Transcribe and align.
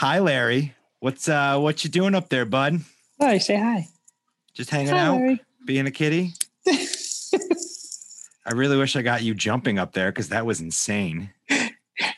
Hi, 0.00 0.18
Larry. 0.18 0.74
What's 1.00 1.28
uh 1.28 1.58
what 1.58 1.84
you 1.84 1.90
doing 1.90 2.14
up 2.14 2.30
there, 2.30 2.46
bud? 2.46 2.80
Hi, 3.20 3.36
say 3.36 3.56
hi. 3.56 3.86
Just 4.54 4.70
hanging 4.70 4.94
Hi, 4.94 5.00
out, 5.00 5.16
Larry. 5.16 5.40
being 5.66 5.86
a 5.86 5.90
kitty. 5.90 6.32
I 6.66 8.52
really 8.54 8.78
wish 8.78 8.96
I 8.96 9.02
got 9.02 9.22
you 9.22 9.34
jumping 9.34 9.78
up 9.78 9.92
there 9.92 10.10
because 10.10 10.30
that 10.30 10.46
was 10.46 10.62
insane. 10.62 11.28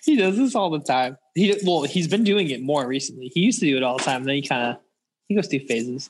He 0.05 0.15
does 0.15 0.37
this 0.37 0.55
all 0.55 0.71
the 0.71 0.79
time. 0.79 1.17
He 1.35 1.57
well, 1.65 1.83
he's 1.83 2.07
been 2.07 2.23
doing 2.23 2.51
it 2.51 2.63
more 2.63 2.87
recently. 2.87 3.33
He 3.35 3.41
used 3.41 3.59
to 3.59 3.67
do 3.67 3.77
it 3.77 3.83
all 3.83 3.97
the 3.99 4.05
time. 4.05 4.23
Then 4.23 4.37
he 4.37 4.43
kind 4.43 4.71
of 4.71 4.77
he 5.27 5.35
goes 5.35 5.49
through 5.49 5.67
phases. 5.67 6.09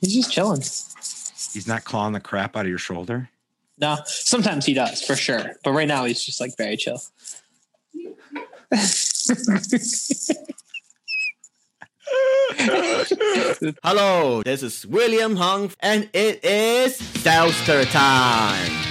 He's 0.00 0.14
just 0.14 0.30
chilling. 0.32 0.60
He's 0.60 1.66
not 1.66 1.82
clawing 1.84 2.12
the 2.12 2.20
crap 2.20 2.56
out 2.56 2.64
of 2.64 2.68
your 2.68 2.78
shoulder. 2.78 3.28
No, 3.78 3.98
sometimes 4.04 4.66
he 4.66 4.74
does 4.74 5.02
for 5.02 5.16
sure, 5.16 5.56
but 5.64 5.72
right 5.72 5.88
now 5.88 6.04
he's 6.04 6.22
just 6.22 6.40
like 6.40 6.56
very 6.56 6.76
chill. 6.76 7.00
Hello, 13.84 14.42
this 14.42 14.62
is 14.62 14.86
William 14.86 15.36
Hung, 15.36 15.70
and 15.80 16.08
it 16.14 16.42
is 16.42 16.96
Seltzer 16.96 17.84
time. 17.84 18.87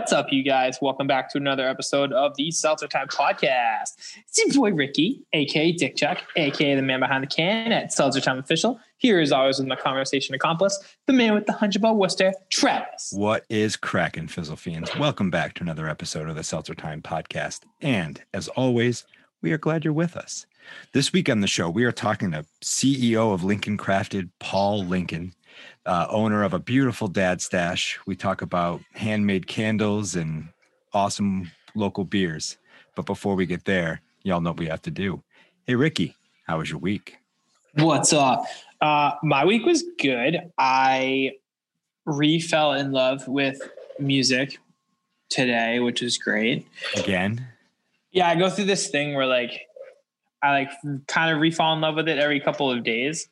What's 0.00 0.14
up, 0.14 0.32
you 0.32 0.42
guys? 0.42 0.78
Welcome 0.80 1.06
back 1.06 1.28
to 1.32 1.36
another 1.36 1.68
episode 1.68 2.10
of 2.14 2.34
the 2.34 2.50
Seltzer 2.50 2.88
Time 2.88 3.06
Podcast. 3.08 3.96
It's 4.26 4.38
your 4.38 4.48
boy 4.48 4.72
Ricky, 4.72 5.26
aka 5.34 5.72
Dick 5.72 5.94
Chuck, 5.94 6.22
aka 6.36 6.74
the 6.74 6.80
man 6.80 7.00
behind 7.00 7.22
the 7.22 7.26
can 7.26 7.70
at 7.70 7.92
Seltzer 7.92 8.22
Time 8.22 8.38
Official. 8.38 8.80
Here, 8.96 9.20
as 9.20 9.30
always, 9.30 9.58
with 9.58 9.68
my 9.68 9.76
conversation 9.76 10.34
accomplice, 10.34 10.78
the 11.06 11.12
man 11.12 11.34
with 11.34 11.44
the 11.44 11.52
hunch 11.52 11.76
about 11.76 11.96
Worcester, 11.96 12.32
Travis. 12.48 13.12
What 13.14 13.44
is 13.50 13.76
cracking, 13.76 14.28
Fizzle 14.28 14.56
Fiends? 14.56 14.90
Welcome 14.96 15.30
back 15.30 15.52
to 15.56 15.62
another 15.62 15.86
episode 15.86 16.30
of 16.30 16.34
the 16.34 16.44
Seltzer 16.44 16.74
Time 16.74 17.02
Podcast. 17.02 17.60
And 17.82 18.22
as 18.32 18.48
always, 18.48 19.04
we 19.42 19.52
are 19.52 19.58
glad 19.58 19.84
you're 19.84 19.92
with 19.92 20.16
us. 20.16 20.46
This 20.92 21.12
week 21.12 21.28
on 21.28 21.40
the 21.40 21.46
show, 21.46 21.68
we 21.68 21.84
are 21.84 21.92
talking 21.92 22.30
to 22.30 22.46
CEO 22.62 23.34
of 23.34 23.44
Lincoln 23.44 23.76
Crafted, 23.76 24.30
Paul 24.38 24.82
Lincoln, 24.82 25.34
uh, 25.86 26.06
owner 26.10 26.42
of 26.42 26.54
a 26.54 26.58
beautiful 26.58 27.08
dad 27.08 27.40
stash. 27.40 27.98
We 28.06 28.16
talk 28.16 28.42
about 28.42 28.80
handmade 28.92 29.46
candles 29.46 30.14
and 30.14 30.48
awesome 30.92 31.50
local 31.74 32.04
beers. 32.04 32.58
But 32.94 33.06
before 33.06 33.34
we 33.34 33.46
get 33.46 33.64
there, 33.64 34.02
y'all 34.22 34.40
know 34.40 34.50
what 34.50 34.58
we 34.58 34.66
have 34.66 34.82
to 34.82 34.90
do. 34.90 35.22
Hey, 35.66 35.74
Ricky, 35.74 36.16
how 36.46 36.58
was 36.58 36.70
your 36.70 36.78
week? 36.78 37.16
What's 37.74 38.12
up? 38.12 38.44
Uh, 38.80 39.12
my 39.22 39.44
week 39.44 39.64
was 39.64 39.84
good. 39.98 40.50
I 40.58 41.32
re 42.04 42.40
fell 42.40 42.72
in 42.72 42.92
love 42.92 43.26
with 43.28 43.60
music 43.98 44.58
today, 45.28 45.78
which 45.78 46.02
is 46.02 46.18
great. 46.18 46.66
Again? 46.96 47.46
Yeah, 48.10 48.28
I 48.28 48.34
go 48.34 48.50
through 48.50 48.64
this 48.64 48.88
thing 48.88 49.14
where 49.14 49.26
like 49.26 49.68
I 50.42 50.50
like 50.50 50.70
kind 51.06 51.32
of 51.32 51.40
re 51.40 51.50
fall 51.50 51.74
in 51.74 51.80
love 51.80 51.94
with 51.94 52.08
it 52.08 52.18
every 52.18 52.40
couple 52.40 52.70
of 52.70 52.82
days. 52.82 53.28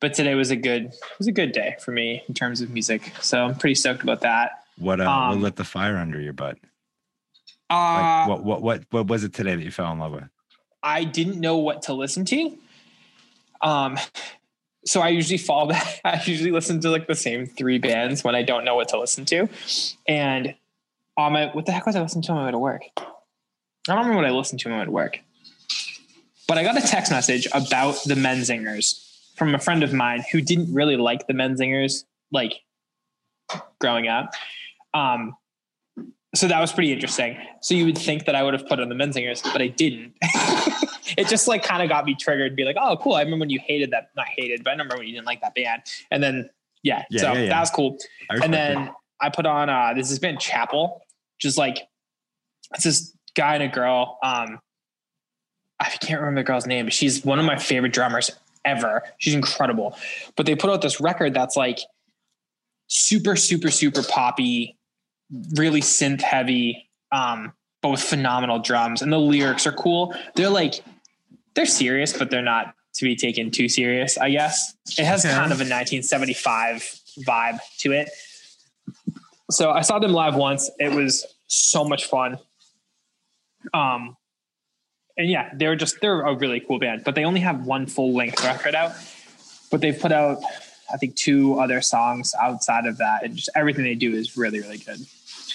But 0.00 0.14
today 0.14 0.34
was 0.34 0.50
a 0.50 0.56
good 0.56 0.92
was 1.18 1.26
a 1.26 1.32
good 1.32 1.52
day 1.52 1.76
for 1.80 1.90
me 1.90 2.22
in 2.28 2.34
terms 2.34 2.60
of 2.60 2.70
music. 2.70 3.12
So 3.20 3.44
I'm 3.44 3.56
pretty 3.56 3.74
stoked 3.74 4.02
about 4.02 4.20
that. 4.20 4.64
What 4.78 5.00
uh, 5.00 5.10
Um, 5.10 5.28
what 5.30 5.38
lit 5.38 5.56
the 5.56 5.64
fire 5.64 5.96
under 5.96 6.20
your 6.20 6.32
butt? 6.32 6.58
Uh 7.70 7.74
Like, 7.74 8.28
what 8.28 8.44
what 8.44 8.62
what 8.62 8.84
what 8.90 9.06
was 9.08 9.24
it 9.24 9.34
today 9.34 9.56
that 9.56 9.62
you 9.64 9.70
fell 9.70 9.90
in 9.92 9.98
love 9.98 10.12
with? 10.12 10.28
I 10.82 11.04
didn't 11.04 11.40
know 11.40 11.58
what 11.58 11.82
to 11.82 11.92
listen 11.94 12.24
to. 12.26 12.56
Um, 13.60 13.98
so 14.86 15.00
I 15.00 15.08
usually 15.08 15.38
fall 15.38 15.66
back. 15.66 16.00
I 16.04 16.22
usually 16.24 16.52
listen 16.52 16.80
to 16.80 16.90
like 16.90 17.08
the 17.08 17.16
same 17.16 17.46
three 17.46 17.78
bands 17.78 18.22
when 18.22 18.34
I 18.34 18.42
don't 18.42 18.64
know 18.64 18.76
what 18.76 18.88
to 18.88 19.00
listen 19.00 19.24
to. 19.26 19.48
And 20.06 20.54
on 21.16 21.32
my, 21.32 21.46
what 21.46 21.66
the 21.66 21.72
heck 21.72 21.84
was 21.84 21.96
I 21.96 22.00
listening 22.00 22.22
to 22.22 22.32
on 22.32 22.38
my 22.38 22.44
way 22.46 22.50
to 22.52 22.58
work? 22.58 22.82
I 22.96 23.02
don't 23.88 23.98
remember 23.98 24.16
what 24.22 24.26
I 24.26 24.30
listened 24.30 24.60
to 24.60 24.68
on 24.68 24.74
my 24.74 24.78
way 24.80 24.84
to 24.84 24.90
work. 24.92 25.20
But 26.46 26.58
I 26.58 26.62
got 26.62 26.78
a 26.78 26.86
text 26.86 27.10
message 27.10 27.48
about 27.52 27.96
the 28.06 28.14
Menzingers 28.14 29.07
from 29.38 29.54
a 29.54 29.58
friend 29.58 29.82
of 29.82 29.92
mine 29.92 30.24
who 30.32 30.40
didn't 30.40 30.72
really 30.74 30.96
like 30.96 31.26
the 31.26 31.32
Menzingers, 31.32 32.04
like 32.32 32.60
growing 33.80 34.08
up. 34.08 34.32
Um, 34.92 35.36
so 36.34 36.46
that 36.48 36.60
was 36.60 36.72
pretty 36.72 36.92
interesting. 36.92 37.38
So 37.60 37.74
you 37.74 37.86
would 37.86 37.96
think 37.96 38.26
that 38.26 38.34
I 38.34 38.42
would 38.42 38.52
have 38.52 38.66
put 38.66 38.80
on 38.80 38.88
the 38.88 38.94
Menzingers, 38.94 39.42
but 39.42 39.62
I 39.62 39.68
didn't. 39.68 40.14
it 41.16 41.28
just 41.28 41.48
like 41.48 41.62
kind 41.62 41.82
of 41.82 41.88
got 41.88 42.04
me 42.04 42.14
triggered, 42.14 42.54
be 42.54 42.64
like, 42.64 42.76
oh, 42.78 42.98
cool. 42.98 43.14
I 43.14 43.22
remember 43.22 43.44
when 43.44 43.50
you 43.50 43.60
hated 43.64 43.92
that, 43.92 44.10
not 44.16 44.26
hated, 44.28 44.62
but 44.62 44.70
I 44.70 44.72
remember 44.74 44.96
when 44.96 45.06
you 45.06 45.14
didn't 45.14 45.26
like 45.26 45.40
that 45.40 45.54
band. 45.54 45.82
And 46.10 46.22
then, 46.22 46.50
yeah, 46.82 47.04
Yeah, 47.10 47.20
so 47.20 47.32
yeah, 47.32 47.40
yeah. 47.40 47.48
that 47.48 47.60
was 47.60 47.70
cool. 47.70 47.96
And 48.28 48.52
then 48.52 48.78
it. 48.88 48.92
I 49.20 49.30
put 49.30 49.46
on, 49.46 49.70
uh, 49.70 49.94
this 49.94 50.10
has 50.10 50.18
been 50.18 50.38
Chapel, 50.38 51.02
just 51.38 51.56
like, 51.56 51.88
it's 52.74 52.84
this 52.84 53.16
guy 53.34 53.54
and 53.54 53.62
a 53.62 53.68
girl. 53.68 54.18
Um, 54.22 54.60
I 55.80 55.88
can't 55.88 56.20
remember 56.20 56.40
the 56.40 56.44
girl's 56.44 56.66
name, 56.66 56.86
but 56.86 56.92
she's 56.92 57.24
one 57.24 57.38
of 57.38 57.46
my 57.46 57.56
favorite 57.56 57.92
drummers 57.92 58.30
ever. 58.68 59.02
She's 59.18 59.34
incredible. 59.34 59.96
But 60.36 60.46
they 60.46 60.54
put 60.54 60.70
out 60.70 60.82
this 60.82 61.00
record 61.00 61.34
that's 61.34 61.56
like 61.56 61.78
super, 62.86 63.36
super, 63.36 63.70
super 63.70 64.02
poppy, 64.02 64.76
really 65.54 65.80
synth 65.80 66.22
heavy, 66.22 66.88
um, 67.12 67.52
but 67.82 67.90
with 67.90 68.00
phenomenal 68.00 68.58
drums. 68.58 69.02
And 69.02 69.12
the 69.12 69.18
lyrics 69.18 69.66
are 69.66 69.72
cool. 69.72 70.14
They're 70.34 70.48
like, 70.50 70.82
they're 71.54 71.66
serious, 71.66 72.16
but 72.16 72.30
they're 72.30 72.42
not 72.42 72.74
to 72.94 73.04
be 73.04 73.14
taken 73.16 73.50
too 73.50 73.68
serious, 73.68 74.18
I 74.18 74.30
guess. 74.30 74.74
It 74.98 75.04
has 75.04 75.24
Okay. 75.24 75.34
kind 75.34 75.52
of 75.52 75.60
a 75.60 75.64
1975 75.68 76.82
vibe 77.26 77.58
to 77.78 77.92
it. 77.92 78.08
So 79.50 79.70
I 79.70 79.82
saw 79.82 79.98
them 79.98 80.12
live 80.12 80.34
once. 80.34 80.70
It 80.78 80.92
was 80.92 81.24
so 81.46 81.84
much 81.84 82.06
fun. 82.06 82.38
Um, 83.72 84.16
and 85.18 85.28
yeah, 85.28 85.50
they're 85.54 85.76
just 85.76 86.00
they're 86.00 86.22
a 86.22 86.34
really 86.34 86.60
cool 86.60 86.78
band, 86.78 87.02
but 87.04 87.14
they 87.14 87.24
only 87.24 87.40
have 87.40 87.66
one 87.66 87.86
full 87.86 88.14
length 88.14 88.42
record 88.44 88.74
out. 88.74 88.92
But 89.70 89.82
they've 89.82 89.98
put 89.98 90.12
out, 90.12 90.38
I 90.90 90.96
think, 90.96 91.14
two 91.16 91.58
other 91.60 91.82
songs 91.82 92.34
outside 92.40 92.86
of 92.86 92.96
that, 92.98 93.22
and 93.24 93.36
just 93.36 93.50
everything 93.54 93.84
they 93.84 93.94
do 93.94 94.14
is 94.14 94.36
really, 94.36 94.60
really 94.60 94.78
good. 94.78 94.98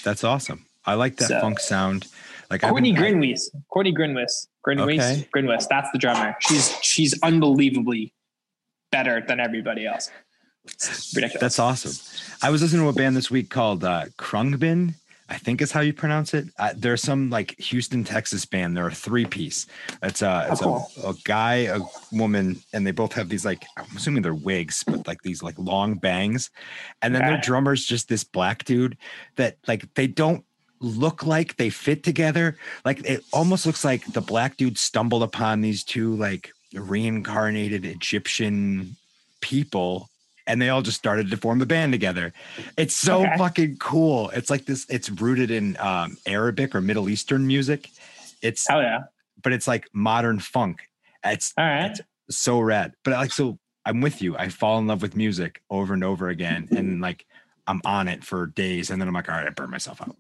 That's 0.04 0.24
awesome. 0.24 0.66
I 0.86 0.94
like 0.96 1.16
that 1.18 1.30
So- 1.30 1.40
funk 1.42 1.60
sound. 1.60 2.08
Like 2.52 2.62
Courtney 2.62 2.94
Grinwees, 2.94 3.50
Courtney 3.70 3.94
Grinwis, 3.96 4.46
Grinwis, 4.68 5.00
Okay. 5.00 5.28
Grinwis. 5.36 5.68
That's 5.68 5.90
the 5.92 5.98
drummer. 5.98 6.36
She's 6.42 6.72
she's 6.84 7.20
unbelievably 7.24 8.14
better 8.92 9.24
than 9.28 9.40
everybody 9.40 9.88
else. 9.88 10.12
It's 10.66 11.14
ridiculous. 11.16 11.42
That's 11.42 11.58
awesome. 11.60 11.94
I 12.44 12.52
was 12.52 12.62
listening 12.62 12.84
to 12.84 12.90
a 12.90 12.94
band 12.94 13.16
this 13.16 13.32
week 13.32 13.50
called 13.50 13.84
uh, 13.84 14.06
Khruangbin. 14.20 14.94
I 15.34 15.38
think 15.38 15.62
is 15.62 15.72
how 15.72 15.82
you 15.82 15.94
pronounce 15.94 16.34
it. 16.36 16.46
Uh, 16.60 16.74
there's 16.78 17.02
some 17.02 17.30
like 17.32 17.60
Houston, 17.60 18.04
Texas 18.04 18.46
band. 18.46 18.78
They're 18.78 18.88
a 18.88 18.94
three 18.94 19.26
piece. 19.26 19.66
It's 20.04 20.22
uh, 20.22 20.46
it's 20.50 20.62
Oh, 20.62 20.88
a, 21.04 21.10
a 21.10 21.14
guy, 21.24 21.56
a 21.76 21.80
woman, 22.12 22.62
and 22.72 22.86
they 22.86 22.92
both 22.92 23.14
have 23.14 23.30
these 23.30 23.44
like 23.44 23.66
I'm 23.78 23.86
assuming 23.98 24.22
they're 24.22 24.36
wigs, 24.36 24.84
but 24.84 25.08
like 25.08 25.24
these 25.24 25.42
like 25.42 25.58
long 25.58 25.96
bangs. 25.96 26.52
And 27.02 27.16
then 27.16 27.26
their 27.26 27.34
Okay. 27.34 27.42
drummer's 27.42 27.86
just 27.86 28.08
this 28.10 28.24
black 28.24 28.64
dude 28.64 28.98
that 29.38 29.58
like 29.68 29.92
they 29.96 30.08
don't 30.08 30.46
look 30.80 31.26
like 31.26 31.56
they 31.56 31.70
fit 31.72 32.04
together. 32.04 32.58
Like 32.86 33.04
it 33.06 33.26
almost 33.34 33.66
looks 33.66 33.84
like 33.84 34.06
the 34.14 34.22
black 34.22 34.58
dude 34.58 34.78
stumbled 34.78 35.24
upon 35.24 35.62
these 35.62 35.84
two 35.84 36.16
like 36.16 36.52
reincarnated 36.74 37.86
Egyptian 37.86 38.96
people 39.42 40.10
and 40.48 40.62
they 40.62 40.70
all 40.70 40.82
just 40.82 40.98
started 40.98 41.30
to 41.32 41.38
form 41.38 41.60
the 41.60 41.66
band 41.66 41.92
together. 41.94 42.34
It's 42.78 42.94
so 42.94 43.22
Okay. 43.24 43.38
fucking 43.38 43.78
cool. 43.78 44.30
It's 44.32 44.50
like 44.50 44.66
this, 44.66 44.86
it's 44.90 45.10
rooted 45.10 45.52
in 45.52 45.78
um, 45.80 46.18
Arabic 46.26 46.76
or 46.76 46.82
Middle 46.82 47.10
Eastern 47.10 47.48
music. 47.48 47.90
It's, 48.42 48.70
oh 48.70 48.80
yeah! 48.82 49.04
but 49.42 49.54
it's 49.54 49.68
like 49.68 49.88
modern 49.94 50.40
funk. 50.40 50.90
It's 51.24 51.54
All 51.58 51.66
right. 51.66 51.92
it's 51.92 52.02
so 52.38 52.60
rad. 52.60 52.94
But 53.04 53.14
like, 53.14 53.32
so 53.32 53.58
I'm 53.86 54.02
with 54.02 54.22
you. 54.22 54.38
I 54.38 54.50
fall 54.50 54.80
in 54.80 54.88
love 54.88 55.02
with 55.02 55.16
music 55.16 55.62
over 55.70 55.94
and 55.94 56.04
over 56.04 56.28
again. 56.30 56.68
And 56.72 57.00
like, 57.02 57.26
I'm 57.68 57.82
on 57.86 58.08
it 58.10 58.24
for 58.24 58.48
days. 58.48 58.90
And 58.90 59.00
then 59.02 59.08
I'm 59.08 59.14
like, 59.14 59.30
all 59.30 59.36
right, 59.36 59.48
I 59.48 59.50
burn 59.52 59.70
myself 59.70 60.02
out. 60.02 60.16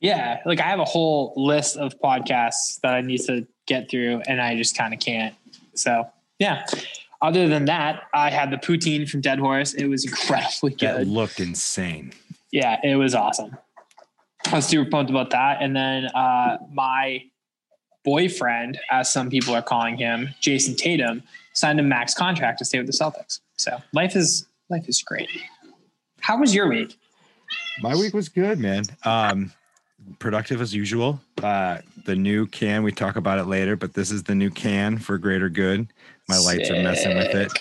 Yeah, 0.00 0.40
like 0.44 0.60
I 0.60 0.64
have 0.64 0.80
a 0.80 0.84
whole 0.84 1.32
list 1.36 1.76
of 1.76 1.98
podcasts 2.00 2.78
that 2.82 2.94
I 2.94 3.00
need 3.00 3.18
to 3.22 3.46
get 3.66 3.90
through, 3.90 4.20
and 4.28 4.38
I 4.40 4.54
just 4.54 4.76
kind 4.76 4.92
of 4.92 5.00
can't. 5.00 5.34
So 5.74 6.06
yeah. 6.38 6.66
Other 7.24 7.48
than 7.48 7.64
that, 7.64 8.02
I 8.12 8.28
had 8.28 8.50
the 8.50 8.58
poutine 8.58 9.08
from 9.08 9.22
Dead 9.22 9.38
Horse. 9.38 9.72
It 9.72 9.86
was 9.86 10.04
incredibly 10.08 10.74
good. 10.74 11.08
looked 11.08 11.40
insane. 11.40 12.12
Yeah, 12.52 12.78
it 12.84 12.96
was 12.96 13.14
awesome. 13.14 13.56
I 14.52 14.56
was 14.56 14.66
super 14.66 14.88
pumped 14.90 15.10
about 15.10 15.30
that. 15.30 15.62
And 15.62 15.74
then 15.74 16.04
uh, 16.08 16.58
my 16.70 17.24
boyfriend, 18.04 18.78
as 18.90 19.10
some 19.10 19.30
people 19.30 19.54
are 19.54 19.62
calling 19.62 19.96
him, 19.96 20.34
Jayson 20.42 20.76
Tatum, 20.76 21.22
signed 21.54 21.80
a 21.80 21.82
max 21.82 22.12
contract 22.12 22.58
to 22.58 22.66
stay 22.66 22.76
with 22.76 22.88
the 22.88 22.92
Celtics. 22.92 23.40
So 23.56 23.80
life 23.94 24.14
is 24.14 24.46
life 24.68 24.86
is 24.86 25.00
great. 25.00 25.30
How 26.20 26.38
was 26.38 26.54
your 26.54 26.68
week? 26.68 26.98
My 27.80 27.96
week 27.96 28.12
was 28.12 28.28
good, 28.28 28.58
man. 28.58 28.84
Um, 29.04 29.50
productive 30.18 30.60
as 30.60 30.74
usual. 30.74 31.20
Uh, 31.42 31.78
the 32.04 32.14
new 32.14 32.46
can, 32.46 32.82
we 32.82 32.92
talk 32.92 33.16
about 33.16 33.38
it 33.38 33.44
later, 33.44 33.76
but 33.76 33.94
this 33.94 34.10
is 34.10 34.24
the 34.24 34.34
new 34.34 34.50
can 34.50 34.98
for 34.98 35.16
greater 35.16 35.48
good. 35.48 35.88
My 36.28 36.38
lights 36.38 36.70
are 36.70 36.82
messing 36.82 37.16
with 37.16 37.34
it. 37.34 37.52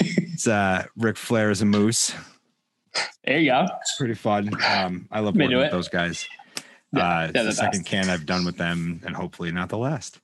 It's 0.00 0.46
uh, 0.48 0.84
Ric 0.96 1.16
Flair 1.16 1.50
as 1.50 1.62
a 1.62 1.64
moose. 1.64 2.12
There 3.24 3.38
you 3.38 3.50
go. 3.50 3.66
It's 3.80 3.96
pretty 3.96 4.14
fun. 4.14 4.50
Um, 4.64 5.06
I 5.10 5.20
love 5.20 5.36
working 5.36 5.56
with 5.56 5.66
it. 5.66 5.70
those 5.72 5.88
guys. 5.88 6.26
Yeah, 6.92 7.06
uh, 7.18 7.22
it's 7.24 7.32
the 7.34 7.42
the 7.44 7.52
second 7.52 7.84
can 7.86 8.08
I've 8.08 8.24
done 8.26 8.44
with 8.44 8.56
them, 8.56 9.00
and 9.04 9.14
hopefully 9.14 9.52
not 9.52 9.68
the 9.68 9.78
last. 9.78 10.18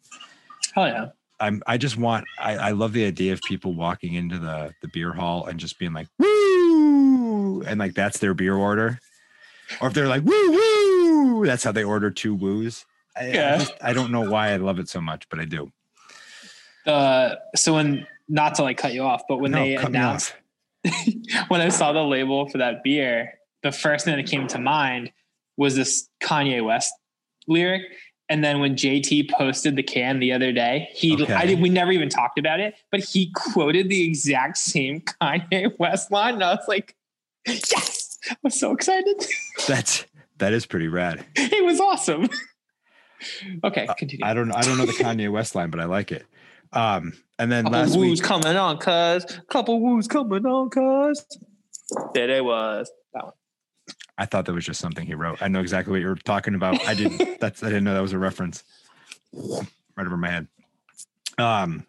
Hell 0.74 0.86
yeah. 0.88 1.06
I'm 1.40 1.62
I 1.66 1.76
just 1.78 1.96
want 1.98 2.24
I, 2.38 2.56
I 2.56 2.70
love 2.70 2.92
the 2.92 3.04
idea 3.04 3.32
of 3.32 3.40
people 3.42 3.74
walking 3.74 4.14
into 4.14 4.38
the 4.38 4.72
the 4.80 4.88
beer 4.88 5.12
hall 5.12 5.46
and 5.46 5.58
just 5.60 5.78
being 5.78 5.92
like 5.92 6.08
woo 6.18 7.62
and 7.62 7.78
like 7.78 7.94
that's 7.94 8.18
their 8.18 8.34
beer 8.34 8.54
order. 8.54 8.98
Or 9.80 9.88
if 9.88 9.94
they're 9.94 10.08
like 10.08 10.22
woo 10.24 10.50
woo, 10.52 11.44
that's 11.46 11.64
how 11.64 11.72
they 11.72 11.84
order 11.84 12.10
two 12.10 12.34
woos. 12.34 12.86
I, 13.16 13.24
I, 13.24 13.26
Yeah. 13.32 13.58
just, 13.58 13.74
I 13.82 13.92
don't 13.92 14.10
know 14.10 14.28
why 14.30 14.52
I 14.52 14.56
love 14.56 14.78
it 14.78 14.88
so 14.88 15.00
much, 15.00 15.28
but 15.28 15.38
I 15.38 15.44
do. 15.44 15.70
Uh, 16.86 17.36
so 17.56 17.74
when 17.74 18.06
not 18.28 18.54
to 18.56 18.62
like 18.62 18.78
cut 18.78 18.94
you 18.94 19.02
off, 19.02 19.22
but 19.28 19.38
when 19.38 19.52
No, 19.52 19.58
they 19.58 19.76
announced 19.76 20.34
when 21.48 21.60
I 21.60 21.68
saw 21.68 21.92
the 21.92 22.02
label 22.02 22.48
for 22.48 22.58
that 22.58 22.82
beer, 22.82 23.38
the 23.62 23.72
first 23.72 24.04
thing 24.04 24.16
that 24.16 24.26
came 24.26 24.46
to 24.48 24.58
mind 24.58 25.12
was 25.56 25.76
this 25.76 26.08
Kanye 26.22 26.64
West 26.64 26.92
lyric. 27.46 27.82
And 28.28 28.42
then 28.42 28.60
when 28.60 28.74
JT 28.74 29.30
posted 29.32 29.76
the 29.76 29.82
can 29.82 30.18
the 30.18 30.32
other 30.32 30.50
day, 30.50 30.88
he 30.92 31.14
Okay. 31.14 31.32
I 31.32 31.44
did, 31.46 31.60
we 31.60 31.68
never 31.68 31.92
even 31.92 32.08
talked 32.08 32.38
about 32.38 32.58
it, 32.58 32.74
but 32.90 33.00
he 33.00 33.30
quoted 33.34 33.88
the 33.90 34.02
exact 34.06 34.56
same 34.56 35.00
Kanye 35.22 35.78
West 35.78 36.10
line, 36.10 36.34
and 36.34 36.44
I 36.44 36.54
was 36.54 36.64
like, 36.66 36.96
"Yes!" 37.46 38.18
I 38.30 38.36
was 38.42 38.58
so 38.58 38.72
excited. 38.72 39.26
That's 39.68 40.06
that 40.38 40.54
is 40.54 40.64
pretty 40.64 40.88
rad. 40.88 41.24
it 41.36 41.64
was 41.64 41.80
awesome. 41.80 42.30
okay, 43.62 43.86
continue. 43.98 44.24
I 44.24 44.32
don't 44.32 44.50
I 44.52 44.62
don't 44.62 44.78
know 44.78 44.86
the 44.86 44.92
Kanye 44.92 45.30
West 45.30 45.54
line, 45.54 45.68
but 45.68 45.80
I 45.80 45.84
like 45.84 46.10
it. 46.10 46.24
Um, 46.74 47.12
and 47.38 47.50
then 47.50 47.64
couple 47.64 47.78
last 47.80 47.96
woos 47.96 48.20
week, 48.20 48.22
coming 48.28 48.56
on, 48.56 48.78
cuz. 48.78 49.24
Couple 49.48 49.80
woos 49.80 50.06
coming 50.08 50.44
on, 50.46 50.70
cuz. 50.70 51.24
There 52.14 52.28
it 52.30 52.44
was. 52.44 52.90
That 53.12 53.24
one. 53.24 53.32
I 54.16 54.26
thought 54.26 54.46
that 54.46 54.52
was 54.52 54.64
just 54.64 54.80
something 54.80 55.06
he 55.06 55.14
wrote. 55.14 55.42
I 55.42 55.48
know 55.48 55.60
exactly 55.60 55.92
what 55.92 56.00
you 56.00 56.08
were 56.08 56.14
talking 56.16 56.54
about. 56.54 56.84
I 56.86 56.94
didn't. 56.94 57.38
That's 57.40 57.62
I 57.62 57.66
didn't 57.68 57.84
know 57.84 57.94
that 57.94 58.00
was 58.02 58.12
a 58.12 58.18
reference. 58.18 58.62
Right 59.32 60.06
over 60.06 60.16
my 60.16 60.30
head. 60.30 60.46
Um, 61.38 61.84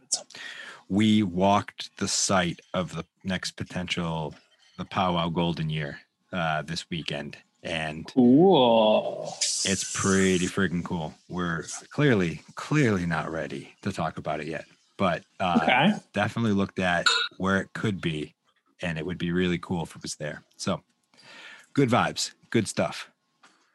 we 0.89 1.23
walked 1.23 1.95
the 1.97 2.07
site 2.07 2.59
of 2.73 2.95
the 2.95 3.05
next 3.23 3.51
potential 3.51 4.33
the 4.77 4.85
powwow 4.85 5.29
golden 5.29 5.69
year 5.69 5.99
uh, 6.33 6.61
this 6.63 6.89
weekend, 6.89 7.37
and 7.63 8.05
Cool. 8.07 9.33
it's 9.63 9.93
pretty 9.99 10.47
freaking 10.47 10.83
cool. 10.83 11.13
We're 11.29 11.63
clearly 11.89 12.41
clearly 12.55 13.05
not 13.05 13.31
ready 13.31 13.73
to 13.83 13.91
talk 13.91 14.17
about 14.17 14.39
it 14.41 14.47
yet, 14.47 14.65
but 14.97 15.23
uh, 15.39 15.59
Okay. 15.63 15.93
definitely 16.13 16.53
looked 16.53 16.79
at 16.79 17.05
where 17.37 17.59
it 17.59 17.73
could 17.73 18.01
be, 18.01 18.35
and 18.81 18.97
it 18.97 19.05
would 19.05 19.17
be 19.17 19.31
really 19.31 19.57
cool 19.57 19.83
if 19.83 19.95
it 19.95 20.01
was 20.01 20.15
there. 20.15 20.43
So, 20.57 20.81
good 21.73 21.89
vibes, 21.89 22.31
good 22.49 22.67
stuff. 22.67 23.09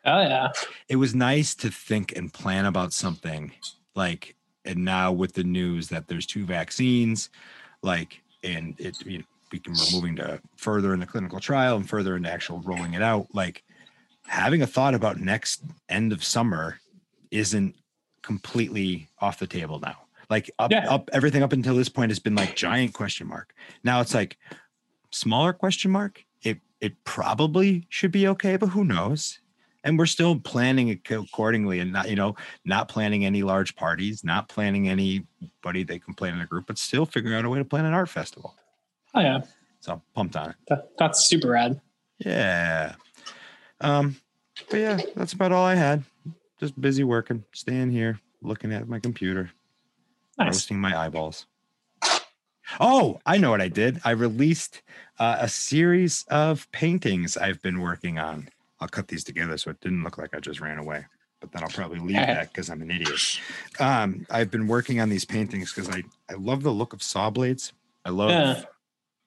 Oh 0.05 0.21
yeah. 0.23 0.49
It 0.89 0.97
was 0.97 1.15
nice 1.15 1.55
to 1.57 1.71
think 1.71 2.17
and 2.17 2.33
plan 2.33 2.65
about 2.65 2.93
something 2.93 3.53
like, 3.95 4.35
and 4.65 4.85
now 4.85 5.13
with 5.13 5.35
the 5.35 5.45
news 5.45 5.89
that 5.89 6.09
there's 6.09 6.27
two 6.27 6.47
vaccines, 6.47 7.29
like, 7.83 8.23
and 8.43 8.75
it, 8.79 8.95
you 9.05 9.19
know, 9.19 9.25
we 9.53 9.59
can, 9.59 9.75
we're 9.75 9.91
moving 9.93 10.17
to 10.17 10.41
further 10.57 10.95
in 10.95 11.01
the 11.01 11.07
clinical 11.07 11.41
trial 11.41 11.77
and 11.77 11.89
further 11.89 12.17
into 12.17 12.31
actual 12.31 12.61
rolling 12.61 12.95
it 12.95 13.03
out. 13.03 13.27
Like, 13.35 13.63
having 14.27 14.63
a 14.63 14.67
thought 14.67 14.95
about 14.95 15.19
next 15.19 15.63
end 15.89 16.13
of 16.13 16.23
summer 16.25 16.79
isn't 17.31 17.75
completely 18.23 19.09
off 19.21 19.39
the 19.39 19.47
table 19.47 19.81
now. 19.81 19.97
Like 20.31 20.51
up, 20.59 20.71
Yeah. 20.71 20.89
up, 20.89 21.11
everything 21.13 21.43
up 21.43 21.53
until 21.53 21.75
this 21.77 21.89
point 21.89 22.11
has 22.13 22.21
been 22.21 22.37
like 22.37 22.55
giant 22.57 22.95
question 22.95 23.27
mark. 23.27 23.53
Now 23.85 24.01
it's 24.01 24.15
like 24.15 24.39
smaller 25.11 25.53
question 25.53 25.91
mark. 25.91 26.25
It 26.43 26.61
it 26.81 27.03
probably 27.05 27.87
should 27.91 28.13
be 28.13 28.29
okay, 28.29 28.57
but 28.57 28.69
who 28.69 28.85
knows? 28.85 29.41
And 29.83 29.99
we're 29.99 30.07
still 30.07 30.39
planning 30.39 30.91
accordingly, 31.11 31.81
and 31.81 31.93
not 31.93 32.09
you 32.09 32.15
know 32.17 32.37
not 32.65 32.89
planning 32.89 33.25
any 33.25 33.43
large 33.43 33.75
parties, 33.75 34.23
not 34.23 34.49
planning 34.49 34.89
anybody 34.89 35.83
they 35.83 35.99
can 35.99 36.15
plan 36.15 36.35
in 36.35 36.41
a 36.43 36.47
group, 36.47 36.67
but 36.67 36.79
still 36.79 37.07
figuring 37.07 37.37
out 37.37 37.45
a 37.45 37.51
way 37.51 37.59
to 37.59 37.65
plan 37.65 37.85
an 37.85 37.93
art 37.95 38.09
festival. 38.09 38.55
Oh 39.15 39.21
yeah. 39.21 39.41
So 39.81 40.01
pumped 40.15 40.37
on 40.37 40.51
it. 40.51 40.57
That, 40.69 40.91
that's 40.99 41.27
super 41.27 41.49
rad. 41.51 41.81
Yeah. 42.19 42.95
Um, 43.81 44.17
but 44.71 44.77
yeah, 44.79 45.01
that's 45.17 45.33
about 45.33 45.53
all 45.53 45.65
I 45.65 45.75
had. 45.75 46.05
Just 46.61 46.79
busy 46.79 47.03
working, 47.03 47.43
staying 47.53 47.91
here, 47.91 48.21
looking 48.43 48.75
at 48.75 48.87
my 48.87 49.01
computer, 49.01 49.51
Nice. 50.41 50.55
roasting 50.55 50.81
my 50.81 50.99
eyeballs. 50.99 51.47
Oh, 52.79 53.21
I 53.27 53.37
know 53.37 53.51
what 53.51 53.61
I 53.61 53.69
did. 53.69 54.01
I 54.05 54.11
released 54.13 54.83
uh, 55.19 55.39
a 55.41 55.49
series 55.49 56.25
of 56.31 56.71
paintings 56.73 57.37
I've 57.37 57.61
been 57.63 57.81
working 57.81 58.19
on. 58.19 58.49
I'll 58.81 58.89
cut 58.89 59.09
these 59.09 59.25
together 59.25 59.59
so 59.59 59.71
it 59.71 59.81
didn't 59.81 60.05
look 60.05 60.19
like 60.19 60.35
I 60.35 60.41
just 60.41 60.61
ran 60.61 60.79
away, 60.79 61.05
but 61.41 61.53
then 61.53 61.63
I'll 61.63 61.69
probably 61.69 61.99
leave 61.99 62.27
that 62.29 62.49
because 62.53 62.71
I'm 62.71 62.81
an 62.81 62.91
idiot. 62.91 63.41
Um, 63.79 64.27
I've 64.31 64.51
been 64.51 64.67
working 64.69 65.01
on 65.01 65.09
these 65.09 65.25
paintings 65.25 65.73
because 65.73 65.91
I, 65.91 66.03
I 66.31 66.35
love 66.35 66.63
the 66.63 66.71
look 66.71 66.93
of 66.93 67.03
saw 67.03 67.29
blades. 67.29 67.73
I 68.05 68.11
love 68.11 68.31
Yeah. 68.31 68.63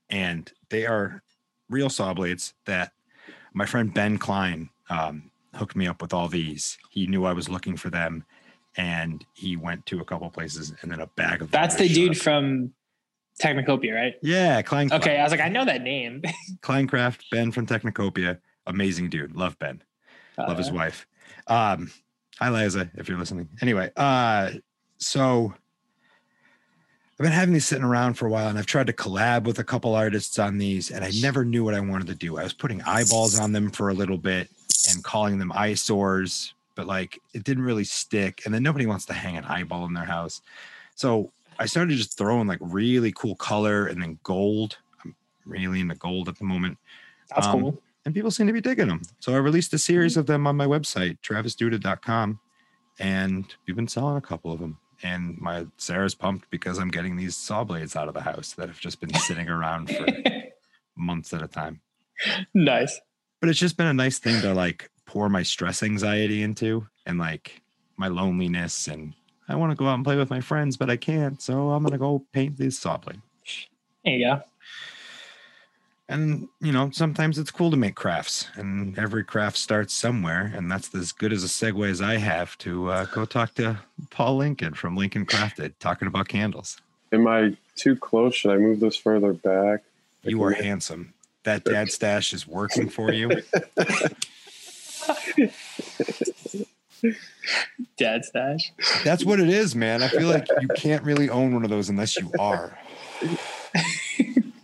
and 0.10 0.52
they 0.70 0.86
are 0.86 1.22
real 1.70 1.90
saw 1.90 2.14
blades 2.14 2.54
that 2.66 2.94
my 3.54 3.66
friend 3.66 3.94
Ben 3.94 4.18
Klein 4.18 4.70
um, 4.90 5.30
hooked 5.54 5.76
me 5.76 5.86
up 5.88 6.02
with 6.02 6.14
all 6.14 6.28
these. 6.28 6.78
He 6.90 7.08
knew 7.08 7.26
I 7.26 7.34
was 7.34 7.50
looking 7.50 7.78
for 7.78 7.90
them, 7.90 8.26
and 8.78 9.26
he 9.34 9.56
went 9.56 9.86
to 9.88 10.00
a 10.00 10.06
couple 10.06 10.30
places 10.30 10.74
and 10.82 10.92
then 10.92 11.00
a 11.00 11.08
bag 11.08 11.42
of. 11.42 11.52
That's 11.52 11.76
the 11.76 11.88
dude 11.88 12.12
up. 12.12 12.18
from 12.18 12.74
Technocopia, 13.42 13.94
right? 13.96 14.16
Yeah, 14.22 14.62
Klein. 14.62 14.92
Okay, 14.92 15.18
I 15.20 15.24
was 15.24 15.32
like, 15.32 15.42
I 15.42 15.50
know 15.50 15.66
that 15.66 15.82
name. 15.82 16.22
Kleincraft, 16.62 17.22
Ben 17.32 17.52
from 17.52 17.66
Technocopia, 17.66 18.40
amazing 18.68 19.10
dude. 19.10 19.36
Love 19.36 19.58
Ben. 19.60 19.82
Love 20.38 20.58
his 20.58 20.70
Uh, 20.70 20.74
wife. 20.74 21.08
Um, 21.48 21.92
hi 22.40 22.50
Liza, 22.50 22.90
if 22.96 23.08
you're 23.10 23.18
listening. 23.18 23.50
Anyway, 23.62 23.92
uh, 23.96 24.52
so 24.98 25.54
I've 25.54 27.24
been 27.24 27.32
having 27.32 27.54
these 27.54 27.66
sitting 27.68 27.84
around 27.84 28.16
for 28.16 28.26
a 28.26 28.30
while, 28.30 28.48
and 28.50 28.58
I've 28.58 28.66
tried 28.66 28.88
to 28.88 28.94
collab 28.94 29.44
with 29.44 29.60
a 29.60 29.64
couple 29.64 29.94
artists 29.94 30.40
on 30.40 30.58
these, 30.58 30.90
and 30.90 31.04
I 31.06 31.12
never 31.22 31.46
knew 31.46 31.64
what 31.64 31.74
I 31.76 31.80
wanted 31.80 32.08
to 32.08 32.16
do. 32.16 32.38
I 32.40 32.44
was 32.44 32.54
putting 32.54 32.82
eyeballs 32.82 33.38
on 33.40 33.52
them 33.52 33.70
for 33.70 33.90
a 33.90 33.94
little 33.94 34.18
bit 34.18 34.50
and 34.92 35.04
calling 35.04 35.38
them 35.38 35.52
eyesores, 35.54 36.54
but 36.76 36.88
like 36.88 37.20
it 37.34 37.44
didn't 37.44 37.64
really 37.64 37.84
stick. 37.84 38.42
And 38.46 38.54
then 38.54 38.64
nobody 38.64 38.86
wants 38.86 39.06
to 39.08 39.14
hang 39.14 39.38
an 39.38 39.46
eyeball 39.46 39.86
in 39.86 39.94
their 39.94 40.06
house, 40.06 40.42
so 40.96 41.32
I 41.60 41.66
started 41.68 41.96
just 41.98 42.18
throwing 42.18 42.48
like 42.48 42.60
really 42.62 43.12
cool 43.12 43.36
color 43.36 43.86
and 43.88 44.02
then 44.02 44.18
gold. 44.24 44.78
I'm 45.04 45.16
really 45.46 45.80
into 45.82 45.96
gold 45.96 46.28
at 46.30 46.38
the 46.40 46.46
moment 46.46 46.78
That's 47.30 47.46
Um, 47.48 47.62
cool. 47.62 47.82
and 48.06 48.14
people 48.16 48.32
seem 48.32 48.48
to 48.48 48.54
be 48.54 48.62
digging 48.62 48.88
them. 48.88 49.02
So 49.20 49.34
I 49.34 49.38
released 49.38 49.74
a 49.74 49.78
series 49.78 50.18
of 50.18 50.26
them 50.26 50.48
on 50.48 50.56
my 50.58 50.66
website, 50.66 51.20
travisduda.com, 51.22 52.40
and 53.00 53.46
we've 53.68 53.76
been 53.76 53.88
selling 53.88 54.18
a 54.18 54.22
couple 54.22 54.52
of 54.52 54.60
them. 54.60 54.78
And 55.04 55.38
my 55.40 55.66
Sarah's 55.78 56.16
pumped 56.16 56.50
because 56.50 56.78
I'm 56.80 56.88
getting 56.90 57.18
these 57.18 57.36
saw 57.36 57.64
blades 57.64 57.96
out 57.96 58.08
of 58.08 58.14
the 58.14 58.22
house 58.22 58.54
that 58.54 58.70
have 58.70 58.80
just 58.80 59.00
been 59.02 59.14
sitting 59.16 59.50
around 59.50 59.90
for 59.90 60.06
months 60.96 61.34
at 61.34 61.42
a 61.44 61.48
time. 61.48 61.82
nice. 62.54 63.00
But 63.42 63.50
it's 63.50 63.60
just 63.60 63.76
been 63.78 63.88
a 63.88 63.94
nice 63.94 64.20
thing 64.20 64.42
to 64.42 64.54
like 64.54 64.90
pour 65.14 65.30
my 65.30 65.44
stress 65.44 65.84
anxiety 65.84 66.42
into 66.42 66.88
and 67.06 67.20
like 67.20 67.62
my 67.98 68.08
loneliness. 68.08 68.88
And 68.88 69.14
I 69.48 69.56
want 69.56 69.72
to 69.72 69.76
go 69.76 69.86
out 69.86 69.94
and 69.94 70.04
play 70.04 70.16
with 70.18 70.32
my 70.32 70.42
friends, 70.42 70.76
but 70.76 70.90
I 70.90 70.98
can't. 70.98 71.40
So 71.40 71.70
I'm 71.70 71.84
gonna 71.84 72.00
go 72.00 72.26
paint 72.34 72.58
these 72.58 72.80
saw 72.80 72.98
blade. 72.98 73.22
There 74.04 74.16
you 74.16 74.26
go. 74.26 74.42
and 76.10 76.48
you 76.60 76.72
know 76.72 76.90
sometimes 76.92 77.38
it's 77.38 77.52
cool 77.52 77.70
to 77.72 77.78
make 77.78 77.96
crafts 77.96 78.48
and 78.56 78.98
every 78.98 79.24
craft 79.24 79.56
starts 79.58 79.94
somewhere 79.94 80.52
and 80.56 80.70
that's 80.70 80.94
as 80.96 81.12
good 81.14 81.32
as 81.32 81.44
a 81.46 81.48
segue 81.48 81.90
as 81.90 82.02
i 82.02 82.18
have 82.18 82.58
to 82.58 82.90
uh, 82.90 83.06
go 83.06 83.24
talk 83.24 83.54
to 83.56 83.80
paul 84.10 84.36
lincoln 84.36 84.74
from 84.74 84.98
lincoln 84.98 85.26
crafted 85.26 85.72
talking 85.80 86.08
about 86.08 86.28
candles 86.28 86.82
Am 87.14 87.28
I 87.28 87.56
too 87.76 87.96
close? 87.96 88.34
Should 88.36 88.52
I 88.52 88.58
move 88.58 88.80
this 88.82 88.98
further 88.98 89.34
back? 89.34 89.84
you 90.24 90.44
are 90.44 90.52
handsome 90.52 91.14
that 91.44 91.64
dad 91.64 91.90
stash 91.92 92.34
is 92.34 92.46
working 92.46 92.90
for 92.90 93.14
you 93.14 93.30
Dad 97.98 98.24
stash. 98.24 98.72
that's 99.04 99.26
what 99.26 99.40
it 99.42 99.50
is 99.50 99.76
man 99.76 100.02
i 100.02 100.08
feel 100.08 100.30
like 100.30 100.48
you 100.62 100.70
can't 100.70 101.04
really 101.04 101.30
own 101.30 101.54
one 101.54 101.66
of 101.66 101.70
those 101.70 101.90
unless 101.90 102.18
you 102.18 102.32
are 102.40 102.78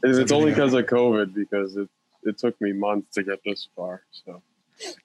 It's 0.04 0.18
it's 0.18 0.32
only 0.32 0.52
because 0.52 0.74
of 0.74 0.86
COVID 0.86 1.34
because 1.34 1.76
it, 1.76 1.90
it 2.24 2.38
took 2.38 2.60
me 2.62 2.74
months 2.74 3.14
to 3.16 3.24
get 3.24 3.40
this 3.46 3.68
far. 3.76 4.04
So 4.12 4.42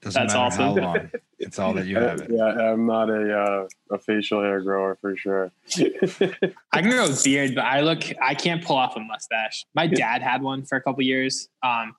Doesn't 0.01 0.23
That's 0.23 0.35
matter 0.35 0.39
awesome. 0.39 0.63
how 0.63 0.75
long. 0.75 1.11
It's 1.39 1.59
all 1.59 1.75
that 1.75 1.87
you 1.87 1.97
have 1.97 2.21
it. 2.23 2.31
Yeah, 2.31 2.45
I'm 2.45 2.87
not 2.87 3.11
a 3.11 3.39
uh, 3.39 3.69
a 3.91 3.99
facial 3.99 4.41
hair 4.41 4.61
grower 4.63 4.97
for 5.01 5.17
sure. 5.17 5.51
I 6.73 6.81
can 6.81 6.91
grow 6.91 7.07
a 7.07 7.17
beard, 7.23 7.55
but 7.55 7.65
I 7.65 7.81
look 7.81 8.03
I 8.23 8.35
can't 8.35 8.65
pull 8.65 8.77
off 8.77 8.97
a 8.97 9.01
mustache. 9.01 9.67
My 9.75 9.87
dad 9.87 10.23
had 10.23 10.43
one 10.43 10.65
for 10.65 10.77
a 10.77 10.81
couple 10.81 11.03
years. 11.03 11.49
Um, 11.63 11.97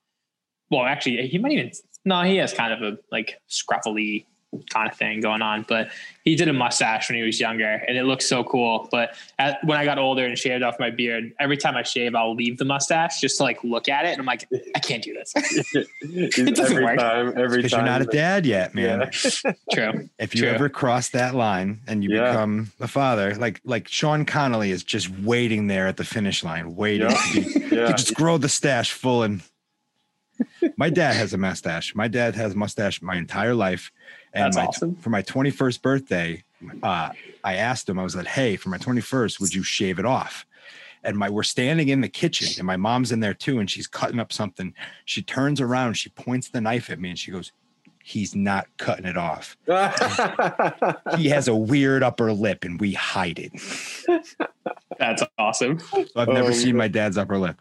well, 0.72 0.86
actually, 0.86 1.28
he 1.28 1.38
might 1.38 1.52
even 1.52 1.72
no, 2.06 2.22
he 2.22 2.38
has 2.38 2.54
kind 2.54 2.72
of 2.74 2.82
a 2.94 2.98
like 3.12 3.40
scruffily 3.50 4.26
kind 4.70 4.90
of 4.90 4.96
thing 4.98 5.20
going 5.20 5.42
on, 5.42 5.66
but 5.68 5.90
he 6.24 6.34
did 6.38 6.48
a 6.48 6.54
mustache 6.54 7.10
when 7.10 7.18
he 7.18 7.24
was 7.24 7.42
younger, 7.42 7.68
and 7.88 7.98
it 7.98 8.04
looks 8.04 8.26
so 8.26 8.42
cool. 8.42 8.88
But 8.90 9.14
at, 9.38 9.62
when 9.66 9.78
I 9.78 9.84
got 9.84 9.98
older 10.00 10.24
and 10.26 10.38
shaved 10.38 10.64
off 10.64 10.80
my 10.80 10.90
beard, 10.92 11.34
every 11.42 11.58
time 11.58 11.76
I 11.76 11.84
shave, 11.84 12.16
I'll 12.16 12.34
leave 12.36 12.58
the 12.58 12.64
mustache 12.64 13.20
just 13.20 13.36
to 13.38 13.44
like 13.44 13.62
look 13.66 13.90
at 13.90 14.06
it, 14.06 14.12
and 14.12 14.20
I'm 14.22 14.26
like, 14.26 14.48
I 14.74 14.80
can't 14.80 15.04
do 15.04 15.14
this. 15.14 15.34
it 16.02 16.56
doesn't 16.56 16.72
every 16.78 16.86
work. 16.86 17.00
time, 17.00 17.34
every 17.38 17.58
Because 17.58 17.72
time. 17.72 17.82
you're 17.82 17.92
not 17.92 18.02
a 18.02 18.06
dad 18.06 18.46
yet, 18.46 18.74
man. 18.74 19.10
Yeah. 19.44 19.52
True. 19.74 20.10
If 20.20 20.34
you 20.36 20.42
True. 20.44 20.52
ever 20.52 20.70
cross 20.70 21.10
that 21.10 21.36
line 21.36 21.82
and 21.88 22.02
you 22.02 22.16
Yeah. 22.16 22.32
become 22.32 22.72
a 22.80 22.88
father, 22.88 23.36
like 23.36 23.60
like 23.66 23.90
Sean 23.90 24.24
Connolly 24.24 24.72
is 24.72 24.84
just 24.86 25.10
waiting 25.20 25.68
there 25.68 25.88
at 25.88 25.98
the 25.98 26.06
finish 26.06 26.46
line, 26.46 26.76
waiting 26.78 27.10
Yeah. 27.10 27.18
to 27.34 27.42
be 27.42 27.76
Yeah. 27.76 27.88
to 27.88 27.92
just 27.92 28.14
grow 28.16 28.38
the 28.38 28.48
stash 28.48 28.94
full 28.94 29.24
and 29.24 29.42
my 30.78 30.90
dad 30.90 31.14
has 31.16 31.34
a 31.34 31.38
mustache. 31.38 31.94
My 31.96 32.08
dad 32.08 32.36
has 32.36 32.54
a 32.54 32.58
mustache 32.58 33.02
my 33.02 33.16
entire 33.16 33.54
life. 33.56 33.92
And 34.34 34.46
That's 34.46 34.58
my, 34.58 34.66
awesome. 34.66 34.96
for 34.98 35.10
my 35.10 35.22
21st 35.22 35.82
birthday, 35.82 36.44
uh, 36.84 37.10
I 37.44 37.56
asked 37.56 37.88
him, 37.88 37.98
I 38.00 38.04
was 38.04 38.16
like, 38.16 38.28
hey, 38.28 38.56
for 38.58 38.70
my 38.70 38.78
21st, 38.78 39.40
would 39.40 39.54
you 39.54 39.64
shave 39.64 40.00
it 40.00 40.06
off? 40.06 40.46
And 41.04 41.18
my 41.18 41.30
we're 41.30 41.44
standing 41.44 41.90
in 41.90 42.02
the 42.02 42.10
kitchen 42.10 42.48
and 42.58 42.66
my 42.66 42.78
mom's 42.78 43.12
in 43.12 43.20
there 43.20 43.36
too, 43.36 43.60
and 43.60 43.70
she's 43.70 43.86
cutting 43.88 44.20
up 44.20 44.34
something. 44.34 44.74
She 45.06 45.22
turns 45.22 45.62
around, 45.62 45.94
she 45.94 46.10
points 46.10 46.50
the 46.50 46.60
knife 46.62 46.90
at 46.90 47.00
me, 47.00 47.10
and 47.12 47.20
she 47.20 47.32
goes, 47.32 47.52
He's 48.04 48.36
not 48.36 48.68
cutting 48.78 49.06
it 49.06 49.18
off. 49.18 49.58
He 51.18 51.30
has 51.30 51.48
a 51.48 51.56
weird 51.56 52.04
upper 52.04 52.34
lip 52.34 52.64
and 52.64 52.80
we 52.80 52.94
hide 52.94 53.40
it. 53.40 53.52
That's 55.00 55.24
awesome. 55.38 55.80
I've 56.16 56.28
never 56.28 56.50
Oh, 56.50 56.52
seen 56.52 56.76
my 56.78 56.88
dad's 56.88 57.18
upper 57.18 57.38
lip. 57.38 57.60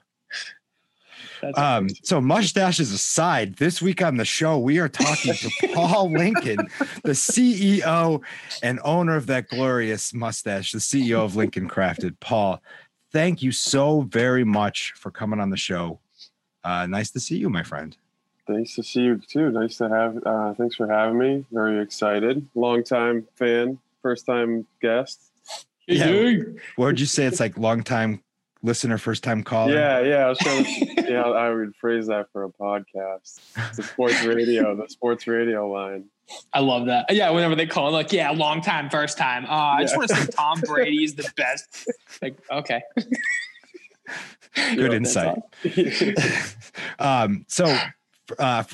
That's 1.44 1.58
Um, 1.58 1.88
so 2.02 2.20
mustaches 2.20 2.90
aside, 2.92 3.56
this 3.56 3.82
week 3.82 4.02
on 4.02 4.16
the 4.16 4.24
show, 4.24 4.58
we 4.58 4.78
are 4.78 4.88
talking 4.88 5.34
to 5.34 5.50
Paul 5.74 6.10
Lincoln, 6.10 6.56
the 7.02 7.12
CEO 7.12 8.22
and 8.62 8.80
owner 8.82 9.16
of 9.16 9.26
that 9.26 9.48
glorious 9.48 10.14
mustache, 10.14 10.72
the 10.72 10.78
CEO 10.78 11.18
of 11.18 11.36
Lincoln 11.36 11.68
Crafted. 11.68 12.18
Paul, 12.20 12.62
thank 13.12 13.42
you 13.42 13.52
so 13.52 14.02
very 14.02 14.44
much 14.44 14.92
for 14.96 15.10
coming 15.10 15.38
on 15.38 15.50
the 15.50 15.56
show. 15.56 16.00
Uh, 16.62 16.86
nice 16.86 17.10
to 17.10 17.20
see 17.20 17.36
you, 17.36 17.50
my 17.50 17.62
friend. 17.62 17.96
Nice 18.48 18.74
to 18.76 18.82
see 18.82 19.02
you 19.02 19.18
too. 19.18 19.50
Nice 19.50 19.76
to 19.78 19.88
have. 19.88 20.18
Uh, 20.24 20.54
thanks 20.54 20.76
for 20.76 20.86
having 20.86 21.18
me. 21.18 21.44
Very 21.52 21.82
excited. 21.82 22.46
Long 22.54 22.82
time 22.82 23.26
fan, 23.36 23.78
first 24.02 24.24
time 24.24 24.66
guest. 24.80 25.20
Yeah. 25.86 26.36
What 26.76 26.86
would 26.86 27.00
you 27.00 27.06
say? 27.06 27.26
It's 27.26 27.40
like 27.40 27.58
long 27.58 27.82
time 27.82 28.22
listener, 28.64 28.98
first 28.98 29.22
time 29.22 29.44
caller. 29.44 29.72
Yeah, 29.72 30.00
yeah. 30.00 30.26
I 30.26 30.28
was 30.28 30.38
trying 30.38 30.64
to. 30.64 31.04
yeah, 31.08 31.22
I 31.22 31.50
would 31.50 31.76
phrase 31.76 32.08
that 32.08 32.26
for 32.32 32.44
a 32.44 32.48
podcast. 32.50 33.38
It's 33.56 33.76
the 33.76 33.82
sports 33.82 34.24
radio, 34.24 34.74
the 34.74 34.88
sports 34.88 35.26
radio 35.28 35.70
line. 35.70 36.06
I 36.54 36.60
love 36.60 36.86
that. 36.86 37.06
Yeah, 37.10 37.30
whenever 37.30 37.54
they 37.54 37.66
call, 37.66 37.92
like, 37.92 38.10
yeah, 38.10 38.30
long 38.30 38.62
time, 38.62 38.88
first 38.88 39.18
time. 39.18 39.44
Uh, 39.44 39.48
I 39.48 39.82
just 39.82 39.96
want 39.96 40.08
to 40.08 40.16
say 40.16 40.26
Tom 40.26 40.60
Brady 40.66 41.04
is 41.04 41.14
the 41.14 41.30
best. 41.36 41.86
Like, 42.22 42.38
okay. 42.50 42.82
Good 44.74 44.92
Yeah, 44.92 44.96
insight. 44.96 45.38
um, 46.98 47.44
so, 47.46 47.78
uh. 48.38 48.64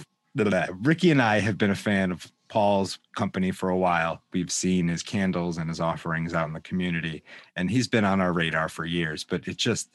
Ricky 0.83 1.11
and 1.11 1.21
I 1.21 1.41
have 1.41 1.59
been 1.59 1.73
a 1.73 1.75
fan 1.75 2.13
of 2.13 2.31
Paul's 2.51 2.99
company 3.15 3.53
for 3.53 3.71
a 3.71 3.79
while. 3.79 4.21
We've 4.33 4.53
seen 4.53 4.89
his 4.89 5.03
candles 5.03 5.57
and 5.57 5.71
his 5.71 5.81
offerings 5.81 6.35
out 6.35 6.49
in 6.49 6.53
the 6.53 6.61
community, 6.61 7.23
and 7.57 7.71
he's 7.71 7.89
been 7.89 8.05
on 8.05 8.21
our 8.21 8.33
radar 8.33 8.69
for 8.69 8.85
years. 8.85 9.25
But 9.25 9.47
it's 9.47 9.63
just 9.63 9.89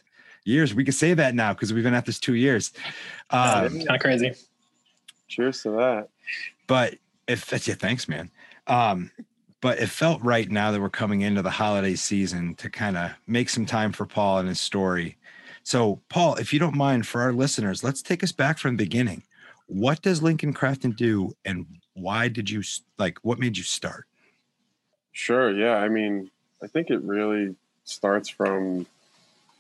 years. 0.46 0.74
We 0.74 0.84
can 0.84 0.94
say 0.94 1.14
that 1.14 1.36
now 1.36 1.54
because 1.54 1.74
we've 1.74 1.84
been 1.84 1.94
at 1.94 2.06
this 2.06 2.20
two 2.20 2.36
years. 2.36 2.72
Um, 3.30 3.70
kind 3.70 3.92
of 3.92 4.00
crazy. 4.00 4.34
Cheers 5.28 5.62
to 5.64 5.72
that. 5.72 6.10
but 6.66 6.96
if 7.28 7.46
that's 7.48 7.68
yeah, 7.68 7.76
thanks, 7.76 8.08
man. 8.08 8.32
Um, 8.68 9.12
but 9.62 9.80
it 9.80 9.90
felt 9.90 10.22
right 10.24 10.50
now 10.50 10.72
that 10.72 10.82
we're 10.82 10.90
coming 10.90 11.22
into 11.22 11.42
the 11.42 11.50
holiday 11.50 11.96
season 11.96 12.56
to 12.56 12.70
kind 12.70 12.96
of 12.96 13.12
make 13.28 13.50
some 13.50 13.66
time 13.66 13.92
for 13.92 14.06
Paul 14.06 14.40
and 14.40 14.48
his 14.48 14.60
story. 14.60 15.18
So, 15.64 16.00
Paul, 16.10 16.36
if 16.36 16.54
you 16.54 16.60
don't 16.60 16.76
mind, 16.76 17.08
for 17.08 17.22
our 17.22 17.34
listeners, 17.34 17.84
let's 17.84 18.04
take 18.04 18.24
us 18.24 18.32
back 18.32 18.60
from 18.60 18.78
the 18.78 18.84
beginning. 18.84 19.24
What 19.66 20.04
does 20.04 20.22
Lincoln 20.22 20.54
Crafted 20.54 20.96
do, 20.96 21.36
and 21.44 21.66
why 21.96 22.28
did 22.28 22.50
you 22.50 22.62
like? 23.00 23.20
What 23.24 23.40
made 23.40 23.58
you 23.58 23.64
start? 23.64 24.06
Sure. 25.12 25.52
Yeah. 25.52 25.78
I 25.78 25.90
mean, 25.90 26.30
I 26.62 26.68
think 26.68 26.90
it 26.90 27.02
really 27.02 27.56
starts 27.86 28.30
from 28.30 28.86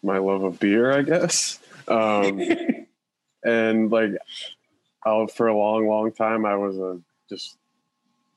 my 0.03 0.17
love 0.17 0.43
of 0.43 0.59
beer, 0.59 0.91
I 0.91 1.01
guess. 1.01 1.59
Um, 1.87 2.41
and 3.43 3.91
like, 3.91 4.11
I'll, 5.05 5.27
for 5.27 5.47
a 5.47 5.57
long, 5.57 5.87
long 5.87 6.11
time, 6.11 6.45
I 6.45 6.55
was 6.55 6.77
a 6.77 6.99
just 7.29 7.57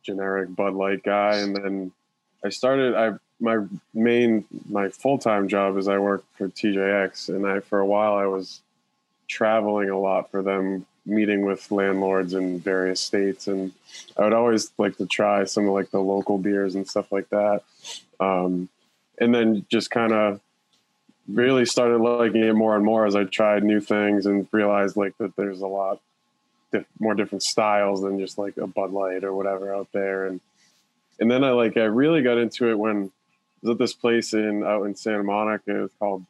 generic 0.03 0.55
Bud 0.55 0.75
Light 0.75 1.03
guy, 1.03 1.37
and 1.37 1.55
then 1.55 1.93
I 2.45 2.49
started. 2.49 2.95
I 2.95 3.19
my 3.41 3.65
main 3.95 4.45
my 4.69 4.89
full 4.89 5.19
time 5.19 5.49
job 5.49 5.77
is 5.77 5.89
I 5.89 5.99
work 5.99 6.25
for 6.35 6.49
TJX, 6.49 7.29
and 7.29 7.47
I 7.47 7.61
for 7.61 7.81
a 7.81 7.87
while 7.87 8.15
I 8.15 8.27
was 8.27 8.63
traveling 9.29 9.91
a 9.91 9.99
lot 9.99 10.31
for 10.31 10.43
them, 10.43 10.87
meeting 11.09 11.45
with 11.45 11.71
landlords 11.71 12.35
in 12.35 12.61
various 12.61 13.01
states, 13.01 13.47
and 13.49 13.73
I 14.17 14.25
would 14.25 14.33
always 14.33 14.71
like 14.79 14.97
to 14.99 15.07
try 15.07 15.45
some 15.45 15.67
of 15.67 15.75
like 15.75 15.91
the 15.91 16.01
local 16.01 16.39
beers 16.39 16.75
and 16.75 16.87
stuff 16.87 17.11
like 17.11 17.29
that. 17.31 17.63
Um, 18.21 18.69
and 19.21 19.35
then 19.35 19.67
just 19.69 19.91
kind 19.91 20.13
of 20.13 20.41
really 21.29 21.67
started 21.67 21.99
liking 21.99 22.43
it 22.43 22.55
more 22.55 22.75
and 22.75 22.85
more 22.85 23.07
as 23.07 23.15
I 23.15 23.25
tried 23.25 23.65
new 23.65 23.81
things 23.81 24.27
and 24.27 24.49
realized 24.53 24.97
like 24.97 25.17
that 25.19 25.37
there's 25.37 25.61
a 25.61 25.67
lot 25.67 26.01
more 26.99 27.15
different 27.15 27.43
styles 27.43 28.03
than 28.03 28.19
just 28.19 28.39
like 28.39 28.57
a 28.57 28.67
Bud 28.67 28.93
Light 28.93 29.25
or 29.25 29.35
whatever 29.35 29.75
out 29.75 29.89
there. 29.93 30.27
And 30.27 30.41
and 31.21 31.31
then 31.31 31.45
I 31.45 31.51
like 31.51 31.77
I 31.77 31.85
really 31.85 32.23
got 32.23 32.39
into 32.39 32.71
it 32.71 32.79
when 32.79 33.05
I 33.05 33.11
was 33.63 33.71
at 33.73 33.79
this 33.79 33.93
place 33.93 34.33
in 34.35 34.65
out 34.65 34.85
in 34.85 34.95
Santa 34.95 35.25
Monica. 35.25 35.77
It 35.77 35.83
was 35.83 35.91
called 35.99 36.25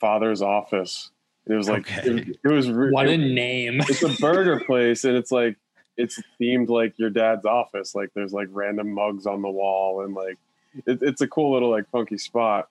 Father's 0.00 0.42
Office. 0.42 1.10
And 1.50 1.54
it 1.54 1.58
was 1.58 1.68
like 1.68 1.80
Okay. 1.90 2.10
it, 2.10 2.38
it 2.44 2.48
was 2.48 2.70
What 2.70 3.08
it- 3.08 3.18
a 3.20 3.34
name. 3.34 3.80
it's 3.80 4.04
a 4.04 4.08
burger 4.20 4.60
place 4.60 5.02
and 5.04 5.16
it's 5.16 5.32
like 5.32 5.56
it's 5.96 6.22
themed 6.40 6.68
like 6.68 6.96
your 6.96 7.10
dad's 7.10 7.44
office 7.44 7.92
like 7.94 8.10
there's 8.14 8.32
like 8.32 8.46
random 8.52 8.92
mugs 8.92 9.26
on 9.26 9.42
the 9.42 9.48
wall 9.50 10.02
and 10.02 10.14
like 10.14 10.38
it, 10.86 11.00
it's 11.02 11.20
a 11.22 11.26
cool 11.26 11.52
little 11.52 11.68
like 11.70 11.88
funky 11.90 12.18
spot. 12.18 12.68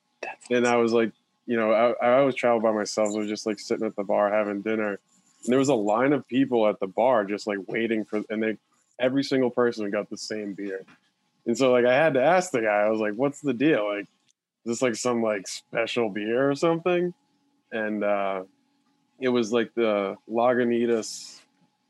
And 0.50 0.66
i 0.66 0.78
was 0.78 0.94
like 0.94 1.12
you 1.46 1.58
know 1.58 1.74
I, 1.74 1.92
I 2.08 2.20
always 2.20 2.36
travel 2.36 2.62
by 2.62 2.72
myself 2.72 3.10
so 3.10 3.16
i 3.18 3.20
was 3.20 3.28
just 3.28 3.46
like 3.46 3.60
sitting 3.60 3.86
at 3.86 3.96
the 3.98 4.04
bar 4.06 4.32
having 4.32 4.62
dinner. 4.62 4.92
And 5.44 5.52
there 5.52 5.60
was 5.60 5.70
a 5.70 5.76
line 5.76 6.14
of 6.14 6.26
people 6.28 6.66
at 6.68 6.80
the 6.80 6.88
bar 6.88 7.26
just 7.26 7.48
like 7.48 7.60
waiting 7.68 8.06
for 8.06 8.24
and 8.30 8.42
they 8.42 8.58
every 8.98 9.24
single 9.26 9.50
person 9.50 9.90
got 9.92 10.10
the 10.10 10.18
same 10.18 10.54
beer. 10.54 10.86
And 11.46 11.58
so 11.58 11.72
like 11.74 11.86
i 11.86 11.94
had 11.94 12.14
to 12.14 12.24
ask 12.24 12.52
the 12.52 12.62
guy 12.62 12.82
i 12.86 12.90
was 12.90 13.02
like 13.02 13.16
what's 13.16 13.42
the 13.42 13.54
deal? 13.54 13.86
Like 13.94 14.08
is 14.66 14.66
this 14.66 14.82
like 14.82 14.96
some 14.96 15.22
like 15.22 15.46
special 15.50 16.10
beer 16.10 16.50
or 16.50 16.56
something? 16.56 17.14
And 17.72 18.04
uh 18.04 18.44
it 19.20 19.30
was 19.30 19.52
like 19.52 19.74
the 19.76 20.16
lagunitas 20.30 21.40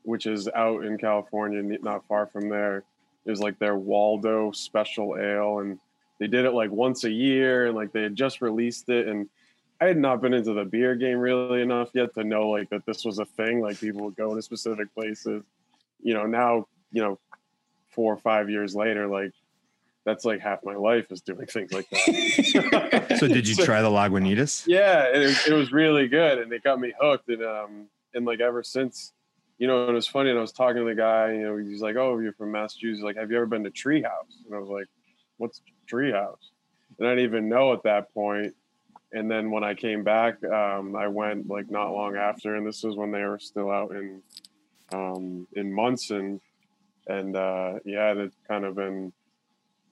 which 0.02 0.26
is 0.26 0.48
out 0.48 0.84
in 0.84 0.96
California, 0.98 1.62
not 1.82 2.06
far 2.06 2.26
from 2.26 2.48
there. 2.48 2.84
It 3.24 3.30
was 3.30 3.40
like 3.40 3.58
their 3.58 3.76
Waldo 3.76 4.50
special 4.52 5.16
ale, 5.18 5.58
and 5.58 5.78
they 6.18 6.26
did 6.26 6.44
it 6.44 6.52
like 6.52 6.70
once 6.70 7.04
a 7.04 7.10
year, 7.10 7.66
and 7.66 7.76
like 7.76 7.92
they 7.92 8.02
had 8.02 8.16
just 8.16 8.40
released 8.40 8.88
it, 8.88 9.08
and 9.08 9.28
I 9.80 9.86
had 9.86 9.98
not 9.98 10.20
been 10.20 10.34
into 10.34 10.52
the 10.52 10.64
beer 10.64 10.94
game 10.94 11.18
really 11.18 11.62
enough 11.62 11.90
yet 11.94 12.14
to 12.14 12.24
know 12.24 12.48
like 12.48 12.68
that 12.70 12.84
this 12.86 13.04
was 13.04 13.18
a 13.18 13.24
thing. 13.24 13.60
Like 13.60 13.78
people 13.78 14.02
would 14.04 14.16
go 14.16 14.34
to 14.34 14.42
specific 14.42 14.92
places. 14.94 15.42
You 16.02 16.14
know, 16.14 16.24
now 16.24 16.66
you 16.92 17.02
know, 17.02 17.18
four 17.90 18.12
or 18.12 18.18
five 18.18 18.50
years 18.50 18.74
later, 18.74 19.06
like 19.06 19.32
that's 20.04 20.24
like 20.24 20.40
half 20.40 20.60
my 20.64 20.74
life 20.74 21.10
is 21.12 21.20
doing 21.20 21.46
things 21.46 21.72
like 21.72 21.88
that. 21.90 23.06
So, 23.18 23.28
did 23.28 23.46
you 23.46 23.54
try 23.54 23.82
the 23.82 23.88
Lagunitas? 23.90 24.64
Yeah, 24.66 25.04
it, 25.14 25.18
was- 25.18 25.46
it 25.46 25.52
was 25.52 25.72
really 25.72 26.08
good, 26.08 26.38
and 26.38 26.52
it 26.52 26.62
got 26.62 26.80
me 26.80 26.92
hooked. 26.98 27.28
And 27.28 27.42
um, 27.44 27.86
and 28.14 28.24
like 28.24 28.40
ever 28.40 28.62
since, 28.62 29.12
you 29.58 29.66
know, 29.66 29.88
it 29.88 29.92
was 29.92 30.06
funny. 30.06 30.30
And 30.30 30.38
I 30.38 30.42
was 30.42 30.52
talking 30.52 30.76
to 30.82 30.84
the 30.88 30.94
guy. 30.94 31.32
You 31.32 31.42
know, 31.42 31.56
he's 31.58 31.82
like, 31.82 31.96
"Oh, 31.96 32.18
you're 32.18 32.32
from 32.32 32.52
Massachusetts. 32.52 33.02
Like, 33.04 33.16
have 33.16 33.30
you 33.30 33.36
ever 33.36 33.46
been 33.46 33.64
to 33.64 33.70
Treehouse?" 33.70 34.44
And 34.46 34.54
I 34.54 34.58
was 34.58 34.68
like, 34.70 34.86
"What's 35.36 35.60
Treehouse?" 35.90 36.38
And 36.98 37.06
I 37.06 37.10
didn't 37.12 37.24
even 37.24 37.48
know 37.48 37.72
at 37.72 37.82
that 37.84 38.12
point. 38.14 38.54
And 39.12 39.28
then 39.30 39.50
when 39.50 39.64
I 39.64 39.74
came 39.74 40.04
back, 40.04 40.42
um, 40.44 40.94
I 40.96 41.08
went 41.08 41.48
like 41.48 41.70
not 41.70 41.90
long 41.92 42.16
after, 42.16 42.54
and 42.54 42.66
this 42.66 42.82
was 42.84 42.96
when 42.96 43.10
they 43.10 43.22
were 43.24 43.38
still 43.40 43.70
out 43.70 43.90
in 43.90 44.22
um, 44.92 45.46
in 45.52 45.72
Monson. 45.72 46.40
And 47.06 47.36
uh, 47.36 47.80
yeah, 47.84 48.12
it's 48.16 48.36
kind 48.48 48.64
of 48.64 48.76
been 48.76 49.12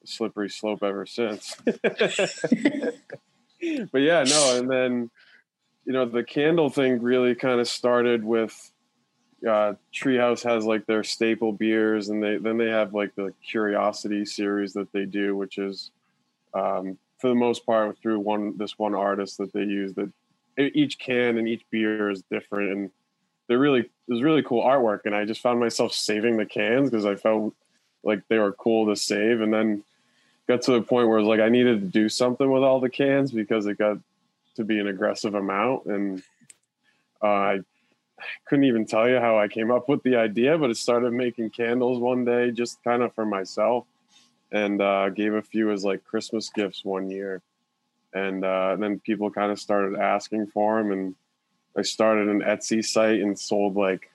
slippery 0.09 0.51
slope 0.51 0.83
ever 0.83 1.07
since. 1.07 1.55
but 1.65 1.73
yeah, 4.01 4.25
no, 4.25 4.59
and 4.59 4.71
then 4.71 5.11
you 5.85 5.93
know 5.93 6.05
the 6.05 6.25
candle 6.25 6.71
thing 6.71 7.03
really 7.03 7.35
kind 7.35 7.61
of 7.61 7.69
started 7.69 8.25
with 8.25 8.73
uh, 9.47 9.75
Treehouse 9.93 10.43
has 10.43 10.65
like 10.65 10.87
their 10.87 11.05
staple 11.05 11.53
beers, 11.53 12.09
and 12.09 12.23
they 12.23 12.39
then 12.39 12.59
they 12.59 12.69
have 12.69 12.95
like 12.95 13.15
the 13.15 13.33
Curiosity 13.45 14.25
series 14.25 14.73
that 14.73 14.93
they 14.93 15.05
do, 15.05 15.37
which 15.37 15.59
is 15.59 15.91
um, 16.55 16.99
for 17.19 17.29
the 17.29 17.35
most 17.35 17.65
part 17.65 17.97
through 18.01 18.21
one 18.21 18.57
this 18.57 18.79
one 18.79 18.95
artist 18.95 19.39
that 19.39 19.53
they 19.53 19.63
use. 19.63 19.95
That 19.95 20.11
each 20.59 20.99
can 20.99 21.39
and 21.39 21.49
each 21.49 21.65
beer 21.71 22.11
is 22.11 22.23
different, 22.31 22.73
and 22.73 22.91
they're 23.49 23.59
really 23.59 23.81
it 23.81 23.91
was 24.09 24.23
really 24.23 24.43
cool 24.43 24.63
artwork. 24.63 25.01
And 25.05 25.15
I 25.15 25.25
just 25.25 25.41
found 25.41 25.61
myself 25.61 25.93
saving 25.93 26.37
the 26.37 26.47
cans 26.47 26.91
because 26.91 27.07
I 27.07 27.15
felt 27.15 27.55
like 28.03 28.23
they 28.29 28.39
were 28.39 28.53
cool 28.53 28.87
to 28.87 28.97
save, 28.97 29.41
and 29.41 29.53
then 29.53 29.85
got 30.49 30.63
to 30.63 30.73
the 30.73 30.83
point 30.83 31.09
where 31.09 31.19
it 31.19 31.23
was 31.23 31.29
like 31.29 31.41
I 31.41 31.49
needed 31.49 31.81
to 31.81 31.87
do 31.87 32.09
something 32.09 32.51
with 32.51 32.63
all 32.63 32.81
the 32.81 32.91
cans 32.91 33.31
because 33.31 33.67
it 33.67 33.79
got 33.79 33.99
to 34.57 34.65
be 34.65 34.81
an 34.81 34.89
aggressive 34.89 35.35
amount, 35.35 35.87
and 35.87 36.23
uh, 37.23 37.27
I 37.27 37.61
couldn't 38.47 38.65
even 38.65 38.87
tell 38.87 39.09
you 39.09 39.19
how 39.19 39.39
I 39.39 39.49
came 39.49 39.71
up 39.71 39.89
with 39.89 40.03
the 40.03 40.17
idea, 40.17 40.59
but 40.59 40.71
it 40.71 40.77
started 40.77 41.13
making 41.13 41.51
candles 41.51 41.99
one 41.99 42.25
day 42.25 42.51
just 42.51 42.83
kind 42.83 43.03
of 43.03 43.15
for 43.15 43.27
myself 43.27 43.87
and 44.51 44.81
uh, 44.81 45.11
gave 45.11 45.35
a 45.35 45.43
few 45.43 45.71
as 45.71 45.85
like 45.85 46.05
Christmas 46.05 46.51
gifts 46.51 46.85
one 46.85 47.11
year. 47.11 47.43
And, 48.15 48.45
uh, 48.45 48.71
and 48.73 48.83
then 48.83 49.01
people 49.01 49.31
kind 49.31 49.53
of 49.53 49.61
started 49.61 49.99
asking 49.99 50.47
for 50.49 50.79
them. 50.79 50.93
And 50.93 51.15
I 51.77 51.83
started 51.83 52.29
an 52.29 52.41
Etsy 52.41 52.85
site 52.85 53.21
and 53.21 53.39
sold 53.39 53.77
like 53.77 54.11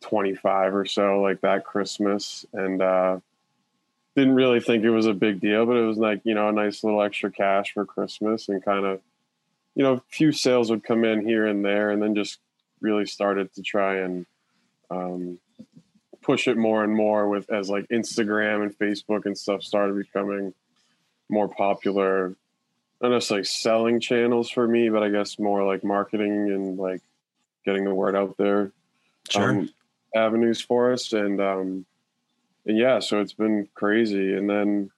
25 0.00 0.74
or 0.74 0.86
so 0.86 1.20
like 1.20 1.40
that 1.42 1.64
Christmas. 1.64 2.46
And 2.54 2.80
uh, 2.80 3.18
didn't 4.16 4.34
really 4.34 4.60
think 4.60 4.82
it 4.82 4.90
was 4.90 5.06
a 5.06 5.12
big 5.12 5.40
deal, 5.40 5.66
but 5.66 5.76
it 5.76 5.84
was 5.84 5.98
like, 5.98 6.22
you 6.24 6.34
know, 6.34 6.48
a 6.48 6.52
nice 6.52 6.82
little 6.82 7.02
extra 7.02 7.30
cash 7.30 7.72
for 7.74 7.84
Christmas 7.84 8.48
and 8.48 8.64
kind 8.64 8.86
of, 8.86 9.00
you 9.74 9.82
know, 9.82 9.92
a 9.92 10.02
few 10.08 10.32
sales 10.32 10.70
would 10.70 10.82
come 10.82 11.04
in 11.04 11.20
here 11.20 11.46
and 11.46 11.62
there 11.62 11.90
and 11.90 12.02
then 12.02 12.14
just 12.14 12.38
really 12.80 13.04
started 13.04 13.52
to 13.54 13.62
try 13.62 13.96
and 13.96 14.24
um, 14.90 15.38
push 16.22 16.48
it 16.48 16.56
more 16.56 16.82
and 16.82 16.94
more 16.94 17.28
with 17.28 17.50
as 17.50 17.68
like 17.68 17.86
Instagram 17.88 18.62
and 18.62 18.78
Facebook 18.78 19.26
and 19.26 19.36
stuff 19.36 19.62
started 19.62 19.96
becoming 19.96 20.54
more 21.28 21.48
popular. 21.48 22.34
Not 23.02 23.10
necessarily 23.10 23.44
selling 23.44 24.00
channels 24.00 24.48
for 24.48 24.66
me, 24.66 24.88
but 24.88 25.02
I 25.02 25.10
guess 25.10 25.38
more 25.38 25.62
like 25.62 25.84
marketing 25.84 26.50
and 26.50 26.78
like 26.78 27.02
getting 27.66 27.84
the 27.84 27.94
word 27.94 28.16
out 28.16 28.38
there. 28.38 28.72
Sure. 29.28 29.50
Um, 29.50 29.70
avenues 30.14 30.62
for 30.62 30.92
us 30.92 31.12
and 31.12 31.38
um 31.42 31.84
yeah, 32.74 32.98
so 32.98 33.20
it's 33.20 33.32
been 33.32 33.68
crazy. 33.74 34.34
And 34.34 34.48
then 34.48 34.90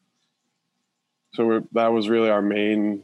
so 1.34 1.66
that 1.72 1.92
was 1.92 2.08
really 2.08 2.30
our 2.30 2.42
main 2.42 3.02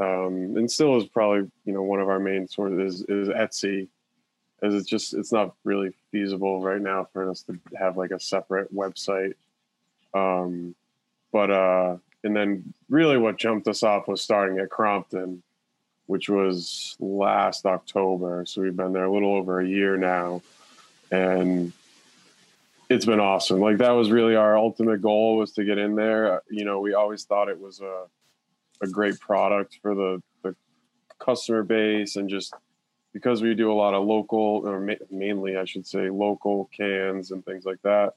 um, 0.00 0.56
and 0.56 0.70
still 0.70 0.96
is 0.96 1.06
probably 1.06 1.50
you 1.64 1.72
know 1.72 1.82
one 1.82 2.00
of 2.00 2.08
our 2.08 2.18
main 2.18 2.48
sources 2.48 3.00
is, 3.00 3.04
is 3.08 3.28
Etsy, 3.28 3.88
as 4.62 4.74
it's 4.74 4.88
just 4.88 5.14
it's 5.14 5.32
not 5.32 5.54
really 5.64 5.92
feasible 6.10 6.62
right 6.62 6.80
now 6.80 7.06
for 7.12 7.30
us 7.30 7.42
to 7.42 7.58
have 7.78 7.96
like 7.96 8.10
a 8.10 8.20
separate 8.20 8.74
website. 8.74 9.34
Um, 10.14 10.74
but 11.30 11.50
uh, 11.50 11.96
and 12.24 12.34
then 12.34 12.72
really 12.88 13.18
what 13.18 13.36
jumped 13.36 13.68
us 13.68 13.82
off 13.82 14.08
was 14.08 14.22
starting 14.22 14.58
at 14.58 14.70
Crompton, 14.70 15.42
which 16.06 16.28
was 16.28 16.96
last 16.98 17.66
October. 17.66 18.44
So 18.46 18.62
we've 18.62 18.76
been 18.76 18.92
there 18.92 19.04
a 19.04 19.12
little 19.12 19.34
over 19.34 19.60
a 19.60 19.68
year 19.68 19.96
now, 19.96 20.42
and 21.10 21.72
it's 22.92 23.06
been 23.06 23.20
awesome. 23.20 23.60
Like 23.60 23.78
that 23.78 23.90
was 23.90 24.10
really 24.10 24.36
our 24.36 24.56
ultimate 24.56 25.02
goal 25.02 25.36
was 25.36 25.52
to 25.52 25.64
get 25.64 25.78
in 25.78 25.94
there. 25.94 26.42
You 26.50 26.64
know, 26.64 26.80
we 26.80 26.94
always 26.94 27.24
thought 27.24 27.48
it 27.48 27.60
was 27.60 27.80
a 27.80 28.04
a 28.82 28.86
great 28.88 29.18
product 29.20 29.78
for 29.80 29.94
the, 29.94 30.22
the 30.42 30.54
customer 31.18 31.62
base 31.62 32.16
and 32.16 32.28
just 32.28 32.52
because 33.12 33.40
we 33.40 33.54
do 33.54 33.70
a 33.70 33.74
lot 33.74 33.94
of 33.94 34.04
local 34.04 34.62
or 34.64 34.80
ma- 34.80 34.94
mainly 35.10 35.56
I 35.56 35.64
should 35.64 35.86
say 35.86 36.10
local 36.10 36.68
cans 36.76 37.30
and 37.30 37.44
things 37.44 37.64
like 37.64 37.80
that 37.82 38.14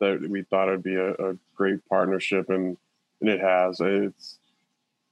that 0.00 0.28
we 0.28 0.42
thought 0.42 0.68
it'd 0.68 0.82
be 0.82 0.96
a, 0.96 1.12
a 1.12 1.36
great 1.54 1.86
partnership 1.88 2.50
and 2.50 2.76
and 3.20 3.30
it 3.30 3.40
has 3.40 3.80
it's 3.80 4.38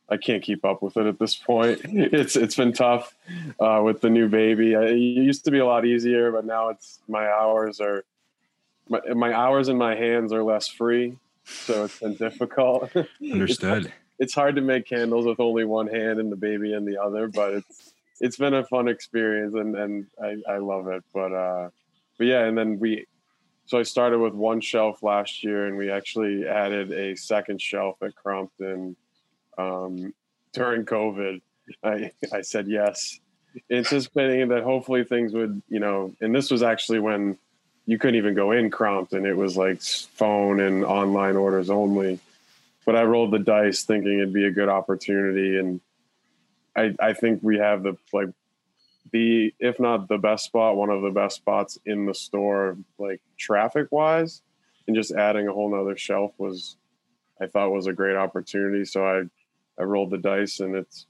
I 0.09 0.17
can't 0.17 0.43
keep 0.43 0.65
up 0.65 0.83
with 0.83 0.97
it 0.97 1.07
at 1.07 1.19
this 1.19 1.35
point. 1.35 1.81
It's 1.85 2.37
it's 2.37 2.57
been 2.57 2.73
tough 2.73 3.15
uh, 3.61 3.81
with 3.85 4.01
the 4.01 4.11
new 4.11 4.29
baby. 4.29 4.73
It 4.75 4.97
used 4.97 5.45
to 5.47 5.51
be 5.51 5.59
a 5.59 5.67
lot 5.67 5.85
easier, 5.85 6.31
but 6.31 6.45
now 6.45 6.69
it's 6.69 7.01
my 7.09 7.29
hours 7.29 7.81
are 7.81 8.05
my, 8.89 9.01
my 9.15 9.33
hours 9.33 9.69
in 9.69 9.77
my 9.77 9.95
hands 9.95 10.33
are 10.33 10.43
less 10.43 10.69
free, 10.69 11.19
so 11.45 11.85
it's 11.85 12.01
been 12.01 12.15
difficult. 12.15 12.91
Understood. 13.23 13.93
it's 14.19 14.35
hard 14.35 14.57
to 14.57 14.63
make 14.63 14.87
candles 14.87 15.27
with 15.27 15.41
only 15.41 15.65
one 15.65 15.87
hand 15.87 16.19
and 16.19 16.31
the 16.31 16.37
baby 16.37 16.73
in 16.73 16.85
the 16.85 17.01
other, 17.01 17.29
but 17.29 17.55
it's 17.55 17.93
it's 18.21 18.37
been 18.37 18.55
a 18.55 18.65
fun 18.65 18.89
experience 18.89 19.55
and 19.55 19.77
and 19.77 20.07
I, 20.23 20.55
I 20.55 20.59
love 20.59 20.89
it. 20.89 21.05
But 21.13 21.33
uh 21.33 21.71
but 22.19 22.27
yeah, 22.27 22.45
and 22.45 22.57
then 22.57 22.79
we 22.79 23.07
so 23.67 23.79
I 23.79 23.83
started 23.83 24.19
with 24.21 24.33
one 24.33 24.61
shelf 24.61 25.03
last 25.03 25.43
year 25.43 25.67
and 25.67 25.77
we 25.77 25.91
actually 25.91 26.47
added 26.47 26.93
a 26.93 27.17
second 27.17 27.61
shelf 27.61 27.97
at 28.03 28.15
Crompton 28.15 28.97
um 29.59 30.15
during 30.53 30.85
COVID. 30.85 31.43
I 31.83 32.11
I 32.33 32.41
said 32.41 32.69
yes, 32.69 33.21
anticipating 33.71 34.49
that 34.49 34.63
hopefully 34.63 35.05
things 35.05 35.33
would, 35.33 35.61
you 35.69 35.81
know, 35.81 36.15
and 36.21 36.35
this 36.35 36.51
was 36.51 36.63
actually 36.63 37.01
when 37.01 37.37
you 37.87 37.99
couldn't 37.99 38.17
even 38.17 38.35
go 38.35 38.53
in 38.53 38.71
Crompton. 38.71 39.25
It 39.27 39.37
was 39.37 39.57
like 39.57 39.81
phone 39.81 40.61
and 40.61 40.85
online 40.85 41.37
orders 41.37 41.71
only 41.71 42.21
but 42.87 42.95
I 42.95 43.03
rolled 43.03 43.33
the 43.33 43.41
dice 43.41 43.83
thinking 43.83 44.21
it'd 44.21 44.33
be 44.33 44.47
a 44.47 44.51
good 44.51 44.69
opportunity, 44.71 45.59
and 45.59 45.81
I 46.75 46.95
I 47.01 47.13
think 47.13 47.41
we 47.43 47.59
have 47.59 47.83
the 47.83 47.99
like 48.13 48.29
the 49.13 49.53
if 49.59 49.79
not 49.81 50.09
the 50.09 50.19
best 50.19 50.45
spot, 50.47 50.77
one 50.77 50.91
of 50.91 51.03
the 51.03 51.11
best 51.11 51.37
spots 51.37 51.79
in 51.85 52.07
the 52.07 52.15
store, 52.15 52.79
like 52.97 53.21
traffic 53.37 53.89
wise, 53.91 54.41
and 54.87 54.97
just 54.97 55.13
adding 55.13 55.49
a 55.49 55.53
whole 55.53 55.69
nother 55.69 55.97
shelf 55.97 56.33
was 56.39 56.77
I 57.41 57.47
thought 57.47 57.73
was 57.73 57.89
a 57.89 57.93
great 57.93 58.17
opportunity. 58.17 58.85
So 58.85 59.05
I 59.05 59.23
I 59.79 59.85
rolled 59.85 60.11
the 60.11 60.19
dice, 60.19 60.61
and 60.61 60.77
it's 60.77 61.07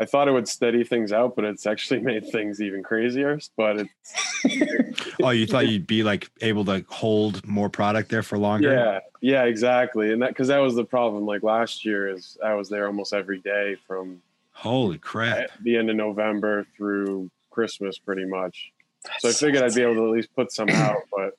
I 0.00 0.06
thought 0.06 0.28
it 0.28 0.32
would 0.32 0.48
steady 0.48 0.82
things 0.82 1.12
out, 1.12 1.36
but 1.36 1.44
it's 1.44 1.66
actually 1.66 2.00
made 2.12 2.26
things 2.30 2.62
even 2.62 2.82
crazier. 2.82 3.38
But 3.54 3.80
it's 3.80 4.35
oh, 5.22 5.30
you 5.30 5.46
thought 5.46 5.68
you'd 5.68 5.86
be 5.86 6.02
like 6.02 6.30
able 6.40 6.64
to 6.66 6.84
hold 6.88 7.46
more 7.46 7.68
product 7.68 8.10
there 8.10 8.22
for 8.22 8.38
longer? 8.38 8.72
Yeah, 8.72 9.00
yeah, 9.20 9.44
exactly. 9.44 10.12
And 10.12 10.22
that 10.22 10.30
because 10.30 10.48
that 10.48 10.58
was 10.58 10.74
the 10.74 10.84
problem. 10.84 11.26
Like 11.26 11.42
last 11.42 11.84
year, 11.84 12.08
is 12.08 12.36
I 12.44 12.54
was 12.54 12.68
there 12.68 12.86
almost 12.86 13.12
every 13.12 13.40
day 13.40 13.76
from 13.86 14.20
Holy 14.52 14.98
crap! 14.98 15.50
the 15.62 15.76
end 15.76 15.90
of 15.90 15.96
November 15.96 16.66
through 16.76 17.30
Christmas, 17.50 17.98
pretty 17.98 18.24
much. 18.24 18.72
So 19.18 19.28
I 19.28 19.32
figured 19.32 19.62
I'd 19.62 19.74
be 19.74 19.82
able 19.82 19.94
to 19.94 20.06
at 20.06 20.10
least 20.10 20.34
put 20.34 20.52
some 20.52 20.68
out, 20.70 21.02
but 21.14 21.38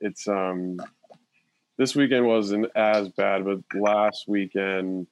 it's 0.00 0.28
um 0.28 0.78
this 1.76 1.94
weekend 1.94 2.26
wasn't 2.26 2.66
as 2.74 3.08
bad, 3.10 3.44
but 3.44 3.60
last 3.74 4.26
weekend 4.28 5.06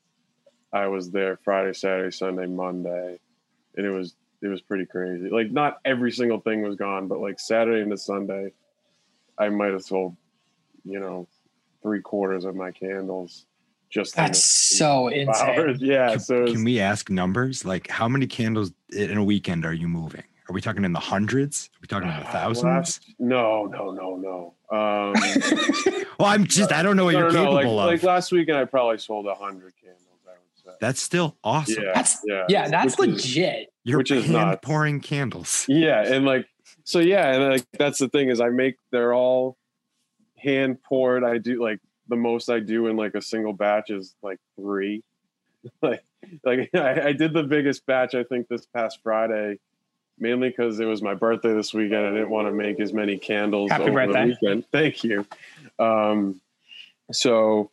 I 0.73 0.89
was 0.89 1.11
there 1.11 1.39
Friday, 1.45 1.73
Saturday, 1.73 2.11
Sunday, 2.11 2.47
Monday, 2.47 3.19
and 3.77 3.87
it 3.87 3.91
was 3.91 4.15
it 4.43 4.49
was 4.49 4.61
pretty 4.61 4.87
crazy. 4.87 5.29
Like 5.29 5.51
not 5.51 5.79
every 5.85 6.13
single 6.13 6.41
thing 6.41 6.63
was 6.63 6.77
gone, 6.77 7.09
but 7.09 7.21
like 7.21 7.41
Saturday 7.41 7.83
into 7.83 7.97
Sunday, 7.97 8.53
I 9.39 9.49
might 9.49 9.73
have 9.73 9.83
sold, 9.83 10.17
you 10.85 11.01
know, 11.01 11.29
three 11.83 12.01
quarters 12.01 12.45
of 12.45 12.55
my 12.55 12.71
candles. 12.71 13.47
Just 13.89 14.17
That's 14.17 14.45
so 14.45 15.09
insane. 15.09 15.59
hours. 15.59 15.81
Yeah. 15.81 16.11
Can, 16.11 16.21
so 16.21 16.47
can 16.47 16.65
we 16.65 16.81
ask 16.81 17.09
numbers? 17.09 17.65
Like, 17.65 17.89
how 17.89 18.09
many 18.09 18.27
candles 18.27 18.73
in 18.93 19.17
a 19.17 19.25
weekend 19.25 19.65
are 19.65 19.73
you 19.73 19.89
moving? 19.89 20.25
Are 20.49 20.53
we 20.53 20.61
talking 20.61 20.85
in 20.85 20.93
the 20.93 21.01
hundreds? 21.01 21.71
Are 21.75 21.79
we 21.83 21.89
talking 21.89 22.09
in 22.09 22.19
the 22.19 22.27
thousands? 22.27 22.65
Last- 22.65 23.15
no, 23.19 23.65
no, 23.67 23.91
no, 23.91 24.17
no. 24.17 24.55
Um, 24.71 25.15
well, 26.19 26.29
I'm 26.29 26.45
just, 26.47 26.73
I 26.73 26.83
don't 26.83 26.97
know 26.97 27.05
what 27.05 27.13
no, 27.13 27.19
you're 27.21 27.33
no, 27.33 27.45
no, 27.45 27.51
capable 27.51 27.77
like, 27.77 27.85
of. 27.85 28.03
like 28.03 28.03
last 28.03 28.33
weekend, 28.33 28.59
I 28.59 28.65
probably 28.65 28.99
sold 28.99 29.27
a 29.27 29.35
hundred 29.35 29.75
candles. 29.81 30.03
I 30.77 30.79
would 30.79 30.81
say. 30.83 30.87
That's 30.87 31.03
still 31.03 31.37
awesome. 31.45 31.83
Yeah, 31.85 31.93
That's 31.95 32.19
yeah, 32.27 32.45
yeah, 32.49 32.69
that's 32.69 32.99
Which 32.99 33.09
is- 33.11 33.15
legit. 33.27 33.73
You're 33.85 33.99
Which 33.99 34.11
is 34.11 34.25
hand 34.25 34.33
nuts. 34.51 34.61
pouring 34.63 35.01
candles. 35.01 35.65
Yeah, 35.69 36.03
and 36.05 36.25
like 36.25 36.47
so, 36.85 36.99
yeah, 36.99 37.33
and 37.35 37.51
like 37.51 37.65
that's 37.79 37.99
the 38.01 38.09
thing 38.09 38.31
is 38.31 38.41
I 38.41 38.49
make 38.49 38.77
they're 38.91 39.15
all 39.15 39.57
hand 40.37 40.83
poured. 40.83 41.23
I 41.25 41.39
do 41.39 41.63
like 41.63 41.79
the 42.09 42.17
most 42.17 42.49
I 42.51 42.59
do 42.61 42.89
in 42.89 42.97
like 42.97 43.15
a 43.15 43.23
single 43.23 43.53
batch 43.53 43.91
is 43.91 44.15
like 44.23 44.39
three. 44.59 45.05
like 45.83 46.03
like 46.45 46.71
I, 46.75 47.09
I 47.09 47.13
did 47.13 47.33
the 47.33 47.45
biggest 47.45 47.87
batch 47.87 48.15
I 48.17 48.25
think 48.25 48.49
this 48.49 48.67
past 48.67 48.99
Friday, 49.05 49.61
mainly 50.19 50.49
because 50.49 50.81
it 50.81 50.87
was 50.87 51.01
my 51.01 51.15
birthday 51.15 51.55
this 51.55 51.73
weekend. 51.73 52.07
I 52.07 52.11
didn't 52.11 52.31
want 52.31 52.49
to 52.49 52.53
make 52.53 52.81
as 52.81 52.93
many 52.93 53.17
candles 53.19 53.71
Happy 53.71 53.85
over 53.85 53.93
birthday. 54.07 54.27
the 54.31 54.37
weekend. 54.43 54.65
Thank 54.73 55.05
you. 55.05 55.25
Um, 55.79 56.41
so 57.13 57.71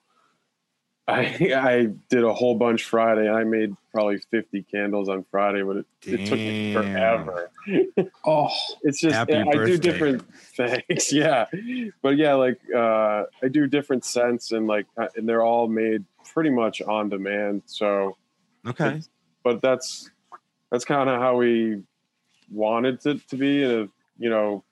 I 1.07 1.19
I 1.55 1.87
did 2.09 2.23
a 2.23 2.33
whole 2.33 2.55
bunch 2.55 2.85
Friday. 2.85 3.29
I 3.29 3.43
made 3.43 3.75
probably 3.91 4.19
fifty 4.31 4.63
candles 4.63 5.09
on 5.09 5.25
Friday, 5.31 5.63
but 5.63 5.77
it, 5.77 5.85
it 6.03 6.25
took 6.25 6.39
me 6.39 6.73
forever 6.73 7.51
Oh, 8.25 8.49
it's 8.83 8.99
just 8.99 9.15
Happy 9.15 9.33
I 9.33 9.65
do 9.65 9.77
different 9.77 10.23
things. 10.55 11.11
Yeah, 11.11 11.45
but 12.01 12.17
yeah, 12.17 12.33
like 12.33 12.59
uh, 12.73 13.23
I 13.41 13.47
do 13.49 13.67
different 13.67 14.05
scents 14.05 14.51
and 14.51 14.67
like, 14.67 14.85
uh, 14.97 15.07
and 15.15 15.27
they're 15.27 15.43
all 15.43 15.67
made 15.67 16.05
pretty 16.33 16.49
much 16.49 16.81
on 16.81 17.09
demand. 17.09 17.63
So, 17.65 18.17
Okay. 18.65 19.01
but 19.43 19.61
that's 19.61 20.09
that's 20.71 20.85
kind 20.85 21.09
of 21.09 21.19
how 21.19 21.37
we 21.37 21.83
wanted 22.49 23.05
it 23.05 23.27
to 23.29 23.35
be. 23.37 23.63
And 23.63 23.89
you 24.17 24.29
know, 24.29 24.63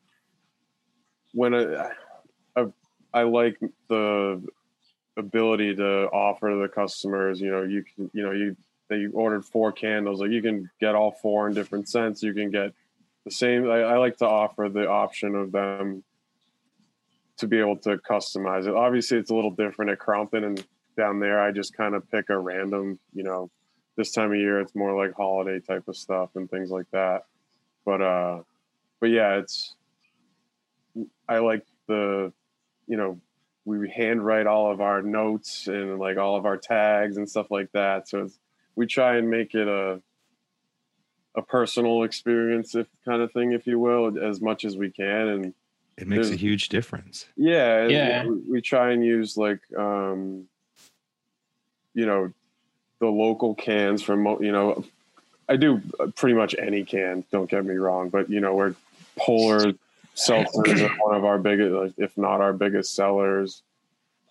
when 1.33 1.53
I, 1.53 1.91
I, 2.55 2.65
I 3.13 3.23
like 3.23 3.59
the 3.89 4.41
ability 5.17 5.75
to 5.75 6.07
offer 6.09 6.57
the 6.61 6.67
customers, 6.67 7.39
you 7.41 7.51
know, 7.51 7.63
you 7.63 7.83
can, 7.83 8.09
you 8.13 8.23
know, 8.23 8.31
you 8.31 8.55
they 8.89 9.07
ordered 9.07 9.45
four 9.45 9.71
candles, 9.71 10.19
like 10.19 10.31
you 10.31 10.41
can 10.41 10.69
get 10.81 10.95
all 10.95 11.11
four 11.11 11.47
in 11.47 11.53
different 11.53 11.87
scents. 11.87 12.21
You 12.21 12.33
can 12.33 12.51
get 12.51 12.73
the 13.23 13.31
same. 13.31 13.69
I, 13.69 13.83
I 13.83 13.97
like 13.97 14.17
to 14.17 14.27
offer 14.27 14.67
the 14.67 14.89
option 14.89 15.33
of 15.33 15.53
them 15.53 16.03
to 17.37 17.47
be 17.47 17.57
able 17.57 17.77
to 17.77 17.97
customize 17.97 18.67
it. 18.67 18.75
Obviously, 18.75 19.17
it's 19.17 19.31
a 19.31 19.35
little 19.35 19.51
different 19.51 19.91
at 19.91 19.99
Crompton 19.99 20.43
and 20.43 20.65
down 20.97 21.19
there. 21.19 21.39
I 21.39 21.51
just 21.51 21.75
kind 21.75 21.95
of 21.95 22.09
pick 22.11 22.29
a 22.29 22.37
random, 22.37 22.99
you 23.13 23.23
know, 23.23 23.49
this 23.95 24.11
time 24.11 24.31
of 24.31 24.37
year 24.37 24.59
it's 24.59 24.75
more 24.75 24.93
like 24.95 25.15
holiday 25.15 25.59
type 25.59 25.87
of 25.87 25.95
stuff 25.95 26.31
and 26.35 26.49
things 26.49 26.69
like 26.69 26.89
that. 26.91 27.23
But 27.85 28.01
uh, 28.01 28.41
but 28.99 29.09
yeah, 29.09 29.37
it's 29.37 29.75
I 31.27 31.39
like 31.39 31.65
the, 31.87 32.33
you 32.87 32.97
know, 32.97 33.19
we 33.65 33.89
handwrite 33.89 34.47
all 34.47 34.71
of 34.71 34.81
our 34.81 35.01
notes 35.01 35.67
and 35.67 35.99
like 35.99 36.17
all 36.17 36.35
of 36.35 36.45
our 36.45 36.57
tags 36.57 37.17
and 37.17 37.29
stuff 37.29 37.51
like 37.51 37.71
that. 37.73 38.07
So 38.07 38.29
we 38.75 38.87
try 38.87 39.17
and 39.17 39.29
make 39.29 39.53
it 39.53 39.67
a 39.67 40.01
a 41.33 41.41
personal 41.41 42.03
experience, 42.03 42.75
if 42.75 42.87
kind 43.05 43.21
of 43.21 43.31
thing, 43.31 43.53
if 43.53 43.65
you 43.65 43.79
will, 43.79 44.21
as 44.21 44.41
much 44.41 44.65
as 44.65 44.75
we 44.75 44.89
can. 44.89 45.27
And 45.27 45.53
it 45.97 46.07
makes 46.07 46.29
a 46.29 46.35
huge 46.35 46.69
difference. 46.69 47.25
Yeah, 47.37 47.87
yeah. 47.87 48.25
We, 48.25 48.35
we 48.49 48.61
try 48.61 48.91
and 48.91 49.05
use 49.05 49.37
like, 49.37 49.61
um, 49.77 50.47
you 51.93 52.05
know, 52.05 52.33
the 52.99 53.07
local 53.07 53.55
cans 53.55 54.01
from 54.01 54.25
you 54.41 54.51
know, 54.51 54.83
I 55.47 55.55
do 55.55 55.81
pretty 56.15 56.35
much 56.35 56.55
any 56.57 56.83
can. 56.83 57.23
Don't 57.31 57.49
get 57.49 57.65
me 57.65 57.75
wrong, 57.75 58.09
but 58.09 58.29
you 58.29 58.39
know, 58.39 58.55
we're 58.55 58.75
Polar 59.17 59.73
seltzers 60.15 60.89
are 60.89 60.95
one 61.05 61.15
of 61.15 61.25
our 61.25 61.39
biggest, 61.39 61.95
if 61.97 62.17
not 62.17 62.41
our 62.41 62.53
biggest 62.53 62.95
sellers. 62.95 63.63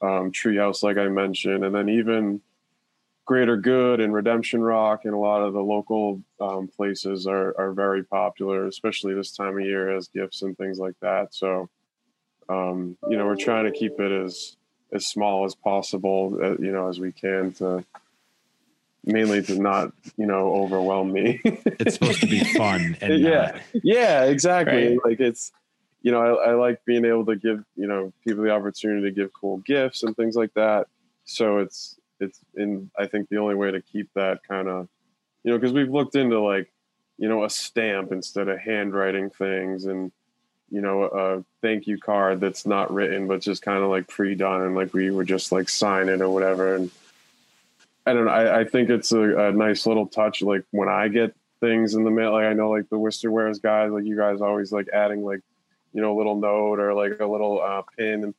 Um, 0.02 0.32
Treehouse, 0.32 0.82
like 0.82 0.96
I 0.96 1.08
mentioned, 1.08 1.62
and 1.62 1.74
then 1.74 1.90
even 1.90 2.40
Greater 3.26 3.56
Good 3.56 4.00
and 4.00 4.12
Redemption 4.12 4.62
Rock 4.62 5.04
and 5.04 5.14
a 5.14 5.18
lot 5.18 5.42
of 5.42 5.52
the 5.52 5.62
local 5.62 6.22
um, 6.40 6.68
places 6.68 7.26
are 7.26 7.54
are 7.58 7.72
very 7.72 8.02
popular, 8.02 8.66
especially 8.66 9.14
this 9.14 9.36
time 9.36 9.58
of 9.58 9.64
year 9.64 9.94
as 9.94 10.08
gifts 10.08 10.42
and 10.42 10.56
things 10.56 10.78
like 10.78 10.98
that. 11.00 11.34
So, 11.34 11.68
um, 12.48 12.96
you 13.08 13.16
know, 13.16 13.26
we're 13.26 13.36
trying 13.36 13.66
to 13.66 13.78
keep 13.78 14.00
it 14.00 14.10
as 14.10 14.56
as 14.92 15.06
small 15.06 15.44
as 15.44 15.54
possible, 15.54 16.38
uh, 16.42 16.56
you 16.58 16.72
know, 16.72 16.88
as 16.88 16.98
we 16.98 17.12
can 17.12 17.52
to 17.52 17.84
mainly 19.04 19.42
to 19.42 19.58
not 19.58 19.92
you 20.16 20.26
know 20.26 20.52
overwhelm 20.54 21.12
me. 21.12 21.40
it's 21.44 21.94
supposed 21.94 22.20
to 22.20 22.26
be 22.26 22.42
fun 22.56 22.96
and 23.00 23.20
yeah, 23.20 23.28
not. 23.28 23.60
yeah, 23.84 24.24
exactly. 24.24 24.88
Right. 24.88 24.98
Like 25.04 25.20
it's 25.20 25.52
you 26.02 26.12
know 26.12 26.20
I, 26.20 26.50
I 26.50 26.54
like 26.54 26.84
being 26.84 27.04
able 27.04 27.26
to 27.26 27.36
give 27.36 27.64
you 27.76 27.86
know 27.86 28.12
people 28.24 28.44
the 28.44 28.50
opportunity 28.50 29.02
to 29.02 29.10
give 29.10 29.32
cool 29.32 29.58
gifts 29.58 30.02
and 30.02 30.16
things 30.16 30.36
like 30.36 30.52
that. 30.54 30.86
So 31.24 31.58
it's 31.58 31.98
it's 32.18 32.40
in 32.56 32.90
I 32.98 33.06
think 33.06 33.28
the 33.28 33.38
only 33.38 33.54
way 33.54 33.70
to 33.70 33.80
keep 33.80 34.08
that 34.14 34.40
kind 34.46 34.68
of 34.68 34.88
you 35.44 35.50
know 35.50 35.58
because 35.58 35.72
we've 35.72 35.90
looked 35.90 36.16
into 36.16 36.40
like 36.40 36.72
you 37.18 37.28
know 37.28 37.44
a 37.44 37.50
stamp 37.50 38.12
instead 38.12 38.48
of 38.48 38.58
handwriting 38.58 39.30
things 39.30 39.84
and 39.84 40.12
you 40.70 40.80
know 40.80 41.04
a 41.04 41.44
thank 41.62 41.86
you 41.86 41.98
card 41.98 42.40
that's 42.40 42.64
not 42.64 42.92
written 42.92 43.26
but 43.26 43.40
just 43.40 43.62
kind 43.62 43.82
of 43.82 43.90
like 43.90 44.06
pre-done 44.08 44.62
and 44.62 44.74
like 44.74 44.94
we 44.94 45.10
would 45.10 45.26
just 45.26 45.50
like 45.50 45.68
sign 45.68 46.08
it 46.08 46.20
or 46.20 46.30
whatever 46.30 46.76
and 46.76 46.90
I 48.06 48.12
don't 48.12 48.24
know. 48.24 48.30
I, 48.30 48.60
I 48.60 48.64
think 48.64 48.90
it's 48.90 49.12
a, 49.12 49.48
a, 49.48 49.52
nice 49.52 49.86
little 49.86 50.06
touch. 50.06 50.42
Like 50.42 50.64
when 50.70 50.88
I 50.88 51.08
get 51.08 51.34
things 51.60 51.94
in 51.94 52.04
the 52.04 52.10
mail, 52.10 52.32
like 52.32 52.46
I 52.46 52.54
know 52.54 52.70
like 52.70 52.88
the 52.88 52.98
Worcester 52.98 53.30
Wares 53.30 53.58
guys, 53.58 53.92
like 53.92 54.04
you 54.04 54.16
guys 54.16 54.40
always 54.40 54.72
like 54.72 54.88
adding 54.92 55.22
like, 55.22 55.40
you 55.92 56.00
know, 56.00 56.16
a 56.16 56.16
little 56.16 56.36
note 56.36 56.78
or 56.78 56.94
like 56.94 57.20
a 57.20 57.26
little 57.26 57.60
uh, 57.60 57.82
pin 57.96 58.24
and 58.24 58.34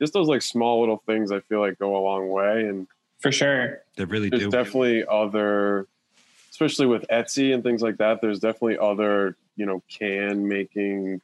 just 0.00 0.12
those 0.12 0.28
like 0.28 0.42
small 0.42 0.80
little 0.80 1.02
things 1.06 1.30
I 1.30 1.40
feel 1.40 1.60
like 1.60 1.78
go 1.78 1.96
a 1.96 2.02
long 2.02 2.28
way. 2.28 2.66
And 2.66 2.86
for 3.20 3.30
sure, 3.30 3.82
they 3.96 4.04
really 4.04 4.28
there's 4.28 4.42
do. 4.42 4.50
definitely 4.50 5.04
other, 5.06 5.86
especially 6.50 6.86
with 6.86 7.04
Etsy 7.08 7.54
and 7.54 7.62
things 7.62 7.82
like 7.82 7.98
that. 7.98 8.20
There's 8.20 8.40
definitely 8.40 8.78
other, 8.78 9.36
you 9.56 9.66
know, 9.66 9.82
can 9.88 10.48
making 10.48 11.20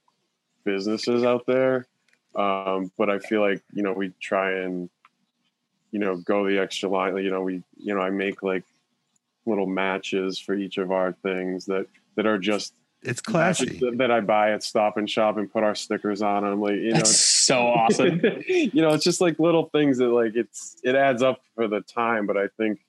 businesses 0.64 1.24
out 1.24 1.46
there. 1.46 1.86
Um, 2.34 2.92
but 2.96 3.10
I 3.10 3.18
feel 3.18 3.40
like, 3.40 3.62
you 3.72 3.82
know, 3.82 3.92
we 3.92 4.12
try 4.20 4.52
and 4.60 4.90
you 5.90 5.98
know 5.98 6.16
go 6.16 6.46
the 6.46 6.58
extra 6.58 6.88
line 6.88 7.16
you 7.16 7.30
know 7.30 7.42
we 7.42 7.62
you 7.76 7.94
know 7.94 8.00
i 8.00 8.10
make 8.10 8.42
like 8.42 8.64
little 9.46 9.66
matches 9.66 10.38
for 10.38 10.54
each 10.54 10.78
of 10.78 10.92
our 10.92 11.12
things 11.12 11.66
that 11.66 11.86
that 12.16 12.26
are 12.26 12.38
just 12.38 12.74
it's 13.02 13.20
classy 13.20 13.78
that, 13.78 13.98
that, 13.98 14.10
I 14.10 14.20
buy 14.20 14.52
at 14.52 14.62
Stop 14.62 14.96
and 14.96 15.08
Shop 15.08 15.36
and 15.36 15.50
put 15.50 15.62
our 15.62 15.74
stickers 15.74 16.20
on 16.20 16.42
them. 16.42 16.60
Like 16.60 16.74
you 16.74 16.92
That's 16.92 17.10
know, 17.48 17.54
so 17.54 17.66
awesome. 17.66 18.20
you 18.48 18.82
know, 18.82 18.90
it's 18.90 19.04
just 19.04 19.20
like 19.20 19.38
little 19.38 19.68
things 19.70 19.98
that 19.98 20.08
like 20.08 20.34
it's 20.34 20.76
it 20.82 20.94
adds 20.94 21.22
up 21.22 21.40
for 21.54 21.68
the 21.68 21.80
time. 21.82 22.26
But 22.26 22.36
I 22.36 22.48
think 22.56 22.80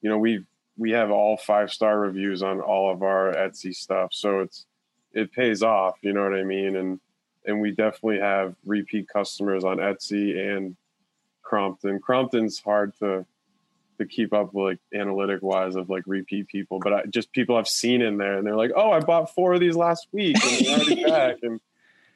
you 0.00 0.10
know 0.10 0.18
we 0.18 0.44
we 0.76 0.90
have 0.92 1.10
all 1.10 1.36
five 1.36 1.70
star 1.70 2.00
reviews 2.00 2.42
on 2.42 2.60
all 2.60 2.90
of 2.90 3.02
our 3.02 3.32
Etsy 3.34 3.74
stuff, 3.74 4.12
so 4.12 4.40
it's 4.40 4.66
it 5.12 5.32
pays 5.32 5.62
off. 5.62 5.96
You 6.02 6.12
know 6.12 6.24
what 6.24 6.34
I 6.34 6.42
mean? 6.42 6.76
And 6.76 7.00
and 7.44 7.60
we 7.60 7.70
definitely 7.70 8.18
have 8.18 8.54
repeat 8.64 9.08
customers 9.08 9.64
on 9.64 9.78
Etsy 9.78 10.36
and 10.38 10.76
Crompton. 11.42 12.00
Crompton's 12.00 12.60
hard 12.60 12.96
to 12.98 13.24
to 14.02 14.08
keep 14.08 14.32
up 14.32 14.54
like 14.54 14.78
analytic 14.94 15.42
wise 15.42 15.76
of 15.76 15.90
like 15.90 16.04
repeat 16.06 16.48
people, 16.48 16.78
but 16.78 16.92
I, 16.92 17.02
just 17.06 17.32
people 17.32 17.56
I've 17.56 17.68
seen 17.68 18.02
in 18.02 18.18
there 18.18 18.38
and 18.38 18.46
they're 18.46 18.56
like, 18.56 18.72
oh, 18.76 18.90
I 18.90 19.00
bought 19.00 19.34
four 19.34 19.54
of 19.54 19.60
these 19.60 19.76
last 19.76 20.08
week 20.12 20.36
and 20.44 20.66
they're 20.66 20.76
already 20.76 21.04
back, 21.10 21.36
and 21.42 21.60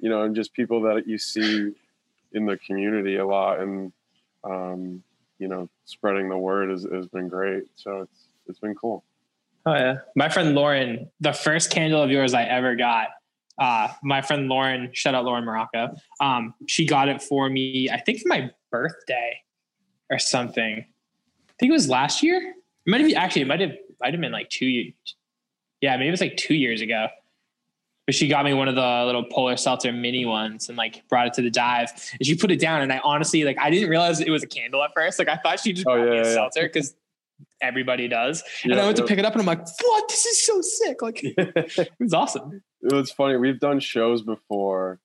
you 0.01 0.11
know, 0.11 0.23
and 0.23 0.35
just 0.35 0.53
people 0.53 0.83
that 0.83 1.07
you 1.07 1.19
see 1.19 1.73
in 2.33 2.47
the 2.47 2.57
community 2.59 3.17
a 3.17 3.27
lot, 3.27 3.61
and 3.61 3.93
um, 4.45 5.03
you 5.39 5.49
know, 5.49 5.69
spreading 5.85 6.29
the 6.29 6.39
word 6.39 6.71
has, 6.71 6.87
has 6.93 7.07
been 7.07 7.29
great. 7.29 7.65
So 7.77 8.03
it's 8.03 8.29
it's 8.47 8.59
been 8.59 8.75
cool. 8.75 9.05
Oh 9.65 9.75
yeah, 9.75 9.99
my 10.15 10.29
friend 10.29 10.55
Lauren, 10.55 11.11
the 11.21 11.33
first 11.33 11.71
candle 11.71 12.03
of 12.03 12.11
yours 12.11 12.35
I 12.35 12.45
ever 12.45 12.77
got 12.77 13.09
uh, 13.59 13.89
my 14.03 14.21
friend 14.21 14.49
Lauren, 14.49 14.91
shout 14.93 15.15
out 15.15 15.25
Lauren 15.25 15.45
Morocco. 15.45 15.95
Um, 16.21 16.55
she 16.67 16.87
got 16.87 17.09
it 17.09 17.23
for 17.23 17.49
me, 17.49 17.89
I 17.91 18.01
think 18.01 18.21
for 18.21 18.29
my 18.29 18.51
birthday 18.71 19.41
or 20.11 20.19
something. 20.19 20.85
I 21.57 21.61
think 21.61 21.71
it 21.71 21.73
was 21.73 21.89
last 21.89 22.23
year. 22.23 22.37
It 22.39 22.91
might 22.91 23.01
have 23.01 23.09
been, 23.09 23.17
actually, 23.17 23.43
it 23.43 23.49
might 23.49 23.61
have, 23.61 23.73
might 24.01 24.13
have 24.13 24.21
been 24.21 24.33
like 24.33 24.51
two 24.51 24.67
years. 24.67 24.95
Yeah, 25.81 25.97
maybe 25.97 26.09
it 26.09 26.11
was 26.11 26.21
like 26.21 26.37
two 26.37 26.55
years 26.55 26.81
ago. 26.81 27.09
But 28.07 28.15
she 28.15 28.29
got 28.29 28.45
me 28.45 28.55
one 28.55 28.69
of 28.69 28.77
the 28.77 29.03
little 29.05 29.25
polar 29.25 29.57
seltzer 29.57 29.93
mini 29.93 30.27
ones 30.27 30.69
and 30.69 30.79
like 30.79 31.03
brought 31.09 31.27
it 31.27 31.35
to 31.35 31.43
the 31.43 31.51
dive. 31.51 31.91
And 32.13 32.25
she 32.25 32.37
put 32.37 32.53
it 32.53 32.61
down. 32.61 32.83
And 32.83 32.93
I 32.93 33.01
honestly, 33.03 33.43
like, 33.43 33.59
I 33.59 33.71
didn't 33.71 33.91
realize 33.91 34.21
it 34.21 34.31
was 34.31 34.45
a 34.45 34.47
candle 34.47 34.83
at 34.85 34.93
first. 34.95 35.19
Like, 35.19 35.29
I 35.29 35.37
thought 35.37 35.59
she 35.59 35.73
just 35.73 35.87
oh, 35.89 35.95
brought 35.95 36.05
yeah, 36.05 36.11
me 36.11 36.19
a 36.19 36.25
yeah. 36.25 36.35
seltzer 36.35 36.63
because 36.63 36.95
everybody 37.61 38.07
does. 38.07 38.45
And 38.63 38.75
I 38.75 38.85
went 38.85 38.99
to 38.99 39.05
pick 39.05 39.19
it 39.19 39.25
up 39.25 39.33
and 39.33 39.41
I'm 39.41 39.47
like, 39.47 39.67
what? 39.83 40.09
This 40.09 40.25
is 40.25 40.47
so 40.47 40.61
sick. 40.61 41.03
Like, 41.03 41.21
it 41.25 41.91
was 41.99 42.15
awesome. 42.15 42.63
It's 42.83 43.11
funny. 43.11 43.39
We've 43.39 43.59
done 43.59 43.81
shows 43.81 44.23
before 44.23 45.01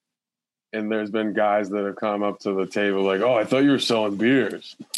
and 0.73 0.91
there's 0.91 1.11
been 1.11 1.33
guys 1.33 1.69
that 1.69 1.85
have 1.85 1.95
come 1.95 2.23
up 2.23 2.39
to 2.39 2.53
the 2.53 2.65
table 2.65 3.03
like, 3.03 3.21
"Oh, 3.21 3.35
I 3.35 3.43
thought 3.43 3.63
you 3.63 3.71
were 3.71 3.79
selling 3.79 4.15
beers." 4.15 4.75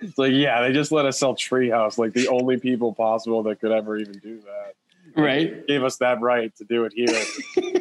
it's 0.00 0.18
like, 0.18 0.32
yeah, 0.32 0.62
they 0.62 0.72
just 0.72 0.92
let 0.92 1.06
us 1.06 1.18
sell 1.18 1.34
Treehouse, 1.34 1.98
like 1.98 2.12
the 2.12 2.28
only 2.28 2.58
people 2.58 2.92
possible 2.94 3.42
that 3.44 3.60
could 3.60 3.72
ever 3.72 3.96
even 3.96 4.18
do 4.18 4.40
that. 4.40 4.74
Right, 5.16 5.66
they 5.66 5.74
gave 5.74 5.84
us 5.84 5.96
that 5.96 6.20
right 6.20 6.54
to 6.56 6.64
do 6.64 6.84
it 6.84 6.92
here 6.94 7.08
at 7.08 7.26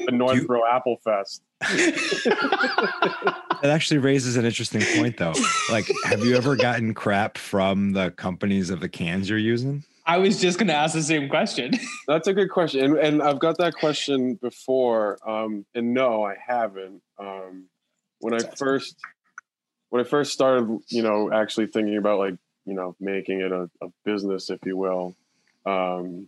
the 0.06 0.12
Northborough 0.12 0.60
you- 0.60 0.72
Apple 0.72 0.98
Fest. 1.04 1.44
that 1.62 3.36
actually 3.64 3.98
raises 3.98 4.38
an 4.38 4.46
interesting 4.46 4.82
point, 4.96 5.18
though. 5.18 5.34
Like, 5.70 5.92
have 6.06 6.24
you 6.24 6.36
ever 6.36 6.56
gotten 6.56 6.94
crap 6.94 7.38
from 7.38 7.94
the 7.94 8.12
companies 8.12 8.70
of 8.70 8.80
the 8.80 8.90
cans 8.90 9.30
you're 9.30 9.40
using? 9.40 9.84
I 10.06 10.18
was 10.18 10.40
just 10.40 10.58
going 10.58 10.70
to 10.70 10.74
ask 10.74 10.94
the 10.94 11.04
same 11.04 11.28
question. 11.28 11.74
That's 12.08 12.30
a 12.30 12.34
good 12.34 12.50
question, 12.50 12.86
and, 12.86 12.98
and 12.98 13.22
I've 13.22 13.40
got 13.40 13.58
that 13.58 13.76
question 13.76 14.36
before. 14.36 15.18
Um, 15.28 15.66
and 15.76 15.94
no, 15.94 16.24
I 16.24 16.36
haven't. 16.46 17.02
Um, 17.20 17.66
when 18.20 18.34
I 18.34 18.40
first 18.40 18.96
when 19.90 20.02
I 20.02 20.08
first 20.08 20.34
started, 20.34 20.80
you 20.90 21.04
know, 21.04 21.32
actually 21.32 21.68
thinking 21.68 21.98
about 21.98 22.20
like 22.20 22.36
you 22.66 22.74
know 22.74 22.96
making 23.00 23.42
it 23.42 23.52
a, 23.52 23.70
a 23.82 23.88
business, 24.04 24.50
if 24.50 24.60
you 24.66 24.78
will, 24.78 25.16
um, 25.66 26.28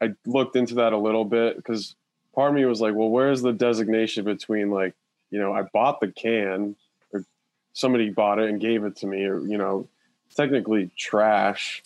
I 0.00 0.14
looked 0.26 0.56
into 0.56 0.76
that 0.76 0.92
a 0.92 0.98
little 0.98 1.24
bit 1.24 1.56
because 1.56 1.94
part 2.34 2.50
of 2.50 2.54
me 2.54 2.64
was 2.64 2.80
like, 2.80 2.94
well, 2.94 3.10
where's 3.10 3.42
the 3.42 3.52
designation 3.52 4.24
between 4.24 4.70
like 4.70 4.94
you 5.30 5.38
know 5.38 5.52
I 5.52 5.62
bought 5.62 6.00
the 6.00 6.08
can 6.08 6.76
or 7.12 7.24
somebody 7.72 8.10
bought 8.10 8.38
it 8.38 8.48
and 8.48 8.60
gave 8.60 8.84
it 8.84 8.96
to 8.96 9.06
me, 9.06 9.24
or 9.24 9.40
you 9.40 9.58
know, 9.58 9.88
technically 10.34 10.90
trash 10.96 11.82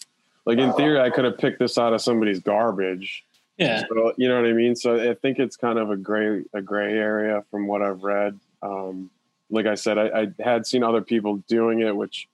like 0.47 0.59
in 0.59 0.73
theory, 0.75 1.01
I 1.01 1.11
could 1.11 1.25
have 1.25 1.39
picked 1.39 1.59
this 1.59 1.79
out 1.79 1.93
of 1.93 2.03
somebody's 2.03 2.41
garbage. 2.41 3.25
Yeah. 3.57 3.85
So, 3.89 4.13
you 4.17 4.29
know 4.29 4.41
what 4.41 4.49
I 4.49 4.53
mean? 4.53 4.77
So 4.77 5.11
I 5.11 5.15
think 5.15 5.39
it's 5.39 5.57
kind 5.57 5.79
of 5.79 5.91
a 5.91 5.97
gray 5.97 6.45
a 6.53 6.61
gray 6.61 6.93
area 6.93 7.45
from 7.51 7.67
what 7.67 7.83
I've 7.83 8.03
read. 8.03 8.39
Um, 8.63 9.11
like 9.51 9.67
I 9.67 9.75
said, 9.75 9.99
I, 9.99 10.23
I, 10.23 10.43
had 10.43 10.67
seen 10.67 10.83
other 10.83 11.01
people 11.03 11.37
doing 11.49 11.81
it, 11.81 11.95
which 11.95 12.29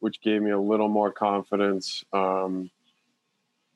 which 0.00 0.20
gave 0.20 0.42
me 0.42 0.50
a 0.50 0.58
little 0.58 0.88
more 0.88 1.10
confidence. 1.10 2.04
Um, 2.12 2.70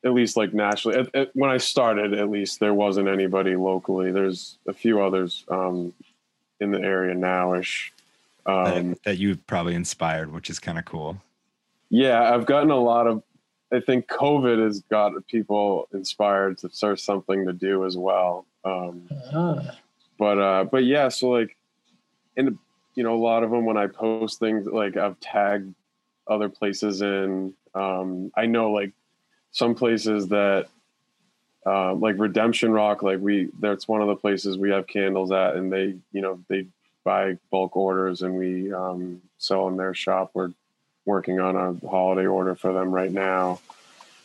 at 0.05 0.13
least 0.13 0.35
like 0.35 0.53
nationally, 0.53 0.99
at, 0.99 1.15
at, 1.15 1.29
when 1.33 1.49
I 1.49 1.57
started, 1.57 2.13
at 2.13 2.29
least 2.29 2.59
there 2.59 2.73
wasn't 2.73 3.07
anybody 3.07 3.55
locally. 3.55 4.11
There's 4.11 4.57
a 4.67 4.73
few 4.73 5.01
others 5.01 5.45
um, 5.49 5.93
in 6.59 6.71
the 6.71 6.79
area 6.81 7.15
nowish. 7.15 7.91
that, 8.45 8.77
Um, 8.77 8.97
that 9.05 9.17
you've 9.17 9.45
probably 9.47 9.75
inspired, 9.75 10.31
which 10.33 10.49
is 10.49 10.59
kind 10.59 10.77
of 10.77 10.83
cool. 10.85 11.21
yeah, 11.89 12.33
I've 12.33 12.45
gotten 12.45 12.71
a 12.71 12.79
lot 12.79 13.07
of. 13.07 13.23
I 13.71 13.79
think 13.79 14.07
COVID 14.07 14.63
has 14.63 14.81
got 14.81 15.13
people 15.27 15.87
inspired 15.93 16.59
to 16.59 16.69
start 16.69 16.99
something 16.99 17.45
to 17.45 17.53
do 17.53 17.85
as 17.85 17.97
well. 17.97 18.45
Um, 18.65 19.09
Ah. 19.33 19.75
but 20.19 20.37
uh 20.37 20.63
but 20.65 20.85
yeah 20.85 21.09
so 21.09 21.29
like 21.29 21.57
in 22.37 22.57
you 22.95 23.03
know 23.03 23.15
a 23.15 23.21
lot 23.21 23.43
of 23.43 23.51
them 23.51 23.65
when 23.65 23.77
i 23.77 23.87
post 23.87 24.39
things 24.39 24.65
like 24.65 24.97
i've 24.97 25.19
tagged 25.19 25.73
other 26.27 26.49
places 26.49 27.01
in 27.01 27.53
um 27.75 28.31
i 28.35 28.45
know 28.45 28.71
like 28.71 28.91
some 29.51 29.75
places 29.75 30.27
that 30.29 30.67
um 31.65 31.99
like 31.99 32.15
redemption 32.17 32.71
rock 32.71 33.03
like 33.03 33.19
we 33.19 33.49
that's 33.59 33.87
one 33.87 34.01
of 34.01 34.07
the 34.07 34.15
places 34.15 34.57
we 34.57 34.69
have 34.69 34.87
candles 34.87 35.31
at 35.31 35.55
and 35.55 35.71
they 35.71 35.95
you 36.11 36.21
know 36.21 36.39
they 36.47 36.65
buy 37.03 37.37
bulk 37.51 37.75
orders 37.75 38.21
and 38.21 38.35
we 38.35 38.71
um 38.73 39.21
sell 39.37 39.67
in 39.67 39.77
their 39.77 39.93
shop. 39.93 40.31
We're 40.33 40.51
working 41.05 41.39
on 41.39 41.55
a 41.55 41.87
holiday 41.87 42.25
order 42.25 42.55
for 42.55 42.71
them 42.73 42.91
right 42.91 43.11
now. 43.11 43.59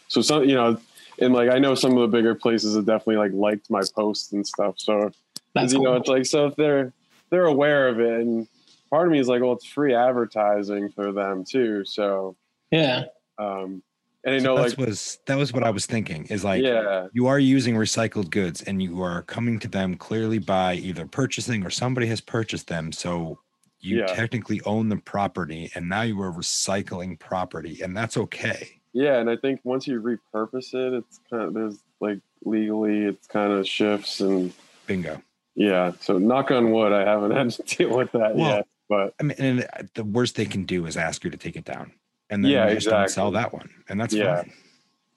So 0.06 0.20
some 0.20 0.44
you 0.44 0.54
know 0.54 0.78
and 1.20 1.34
like 1.34 1.50
i 1.50 1.58
know 1.58 1.74
some 1.74 1.96
of 1.96 1.98
the 1.98 2.16
bigger 2.16 2.34
places 2.34 2.76
have 2.76 2.86
definitely 2.86 3.16
like 3.16 3.32
liked 3.32 3.70
my 3.70 3.82
posts 3.94 4.32
and 4.32 4.46
stuff. 4.46 4.76
So 4.78 5.10
That's 5.54 5.72
you 5.72 5.82
know, 5.82 5.94
it's 5.94 6.08
like 6.08 6.26
so 6.26 6.46
if 6.46 6.56
they're 6.56 6.92
they're 7.30 7.46
aware 7.46 7.88
of 7.88 8.00
it, 8.00 8.20
and 8.20 8.46
part 8.90 9.06
of 9.06 9.12
me 9.12 9.18
is 9.18 9.28
like, 9.28 9.42
well, 9.42 9.52
it's 9.52 9.66
free 9.66 9.94
advertising 9.94 10.90
for 10.90 11.12
them 11.12 11.44
too. 11.44 11.84
So, 11.84 12.36
yeah. 12.70 13.04
um, 13.38 13.82
and 14.24 14.34
I 14.34 14.38
So 14.38 14.44
know 14.44 14.56
that 14.56 14.76
like, 14.78 14.78
was 14.78 15.18
that 15.26 15.36
was 15.38 15.52
what 15.52 15.62
I 15.62 15.70
was 15.70 15.86
thinking. 15.86 16.26
Is 16.26 16.44
like 16.44 16.62
yeah, 16.62 17.06
you 17.12 17.28
are 17.28 17.38
using 17.38 17.76
recycled 17.76 18.30
goods 18.30 18.62
and 18.62 18.82
you 18.82 19.00
are 19.00 19.22
coming 19.22 19.58
to 19.60 19.68
them 19.68 19.96
clearly 19.96 20.38
by 20.38 20.74
either 20.74 21.06
purchasing 21.06 21.64
or 21.64 21.70
somebody 21.70 22.06
has 22.08 22.20
purchased 22.20 22.66
them. 22.66 22.90
So 22.92 23.38
you 23.80 23.98
Yeah. 23.98 24.06
technically 24.06 24.60
own 24.66 24.88
the 24.88 24.96
property 24.96 25.70
and 25.76 25.88
now 25.88 26.02
you 26.02 26.20
are 26.20 26.32
recycling 26.32 27.16
property 27.18 27.80
and 27.80 27.96
that's 27.96 28.16
okay. 28.16 28.80
yeah, 28.92 29.18
and 29.20 29.30
I 29.30 29.36
think 29.36 29.60
once 29.62 29.86
you 29.86 30.02
repurpose 30.02 30.74
it, 30.74 30.94
it's 30.94 31.20
kind 31.30 31.44
of 31.44 31.54
there's 31.54 31.78
like 32.00 32.18
legally, 32.44 33.04
it's 33.04 33.28
kind 33.28 33.52
of 33.52 33.68
shifts 33.68 34.20
and 34.20 34.52
Bingo. 34.88 35.22
yeah. 35.54 35.92
So 36.00 36.18
knock 36.18 36.50
on 36.50 36.72
wood, 36.72 36.92
I 36.92 37.02
haven't 37.08 37.30
had 37.30 37.50
to 37.50 37.62
deal 37.76 37.96
with 37.96 38.10
that 38.12 38.34
Well, 38.34 38.56
yet, 38.56 38.66
but 38.88 39.14
I 39.20 39.22
mean, 39.24 39.36
and 39.38 39.60
uh, 39.64 39.82
the 39.94 40.04
worst 40.04 40.36
they 40.36 40.46
can 40.46 40.64
do 40.64 40.86
is 40.86 40.96
ask 40.96 41.24
you 41.24 41.30
to 41.30 41.36
take 41.36 41.56
it 41.56 41.64
down. 41.64 41.92
And 42.30 42.44
then 42.44 42.50
Yeah, 42.52 42.68
you 42.68 42.74
just 42.76 42.86
don't 42.88 43.02
exactly. 43.02 43.12
sell 43.14 43.30
that 43.32 43.52
one. 43.52 43.70
And 43.88 44.00
that's 44.00 44.14
Yeah. 44.14 44.42
fine. 44.42 44.52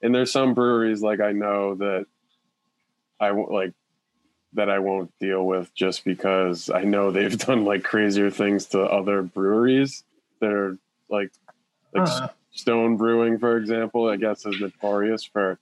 and 0.04 0.16
there's 0.16 0.32
some 0.32 0.54
breweries 0.54 1.02
like 1.02 1.20
I 1.20 1.32
know 1.32 1.76
that 1.76 2.06
I 3.20 3.32
won't 3.32 3.52
like 3.52 3.74
that 4.54 4.70
I 4.70 4.80
won't 4.80 5.12
deal 5.20 5.46
with 5.46 5.74
just 5.76 6.04
because 6.04 6.70
I 6.70 6.84
know 6.84 7.12
they've 7.12 7.38
done 7.48 7.64
like 7.66 7.84
crazier 7.84 8.30
things 8.32 8.66
to 8.68 8.82
other 8.82 9.22
breweries 9.22 10.04
that 10.40 10.52
are 10.52 10.78
like 11.10 11.32
like 11.94 12.08
Huh. 12.08 12.30
Stone 12.54 12.98
Brewing, 12.98 13.38
for 13.40 13.56
example, 13.58 14.10
I 14.10 14.18
guess 14.18 14.46
is 14.46 14.60
notorious 14.60 15.24
for 15.24 15.58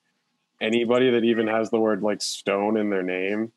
anybody 0.60 1.12
that 1.12 1.24
even 1.24 1.45
has 1.48 1.69
the 1.69 1.80
word 1.80 2.02
like 2.02 2.22
stone 2.22 2.78
in 2.78 2.89
their 2.89 3.04
name. 3.04 3.52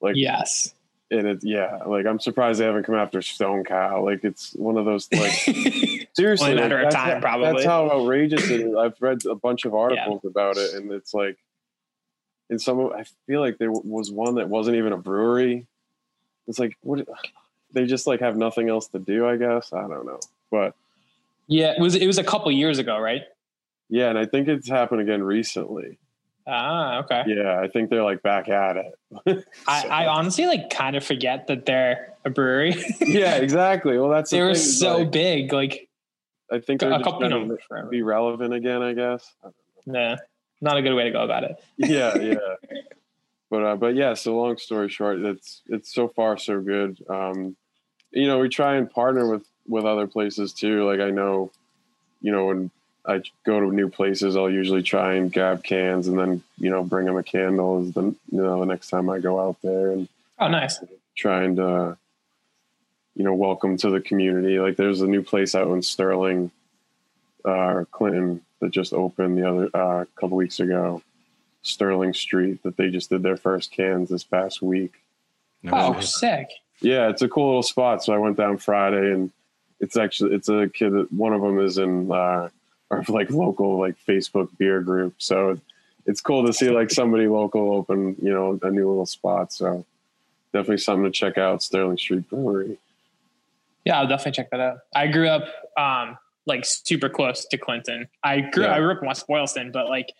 Like 0.00 0.16
yes. 0.16 0.72
And 1.10 1.26
it's 1.26 1.44
yeah, 1.44 1.78
like 1.86 2.06
I'm 2.06 2.20
surprised 2.20 2.60
they 2.60 2.64
haven't 2.64 2.84
come 2.84 2.94
after 2.94 3.22
Stone 3.22 3.64
Cow. 3.64 4.04
Like 4.04 4.24
it's 4.24 4.52
one 4.54 4.76
of 4.76 4.84
those 4.84 5.08
like 5.12 5.30
seriously 6.14 6.50
Only 6.50 6.52
a 6.52 6.60
matter 6.60 6.78
of 6.78 6.84
that's 6.84 6.94
time, 6.96 7.14
how- 7.14 7.20
probably. 7.20 7.52
that's 7.52 7.64
how 7.64 7.90
outrageous 7.90 8.50
it 8.50 8.60
is 8.62 8.74
i've 8.74 9.00
read 9.00 9.18
a 9.26 9.34
bunch 9.36 9.64
of 9.64 9.74
articles 9.74 10.24
about 10.24 10.56
it 10.56 10.74
and 10.74 10.90
it's 10.92 11.14
like 11.14 11.36
in 12.50 12.58
some 12.58 12.92
i 12.92 13.04
feel 13.26 13.40
like 13.40 13.58
there 13.58 13.70
was 13.70 14.10
one 14.10 14.34
that 14.36 14.48
wasn't 14.48 14.76
even 14.76 14.92
a 14.92 14.96
brewery 14.98 15.66
it's 16.48 16.58
like 16.58 16.76
what 16.82 17.06
they 17.72 17.86
just 17.86 18.06
like 18.06 18.20
have 18.20 18.36
nothing 18.36 18.68
else 18.68 18.88
to 18.88 18.98
do 18.98 19.28
i 19.28 19.36
guess 19.36 19.72
i 19.72 19.82
don't 19.82 20.06
know 20.06 20.18
but 20.50 20.74
yeah. 21.46 21.72
It 21.76 21.80
was 21.80 21.94
it 21.94 22.06
was 22.06 22.18
a 22.18 22.24
couple 22.24 22.50
years 22.52 22.78
ago, 22.78 22.98
right? 22.98 23.22
yeah 23.88 24.08
and 24.10 24.18
i 24.18 24.26
think 24.26 24.48
it's 24.48 24.68
happened 24.68 25.00
again 25.00 25.22
recently 25.22 25.98
Ah, 26.48 26.98
okay. 27.00 27.22
yeah 27.26 27.60
i 27.60 27.68
think 27.68 27.90
they're 27.90 28.02
like 28.02 28.22
back 28.22 28.48
at 28.48 28.76
it 28.78 29.44
I, 29.66 29.82
So- 29.82 29.88
I 29.88 30.06
honestly 30.06 30.46
like 30.46 30.70
kind 30.70 30.96
of 30.96 31.04
forget 31.04 31.46
that 31.48 31.66
they're 31.66 32.14
a 32.24 32.30
brewery. 32.30 32.74
yeah 33.00 33.36
exactly 33.36 33.98
well 33.98 34.08
that's 34.10 34.30
the 34.30 34.36
they 34.38 34.42
were 34.42 34.54
thing, 34.54 34.62
so 34.62 34.98
like, 34.98 35.12
big, 35.12 35.52
like 35.52 35.88
i 36.50 36.58
think 36.58 36.80
a 36.82 36.86
they're 36.86 36.98
just 36.98 37.04
couple, 37.04 37.22
you 37.22 37.28
know, 37.48 37.56
be 37.90 38.02
relevant 38.02 38.54
again 38.54 38.82
i 38.82 38.92
guess 38.94 39.34
Nah, 39.86 40.16
not 40.60 40.76
a 40.76 40.82
good 40.82 40.94
way 40.94 41.04
to 41.04 41.10
go 41.10 41.22
about 41.22 41.44
it. 41.44 41.56
yeah, 41.78 42.14
yeah. 42.18 42.34
But 43.50 43.64
uh, 43.64 43.76
but 43.76 43.94
yeah. 43.94 44.12
So 44.12 44.36
long 44.38 44.58
story 44.58 44.90
short, 44.90 45.20
it's 45.20 45.62
it's 45.68 45.90
so 45.94 46.08
far 46.08 46.36
so 46.36 46.60
good. 46.60 47.02
Um, 47.08 47.56
you 48.10 48.26
know, 48.26 48.38
we 48.40 48.50
try 48.50 48.76
and 48.76 48.90
partner 48.90 49.26
with 49.30 49.46
with 49.66 49.86
other 49.86 50.06
places 50.06 50.52
too. 50.52 50.84
Like 50.86 51.00
I 51.00 51.08
know, 51.10 51.50
you 52.20 52.30
know, 52.30 52.44
when 52.44 52.70
I 53.08 53.22
go 53.46 53.58
to 53.60 53.74
new 53.74 53.88
places, 53.88 54.36
I'll 54.36 54.50
usually 54.50 54.82
try 54.82 55.14
and 55.14 55.32
grab 55.32 55.64
cans 55.64 56.08
and 56.08 56.18
then 56.18 56.42
you 56.58 56.70
know 56.70 56.84
bring 56.84 57.06
them 57.06 57.16
a 57.16 57.22
candle. 57.22 57.82
Is 57.82 57.94
the 57.94 58.02
you 58.02 58.16
know 58.30 58.60
the 58.60 58.66
next 58.66 58.88
time 58.90 59.08
I 59.08 59.18
go 59.18 59.40
out 59.40 59.56
there 59.62 59.92
and 59.92 60.08
Oh, 60.38 60.48
nice. 60.48 60.78
trying 61.16 61.56
to 61.56 61.96
you 63.16 63.24
know 63.24 63.34
welcome 63.34 63.76
to 63.78 63.90
the 63.90 64.00
community. 64.00 64.58
Like 64.60 64.76
there's 64.76 65.00
a 65.00 65.06
new 65.06 65.22
place 65.22 65.54
out 65.54 65.68
in 65.68 65.82
Sterling, 65.82 66.50
uh, 67.44 67.84
Clinton 67.90 68.42
that 68.60 68.70
just 68.72 68.92
opened 68.92 69.38
the 69.38 69.48
other 69.48 69.70
uh, 69.74 70.04
couple 70.20 70.36
weeks 70.36 70.60
ago. 70.60 71.02
Sterling 71.62 72.14
Street 72.14 72.62
that 72.62 72.76
they 72.76 72.88
just 72.90 73.10
did 73.10 73.22
their 73.22 73.36
first 73.36 73.72
cans 73.72 74.08
this 74.10 74.22
past 74.24 74.62
week. 74.62 74.92
Oh, 75.72 75.94
shit. 75.94 76.04
sick. 76.04 76.48
Yeah, 76.80 77.08
it's 77.08 77.22
a 77.22 77.28
cool 77.28 77.46
little 77.46 77.62
spot. 77.64 78.04
So 78.04 78.12
I 78.14 78.18
went 78.18 78.36
down 78.36 78.58
Friday, 78.58 79.12
and 79.12 79.32
it's 79.80 79.96
actually 79.96 80.34
it's 80.34 80.48
a 80.48 80.68
kid. 80.68 80.92
That, 80.92 81.12
one 81.12 81.32
of 81.32 81.40
them 81.42 81.58
is 81.58 81.78
in 81.78 82.10
uh, 82.12 82.48
our 82.90 83.04
like 83.08 83.30
local 83.30 83.78
like 83.78 83.96
Facebook 84.06 84.48
beer 84.58 84.80
group. 84.80 85.14
So 85.18 85.58
it's 86.06 86.20
cool 86.20 86.46
to 86.46 86.52
see 86.52 86.70
like 86.70 86.90
somebody 86.90 87.26
local 87.28 87.72
open 87.72 88.16
you 88.22 88.32
know 88.32 88.58
a 88.62 88.70
new 88.70 88.88
little 88.88 89.06
spot. 89.06 89.52
So 89.52 89.84
definitely 90.52 90.78
something 90.78 91.04
to 91.04 91.10
check 91.10 91.38
out. 91.38 91.62
Sterling 91.62 91.98
Street 91.98 92.28
Brewery. 92.28 92.78
Yeah, 93.84 94.00
I'll 94.00 94.06
definitely 94.06 94.32
check 94.32 94.50
that 94.50 94.60
out. 94.60 94.78
I 94.94 95.06
grew 95.06 95.28
up 95.28 95.44
um 95.78 96.18
like 96.46 96.64
super 96.64 97.08
close 97.08 97.44
to 97.46 97.58
Clinton. 97.58 98.08
I 98.22 98.40
grew 98.40 98.64
Yeah. 98.64 98.74
I 98.74 98.78
grew 98.78 98.92
up 98.92 99.02
in 99.02 99.06
West 99.08 99.26
Boylston, 99.26 99.70
but 99.70 99.88
like 99.88 100.12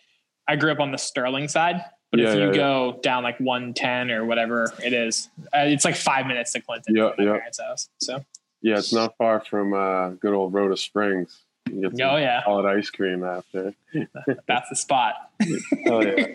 I 0.47 0.55
grew 0.55 0.71
up 0.71 0.79
on 0.79 0.91
the 0.91 0.97
Sterling 0.97 1.47
side. 1.47 1.83
But 2.11 2.19
Yeah, 2.21 2.29
if 2.33 2.35
you 2.39 2.45
yeah, 2.47 2.53
go 2.53 2.99
down 3.03 3.21
like 3.23 3.39
110 3.39 4.09
or 4.09 4.25
whatever 4.25 4.73
it 4.83 4.93
is, 4.93 5.29
uh, 5.53 5.59
it's 5.59 5.85
like 5.85 5.95
five 5.95 6.25
minutes 6.25 6.53
to 6.53 6.61
Clinton 6.61 6.95
Yeah, 6.95 7.13
from 7.13 7.25
my 7.25 7.31
yeah. 7.31 7.37
parents' 7.37 7.59
house. 7.59 7.89
So, 7.99 8.25
Yeah, 8.63 8.79
it's 8.79 8.91
not 8.91 9.15
far 9.17 9.41
from 9.41 9.73
uh, 9.75 10.09
good 10.09 10.33
old 10.33 10.51
Rota 10.53 10.75
Springs. 10.75 11.37
You 11.73 11.89
get 11.91 12.05
oh 12.05 12.17
yeah, 12.17 12.43
solid 12.43 12.65
ice 12.65 12.89
cream 12.89 13.23
after. 13.23 13.73
that's 14.47 14.69
the 14.69 14.75
spot. 14.75 15.15
Oh 15.87 16.01
yeah. 16.01 16.25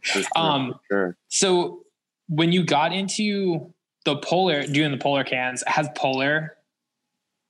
Sure, 0.00 0.22
Um, 0.34 0.74
sure. 0.90 1.16
So 1.28 1.84
when 2.28 2.50
you 2.52 2.64
got 2.64 2.92
into 2.92 3.72
the 4.04 4.16
polar, 4.16 4.66
doing 4.66 4.90
the 4.90 4.96
polar 4.98 5.22
cans, 5.24 5.62
has 5.66 5.88
Polar 5.94 6.56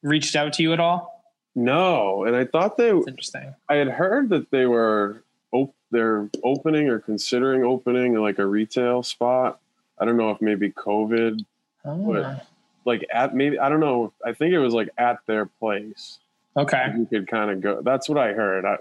reached 0.02 0.36
out 0.36 0.52
to 0.54 0.62
you 0.62 0.72
at 0.74 0.80
all? 0.80 1.24
No, 1.54 2.24
and 2.24 2.36
I 2.36 2.44
thought 2.44 2.76
they. 2.76 2.90
It's 2.90 3.06
interesting. 3.08 3.54
I 3.68 3.76
had 3.76 3.88
heard 3.88 4.28
that 4.30 4.50
they 4.50 4.66
were 4.66 5.22
op- 5.52 5.74
they're 5.90 6.28
opening 6.44 6.88
or 6.88 6.98
considering 6.98 7.62
opening 7.64 8.14
like 8.14 8.38
a 8.38 8.46
retail 8.46 9.02
spot. 9.02 9.58
I 9.98 10.04
don't 10.04 10.16
know 10.16 10.30
if 10.30 10.40
maybe 10.40 10.70
COVID, 10.72 11.44
Oh, 11.84 12.36
like 12.84 13.06
at 13.12 13.34
maybe 13.34 13.58
I 13.58 13.68
don't 13.68 13.80
know. 13.80 14.12
I 14.24 14.32
think 14.32 14.52
it 14.52 14.58
was 14.58 14.74
like 14.74 14.88
at 14.98 15.18
their 15.26 15.46
place. 15.46 16.18
Okay. 16.56 16.92
You 16.96 17.06
could 17.06 17.28
kind 17.28 17.50
of 17.50 17.60
go. 17.60 17.82
That's 17.82 18.08
what 18.08 18.18
I 18.18 18.32
heard. 18.32 18.64
I, 18.64 18.74
I 18.74 18.78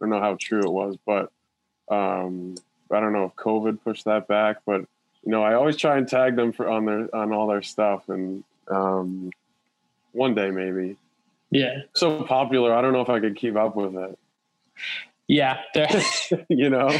don't 0.00 0.10
know 0.10 0.20
how 0.20 0.36
true 0.38 0.60
it 0.60 0.70
was, 0.70 0.96
but 1.04 1.30
um, 1.88 2.54
I 2.90 3.00
don't 3.00 3.12
know 3.12 3.24
if 3.24 3.34
COVID 3.36 3.82
pushed 3.82 4.04
that 4.06 4.28
back. 4.28 4.58
But 4.66 4.82
you 5.24 5.32
know, 5.32 5.42
I 5.42 5.54
always 5.54 5.76
try 5.76 5.96
and 5.96 6.08
tag 6.08 6.36
them 6.36 6.52
for 6.52 6.68
on 6.68 6.84
their 6.84 7.14
on 7.14 7.32
all 7.32 7.46
their 7.46 7.62
stuff, 7.62 8.08
and 8.08 8.44
um, 8.68 9.30
one 10.12 10.34
day 10.34 10.50
maybe. 10.50 10.96
Yeah. 11.50 11.82
So 11.94 12.24
popular, 12.24 12.74
I 12.74 12.82
don't 12.82 12.92
know 12.92 13.00
if 13.00 13.08
I 13.08 13.20
could 13.20 13.36
keep 13.36 13.56
up 13.56 13.76
with 13.76 13.94
it. 13.94 14.18
Yeah. 15.28 15.60
You 16.48 16.70
know. 16.70 16.90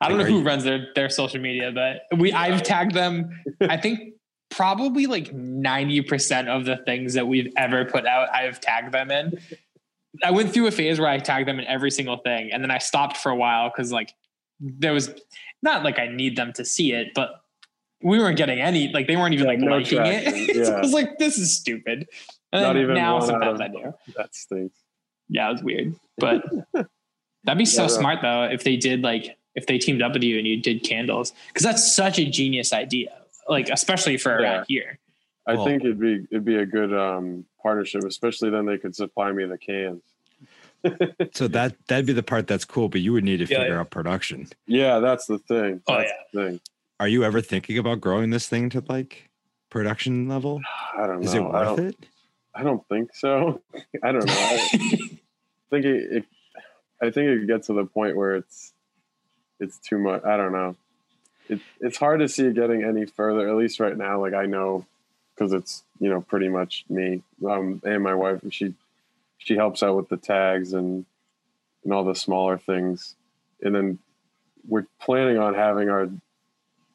I 0.00 0.08
don't 0.08 0.18
know 0.18 0.24
who 0.24 0.42
runs 0.42 0.64
their 0.64 0.88
their 0.94 1.08
social 1.08 1.40
media, 1.40 1.72
but 1.72 2.18
we 2.18 2.32
I've 2.32 2.62
tagged 2.62 2.94
them. 2.94 3.42
I 3.60 3.76
think 3.76 4.14
probably 4.56 5.06
like 5.06 5.32
ninety 5.32 6.00
percent 6.00 6.48
of 6.48 6.64
the 6.64 6.76
things 6.78 7.14
that 7.14 7.26
we've 7.26 7.52
ever 7.56 7.84
put 7.84 8.06
out, 8.06 8.28
I've 8.34 8.60
tagged 8.60 8.92
them 8.92 9.10
in. 9.10 9.38
I 10.22 10.30
went 10.30 10.52
through 10.54 10.66
a 10.68 10.70
phase 10.70 11.00
where 11.00 11.08
I 11.08 11.18
tagged 11.18 11.48
them 11.48 11.58
in 11.58 11.66
every 11.66 11.90
single 11.90 12.18
thing, 12.18 12.50
and 12.52 12.62
then 12.62 12.70
I 12.70 12.78
stopped 12.78 13.16
for 13.16 13.30
a 13.30 13.36
while 13.36 13.68
because 13.70 13.90
like 13.92 14.12
there 14.60 14.92
was 14.92 15.12
not 15.62 15.82
like 15.84 15.98
I 15.98 16.06
need 16.08 16.36
them 16.36 16.52
to 16.54 16.64
see 16.64 16.92
it, 16.92 17.08
but 17.14 17.40
we 18.02 18.18
weren't 18.18 18.36
getting 18.36 18.60
any 18.60 18.88
like 18.92 19.06
they 19.06 19.16
weren't 19.16 19.34
even 19.34 19.46
Yeah, 19.46 19.52
like 19.52 19.58
no 19.60 19.76
liking 19.78 19.98
traction, 19.98 20.34
it. 20.36 20.66
so. 20.66 20.74
I 20.74 20.80
was 20.80 20.92
like, 20.92 21.18
this 21.18 21.38
is 21.38 21.56
stupid. 21.56 22.06
And 22.52 22.62
Not 22.62 22.76
even 22.76 22.94
now 22.94 23.18
sometimes 23.20 23.60
I 23.60 23.68
do. 23.68 23.92
that 24.16 24.34
stinks. 24.34 24.78
Yeah, 25.28 25.48
it 25.48 25.52
was 25.54 25.62
weird, 25.64 25.94
but 26.18 26.44
that'd 27.44 27.58
be 27.58 27.64
so 27.64 27.82
Yeah. 27.82 27.88
smart 27.88 28.18
though 28.22 28.44
if 28.44 28.62
they 28.62 28.76
did 28.76 29.02
like 29.02 29.36
if 29.56 29.66
they 29.66 29.78
teamed 29.78 30.02
up 30.02 30.12
with 30.12 30.22
you 30.22 30.38
and 30.38 30.46
you 30.46 30.60
did 30.60 30.82
candles 30.84 31.32
because 31.48 31.62
that's 31.64 31.94
such 31.96 32.18
a 32.18 32.24
genius 32.24 32.72
idea. 32.72 33.16
Like 33.48 33.68
especially 33.68 34.16
for 34.16 34.40
Yeah. 34.40 34.52
around 34.56 34.64
here. 34.68 34.98
I 35.46 35.54
Well- 35.54 35.64
think 35.66 35.84
it'd 35.84 36.00
be 36.00 36.26
it'd 36.30 36.44
be 36.44 36.56
a 36.56 36.66
good 36.66 36.92
um, 36.94 37.44
partnership, 37.62 38.04
especially 38.04 38.50
then 38.50 38.66
they 38.66 38.78
could 38.78 38.94
supply 38.96 39.30
me 39.32 39.44
the 39.44 39.58
cans. 39.58 40.02
So 41.32 41.48
that 41.48 41.74
that'd 41.88 42.04
be 42.06 42.12
the 42.12 42.22
part 42.22 42.46
that's 42.46 42.64
cool, 42.66 42.88
but 42.90 43.00
you 43.00 43.12
would 43.14 43.24
need 43.24 43.38
to 43.38 43.44
Yeah, 43.44 43.60
figure 43.60 43.74
yeah. 43.74 43.80
out 43.80 43.90
production. 43.90 44.48
Yeah, 44.66 44.98
that's 44.98 45.26
the 45.26 45.38
thing. 45.38 45.80
Oh, 45.88 45.96
That's 45.96 46.12
the 46.32 46.44
thing. 46.50 46.60
Are 47.00 47.08
you 47.08 47.24
ever 47.24 47.40
thinking 47.40 47.78
about 47.78 48.00
growing 48.02 48.30
this 48.30 48.48
thing 48.48 48.68
to 48.70 48.84
like 48.88 49.30
production 49.70 50.28
level? 50.28 50.60
I 50.96 51.06
don't 51.06 51.20
know. 51.20 51.26
Is 51.26 51.34
it 51.34 51.40
I 51.40 51.42
worth 51.42 51.76
don't, 51.78 51.86
it? 51.88 51.96
I 52.54 52.62
don't 52.62 52.86
think 52.88 53.14
so. 53.14 53.62
I 54.02 54.12
don't 54.12 54.26
know. 54.26 54.32
I 54.36 54.68
think 55.70 55.84
it, 55.86 56.12
it. 56.18 56.24
I 57.02 57.10
think 57.10 57.28
it 57.30 57.46
gets 57.46 57.66
to 57.68 57.72
the 57.72 57.84
point 57.86 58.16
where 58.16 58.36
it's 58.36 58.72
it's 59.60 59.78
too 59.78 59.98
much. 59.98 60.22
I 60.24 60.36
don't 60.36 60.52
know. 60.52 60.76
It, 61.48 61.60
it's 61.80 61.98
hard 61.98 62.20
to 62.20 62.28
see 62.28 62.46
it 62.46 62.54
getting 62.54 62.84
any 62.84 63.06
further. 63.06 63.48
At 63.48 63.56
least 63.56 63.80
right 63.80 63.96
now, 63.96 64.20
like 64.20 64.34
I 64.34 64.46
know 64.46 64.86
because 65.34 65.52
it's 65.52 65.82
you 66.00 66.08
know 66.08 66.20
pretty 66.20 66.48
much 66.48 66.84
me 66.88 67.22
um, 67.48 67.80
and 67.84 68.02
my 68.02 68.14
wife. 68.14 68.40
She 68.50 68.74
she 69.38 69.54
helps 69.56 69.82
out 69.82 69.96
with 69.96 70.08
the 70.08 70.16
tags 70.16 70.72
and 70.72 71.04
and 71.84 71.92
all 71.92 72.04
the 72.04 72.14
smaller 72.14 72.56
things, 72.58 73.14
and 73.62 73.74
then 73.74 73.98
we're 74.66 74.86
planning 75.00 75.38
on 75.38 75.54
having 75.54 75.90
our 75.90 76.08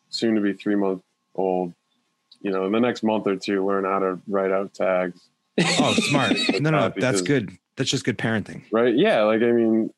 soon 0.10 0.36
to 0.36 0.42
be 0.42 0.54
three 0.54 0.76
month 0.76 1.04
old. 1.36 1.74
You 2.42 2.52
know, 2.52 2.66
in 2.66 2.72
the 2.72 2.80
next 2.80 3.04
month 3.04 3.28
or 3.28 3.36
two, 3.36 3.66
learn 3.66 3.84
how 3.84 4.00
to 4.00 4.20
write 4.28 4.52
out 4.52 4.74
tags 4.74 5.20
Oh, 5.62 5.94
smart. 5.94 6.38
No, 6.62 6.70
no, 6.72 6.78
Uh, 6.78 6.92
that's 6.96 7.22
good. 7.22 7.58
That's 7.80 7.90
just 7.90 8.04
good 8.04 8.18
parenting. 8.18 8.64
right? 8.74 8.94
Yeah, 8.94 9.22
like 9.22 9.42
I 9.42 9.54
mean, 9.54 9.94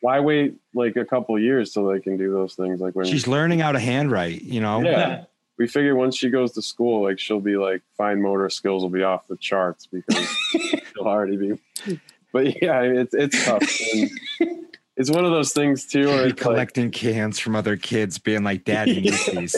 why 0.00 0.18
wait 0.20 0.54
like 0.72 0.96
a 0.96 1.04
couple 1.04 1.38
years 1.38 1.72
till 1.74 1.86
they 1.86 2.00
can 2.00 2.16
do 2.16 2.32
those 2.32 2.54
things? 2.54 2.80
Like 2.80 2.94
when 2.94 3.04
She's 3.04 3.28
learning 3.28 3.58
how 3.58 3.72
to 3.72 3.78
handwrite, 3.78 4.40
you 4.44 4.62
know? 4.62 4.80
Yeah. 4.80 5.24
we 5.58 5.66
figure 5.66 5.94
once 5.94 6.16
she 6.16 6.30
goes 6.30 6.52
to 6.52 6.62
school, 6.62 7.02
like 7.02 7.18
she'll 7.18 7.38
be 7.38 7.58
like 7.58 7.82
fine 7.98 8.22
motor 8.22 8.48
skills 8.48 8.82
will 8.82 8.88
be 8.88 9.02
off 9.02 9.28
the 9.28 9.36
charts 9.36 9.84
because 9.84 10.26
she'll 10.50 10.80
already 11.06 11.36
be. 11.36 12.00
But 12.32 12.62
yeah, 12.62 12.78
I 12.78 12.88
mean, 12.88 12.98
it's 12.98 13.14
it's 13.14 13.44
tough. 13.44 13.62
And 13.94 14.66
it's 14.98 15.10
one 15.10 15.24
of 15.24 15.30
those 15.30 15.52
things 15.52 15.86
too, 15.86 16.08
where 16.08 16.24
be 16.24 16.30
it's 16.30 16.32
like, 16.32 16.36
collecting 16.36 16.90
cans 16.90 17.38
from 17.38 17.56
other 17.56 17.76
kids, 17.76 18.18
being 18.18 18.42
like, 18.42 18.64
"Daddy 18.64 19.00
needs 19.00 19.26
these." 19.32 19.56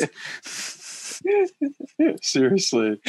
seriously. 2.22 3.00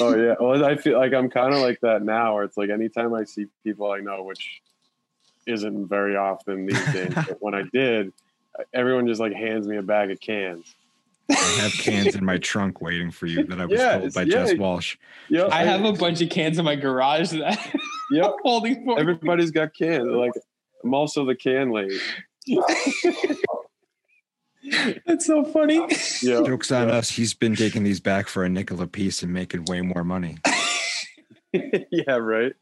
Oh 0.00 0.14
yeah. 0.16 0.34
Well, 0.40 0.64
I 0.64 0.76
feel 0.76 0.98
like 0.98 1.12
I'm 1.14 1.30
kind 1.30 1.54
of 1.54 1.60
like 1.60 1.80
that 1.80 2.02
now, 2.02 2.34
where 2.34 2.44
it's 2.44 2.56
like 2.56 2.70
anytime 2.70 3.14
I 3.14 3.24
see 3.24 3.46
people 3.64 3.90
I 3.90 4.00
know, 4.00 4.22
which 4.22 4.60
isn't 5.46 5.88
very 5.88 6.16
often 6.16 6.66
these 6.66 6.84
days, 6.92 7.12
but 7.14 7.36
when 7.40 7.54
I 7.54 7.62
did, 7.72 8.12
uh, 8.58 8.64
everyone 8.74 9.06
just 9.06 9.20
like 9.20 9.32
hands 9.32 9.66
me 9.66 9.76
a 9.76 9.82
bag 9.82 10.10
of 10.10 10.20
cans. 10.20 10.74
I 11.28 11.34
have 11.34 11.72
cans 11.72 12.14
in 12.14 12.24
my 12.24 12.38
trunk 12.38 12.80
waiting 12.80 13.10
for 13.10 13.26
you 13.26 13.44
that 13.46 13.60
I 13.60 13.66
was 13.66 13.80
Yeah, 13.80 13.98
told 13.98 14.14
by 14.14 14.22
yeah. 14.22 14.44
Jess 14.44 14.54
Walsh. 14.58 14.96
Yep. 15.28 15.48
I 15.50 15.64
have 15.64 15.84
a 15.84 15.92
bunch 15.92 16.20
of 16.22 16.30
cans 16.30 16.56
in 16.58 16.64
my 16.64 16.76
garage 16.76 17.30
that 17.30 17.58
Yep. 18.12 18.24
I'm 18.24 18.32
holding 18.42 18.84
for. 18.84 18.98
Everybody's 18.98 19.50
got 19.50 19.74
cans. 19.74 20.06
Like 20.06 20.32
I'm 20.84 20.94
also 20.94 21.24
the 21.24 21.34
can 21.34 21.70
lady. 21.72 21.98
That's 25.06 25.26
so 25.26 25.44
funny. 25.44 25.76
Yeah. 26.22 26.42
Jokes 26.44 26.72
on 26.72 26.90
us. 26.90 27.10
He's 27.10 27.34
been 27.34 27.54
taking 27.54 27.84
these 27.84 28.00
back 28.00 28.28
for 28.28 28.44
a 28.44 28.48
nickel 28.48 28.80
a 28.82 28.86
piece 28.86 29.22
and 29.22 29.32
making 29.32 29.64
way 29.66 29.80
more 29.80 30.04
money. 30.04 30.38
yeah. 31.52 32.16
Right. 32.16 32.52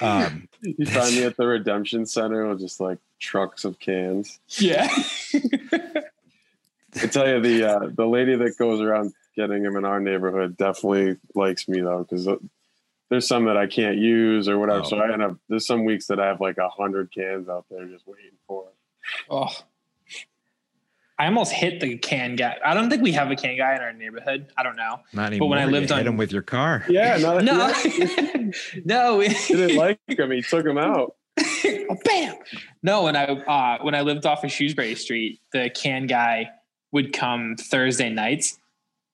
Um, 0.00 0.48
You 0.62 0.86
find 0.86 1.14
me 1.14 1.24
at 1.24 1.36
the 1.36 1.46
redemption 1.46 2.06
center 2.06 2.48
with 2.48 2.60
just 2.60 2.80
like 2.80 2.98
trucks 3.20 3.64
of 3.64 3.78
cans. 3.78 4.38
Yeah. 4.58 4.88
I 5.34 7.06
tell 7.06 7.28
you, 7.28 7.40
the 7.40 7.64
uh, 7.68 7.88
the 7.94 8.06
lady 8.06 8.34
that 8.36 8.56
goes 8.58 8.80
around 8.80 9.12
getting 9.36 9.62
them 9.62 9.76
in 9.76 9.84
our 9.84 10.00
neighborhood 10.00 10.56
definitely 10.56 11.16
likes 11.34 11.68
me 11.68 11.80
though, 11.80 11.98
because 12.08 12.28
there's 13.10 13.26
some 13.28 13.44
that 13.44 13.56
I 13.56 13.66
can't 13.66 13.98
use 13.98 14.48
or 14.48 14.58
whatever. 14.58 14.80
Oh. 14.80 14.88
So 14.88 14.98
I 14.98 15.12
end 15.12 15.22
up 15.22 15.36
there's 15.48 15.66
some 15.66 15.84
weeks 15.84 16.06
that 16.06 16.18
I 16.18 16.26
have 16.26 16.40
like 16.40 16.58
a 16.58 16.68
hundred 16.68 17.12
cans 17.12 17.48
out 17.48 17.66
there 17.70 17.84
just 17.86 18.06
waiting 18.06 18.38
for. 18.46 18.64
it. 18.68 18.74
Oh. 19.30 19.48
I 21.18 21.26
almost 21.26 21.52
hit 21.52 21.80
the 21.80 21.98
can 21.98 22.36
guy. 22.36 22.56
I 22.64 22.74
don't 22.74 22.88
think 22.88 23.02
we 23.02 23.10
have 23.12 23.30
a 23.30 23.36
can 23.36 23.56
guy 23.56 23.74
in 23.74 23.80
our 23.80 23.92
neighborhood. 23.92 24.52
I 24.56 24.62
don't 24.62 24.76
know. 24.76 25.00
not 25.12 25.26
anymore. 25.28 25.48
when 25.48 25.58
I 25.58 25.64
You 25.64 25.70
lived 25.72 25.90
hit 25.90 26.06
him 26.06 26.16
with 26.16 26.32
your 26.32 26.42
car. 26.42 26.84
Yeah, 26.88 27.16
no, 27.20 27.38
No, 27.40 27.68
yeah, 27.84 28.50
no. 28.84 29.20
he 29.20 29.28
didn't 29.54 29.76
like 29.76 29.98
him. 30.06 30.30
He 30.30 30.42
took 30.42 30.64
him 30.64 30.78
out. 30.78 31.16
Bam. 32.04 32.36
No, 32.82 33.02
when 33.04 33.16
I 33.16 33.24
uh, 33.24 33.78
when 33.82 33.94
I 33.94 34.02
lived 34.02 34.26
off 34.26 34.44
of 34.44 34.52
Shrewsbury 34.52 34.94
Street, 34.94 35.40
the 35.52 35.70
can 35.70 36.06
guy 36.06 36.50
would 36.92 37.12
come 37.12 37.56
Thursday 37.56 38.10
nights, 38.10 38.58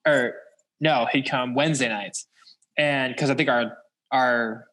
or 0.06 0.34
no, 0.80 1.06
he'd 1.12 1.28
come 1.28 1.54
Wednesday 1.54 1.88
nights, 1.88 2.26
and 2.78 3.14
because 3.14 3.30
I 3.30 3.34
think 3.34 3.48
our 3.48 3.76
our 4.10 4.66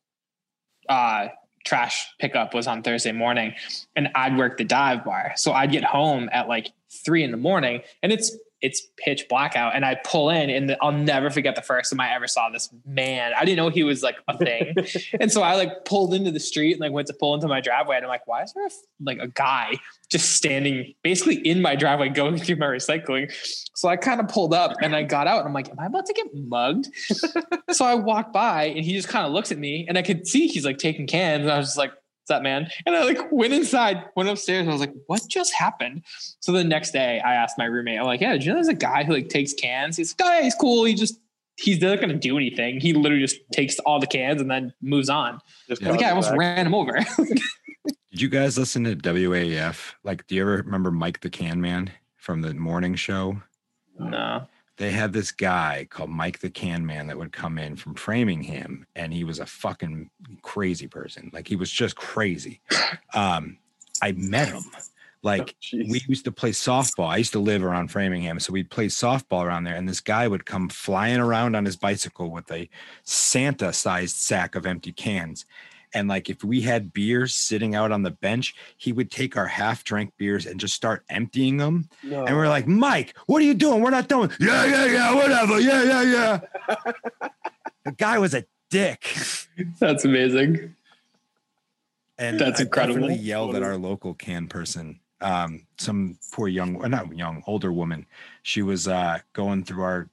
uh, 0.87 1.27
trash 1.65 2.07
pickup 2.19 2.53
was 2.53 2.67
on 2.67 2.83
Thursday 2.83 3.11
morning, 3.11 3.53
and 3.95 4.09
I'd 4.15 4.37
work 4.37 4.57
the 4.57 4.63
dive 4.63 5.03
bar, 5.03 5.33
so 5.35 5.51
I'd 5.53 5.71
get 5.71 5.83
home 5.83 6.29
at 6.31 6.47
like 6.47 6.71
three 6.89 7.23
in 7.23 7.31
the 7.31 7.37
morning, 7.37 7.81
and 8.03 8.11
it's 8.11 8.35
it's 8.61 8.87
pitch 8.97 9.25
black 9.29 9.55
out, 9.55 9.75
and 9.75 9.83
I 9.83 9.95
pull 9.95 10.29
in, 10.29 10.49
and 10.49 10.75
I'll 10.81 10.91
never 10.91 11.29
forget 11.29 11.55
the 11.55 11.61
first 11.61 11.91
time 11.91 11.99
I 11.99 12.13
ever 12.13 12.27
saw 12.27 12.49
this 12.49 12.73
man. 12.85 13.33
I 13.35 13.45
didn't 13.45 13.57
know 13.57 13.69
he 13.69 13.83
was 13.83 14.03
like 14.03 14.17
a 14.27 14.37
thing. 14.37 14.75
And 15.19 15.31
so 15.31 15.41
I 15.41 15.55
like 15.55 15.85
pulled 15.85 16.13
into 16.13 16.31
the 16.31 16.39
street 16.39 16.73
and 16.73 16.81
like 16.81 16.91
went 16.91 17.07
to 17.07 17.13
pull 17.13 17.33
into 17.35 17.47
my 17.47 17.61
driveway. 17.61 17.97
And 17.97 18.05
I'm 18.05 18.09
like, 18.09 18.27
why 18.27 18.43
is 18.43 18.53
there 18.53 18.65
a, 18.65 18.69
like 19.03 19.19
a 19.19 19.27
guy 19.27 19.75
just 20.09 20.31
standing 20.31 20.93
basically 21.03 21.35
in 21.35 21.61
my 21.61 21.75
driveway 21.75 22.09
going 22.09 22.37
through 22.37 22.57
my 22.57 22.67
recycling? 22.67 23.31
So 23.75 23.89
I 23.89 23.97
kind 23.97 24.19
of 24.19 24.27
pulled 24.27 24.53
up 24.53 24.73
and 24.81 24.95
I 24.95 25.03
got 25.03 25.27
out 25.27 25.39
and 25.39 25.47
I'm 25.47 25.53
like, 25.53 25.69
am 25.69 25.79
I 25.79 25.85
about 25.85 26.05
to 26.05 26.13
get 26.13 26.27
mugged? 26.33 26.87
so 27.71 27.85
I 27.85 27.95
walked 27.95 28.33
by 28.33 28.65
and 28.65 28.85
he 28.85 28.93
just 28.93 29.07
kind 29.07 29.25
of 29.25 29.31
looks 29.31 29.51
at 29.51 29.57
me 29.57 29.85
and 29.87 29.97
I 29.97 30.01
could 30.01 30.27
see 30.27 30.47
he's 30.47 30.65
like 30.65 30.77
taking 30.77 31.07
cans. 31.07 31.43
And 31.43 31.51
I 31.51 31.57
was 31.57 31.67
just 31.67 31.77
like, 31.77 31.93
what's 32.31 32.37
up, 32.37 32.43
man? 32.43 32.69
And 32.85 32.95
I 32.95 33.03
like 33.03 33.29
went 33.29 33.51
inside, 33.53 34.05
went 34.15 34.29
upstairs. 34.29 34.61
And 34.61 34.69
I 34.69 34.73
was 34.73 34.79
like, 34.79 34.93
what 35.07 35.21
just 35.27 35.53
happened? 35.53 36.03
So 36.39 36.53
the 36.53 36.63
next 36.63 36.91
day 36.91 37.19
I 37.19 37.35
asked 37.35 37.57
my 37.57 37.65
roommate, 37.65 37.99
I'm 37.99 38.05
like, 38.05 38.21
yeah, 38.21 38.31
did 38.31 38.45
you 38.45 38.51
know 38.51 38.55
there's 38.55 38.69
a 38.69 38.73
guy 38.73 39.03
who 39.03 39.13
like 39.13 39.27
takes 39.27 39.53
cans? 39.53 39.97
He's 39.97 40.15
like, 40.17 40.29
oh, 40.29 40.33
yeah, 40.37 40.41
he's 40.43 40.55
cool. 40.55 40.85
He 40.85 40.93
just, 40.93 41.19
he's 41.57 41.81
not 41.81 41.97
going 41.97 42.09
to 42.09 42.15
do 42.15 42.37
anything. 42.37 42.79
He 42.79 42.93
literally 42.93 43.21
just 43.21 43.37
takes 43.51 43.77
all 43.79 43.99
the 43.99 44.07
cans 44.07 44.39
and 44.39 44.49
then 44.49 44.73
moves 44.81 45.09
on. 45.09 45.41
Just 45.67 45.81
Yeah. 45.81 45.91
Like, 45.91 45.99
yeah, 45.99 46.07
I 46.07 46.09
almost 46.11 46.29
back. 46.29 46.39
ran 46.39 46.65
him 46.67 46.73
over. 46.73 46.93
Did 48.11 48.21
you 48.21 48.29
guys 48.29 48.57
listen 48.57 48.85
to 48.85 48.95
WAAF? 48.95 49.93
Like, 50.03 50.25
do 50.27 50.35
you 50.35 50.41
ever 50.41 50.57
remember 50.57 50.91
Mike 50.91 51.19
the 51.21 51.29
Can 51.29 51.59
Man 51.59 51.91
from 52.15 52.41
the 52.41 52.53
morning 52.53 52.95
show? 52.95 53.41
no. 53.99 54.47
They 54.77 54.91
had 54.91 55.13
this 55.13 55.31
guy 55.31 55.87
called 55.89 56.09
Mike 56.09 56.39
the 56.39 56.49
Can 56.49 56.85
Man 56.85 57.07
that 57.07 57.17
would 57.17 57.31
come 57.31 57.57
in 57.57 57.75
from 57.75 57.93
Framingham, 57.93 58.85
and 58.95 59.13
he 59.13 59.23
was 59.23 59.39
a 59.39 59.45
fucking 59.45 60.09
crazy 60.41 60.87
person. 60.87 61.29
Like 61.33 61.47
he 61.47 61.55
was 61.55 61.71
just 61.71 61.95
crazy. 61.95 62.61
Um, 63.13 63.57
I 64.01 64.13
met 64.13 64.47
him. 64.47 64.63
Like 65.23 65.55
Jeez. 65.61 65.89
we 65.89 66.01
used 66.07 66.25
to 66.25 66.31
play 66.31 66.51
softball. 66.51 67.07
I 67.07 67.17
used 67.17 67.33
to 67.33 67.39
live 67.39 67.63
around 67.63 67.89
Framingham, 67.89 68.39
so 68.39 68.53
we'd 68.53 68.71
play 68.71 68.87
softball 68.87 69.43
around 69.43 69.65
there. 69.65 69.75
And 69.75 69.87
this 69.87 69.99
guy 69.99 70.27
would 70.27 70.45
come 70.45 70.69
flying 70.69 71.19
around 71.19 71.55
on 71.55 71.65
his 71.65 71.75
bicycle 71.75 72.31
with 72.31 72.51
a 72.51 72.69
Santa-sized 73.03 74.15
sack 74.15 74.55
of 74.55 74.65
empty 74.65 74.91
cans. 74.91 75.45
And 75.93 76.07
like 76.07 76.29
if 76.29 76.43
we 76.43 76.61
had 76.61 76.93
beers 76.93 77.33
sitting 77.33 77.75
out 77.75 77.91
on 77.91 78.03
the 78.03 78.11
bench, 78.11 78.55
he 78.77 78.93
would 78.93 79.11
take 79.11 79.35
our 79.37 79.47
half-drank 79.47 80.13
beers 80.17 80.45
and 80.45 80.59
just 80.59 80.73
start 80.73 81.03
emptying 81.09 81.57
them. 81.57 81.89
No. 82.03 82.25
And 82.25 82.35
we're 82.35 82.47
like, 82.47 82.67
Mike, 82.67 83.15
what 83.25 83.41
are 83.41 83.45
you 83.45 83.53
doing? 83.53 83.81
We're 83.81 83.89
not 83.89 84.07
doing. 84.07 84.31
Yeah, 84.39 84.65
yeah, 84.65 84.85
yeah, 84.85 85.15
whatever. 85.15 85.59
Yeah, 85.59 85.83
yeah, 85.83 86.01
yeah. 86.01 86.39
the 87.85 87.91
guy 87.91 88.17
was 88.19 88.33
a 88.33 88.45
dick. 88.69 89.15
That's 89.79 90.05
amazing. 90.05 90.75
And 92.17 92.39
That's 92.39 92.59
I 92.59 92.63
incredible. 92.63 93.01
definitely 93.01 93.23
yelled 93.25 93.55
at 93.55 93.63
our 93.63 93.77
local 93.77 94.13
can 94.13 94.47
person. 94.47 94.99
Um, 95.21 95.65
some 95.77 96.17
poor 96.31 96.47
young, 96.47 96.79
not 96.89 97.15
young, 97.15 97.43
older 97.47 97.71
woman. 97.71 98.05
She 98.43 98.61
was 98.61 98.87
uh, 98.87 99.19
going 99.33 99.63
through 99.63 99.83
our 99.83 100.09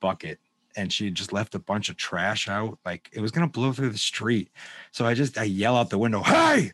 bucket, 0.00 0.38
and 0.78 0.92
she 0.92 1.10
just 1.10 1.32
left 1.32 1.54
a 1.54 1.58
bunch 1.58 1.88
of 1.88 1.96
trash 1.96 2.48
out. 2.48 2.78
Like 2.86 3.10
it 3.12 3.20
was 3.20 3.30
gonna 3.32 3.48
blow 3.48 3.72
through 3.72 3.90
the 3.90 3.98
street. 3.98 4.48
So 4.92 5.04
I 5.04 5.14
just 5.14 5.36
I 5.36 5.42
yell 5.44 5.76
out 5.76 5.90
the 5.90 5.98
window, 5.98 6.22
"Hey!" 6.22 6.72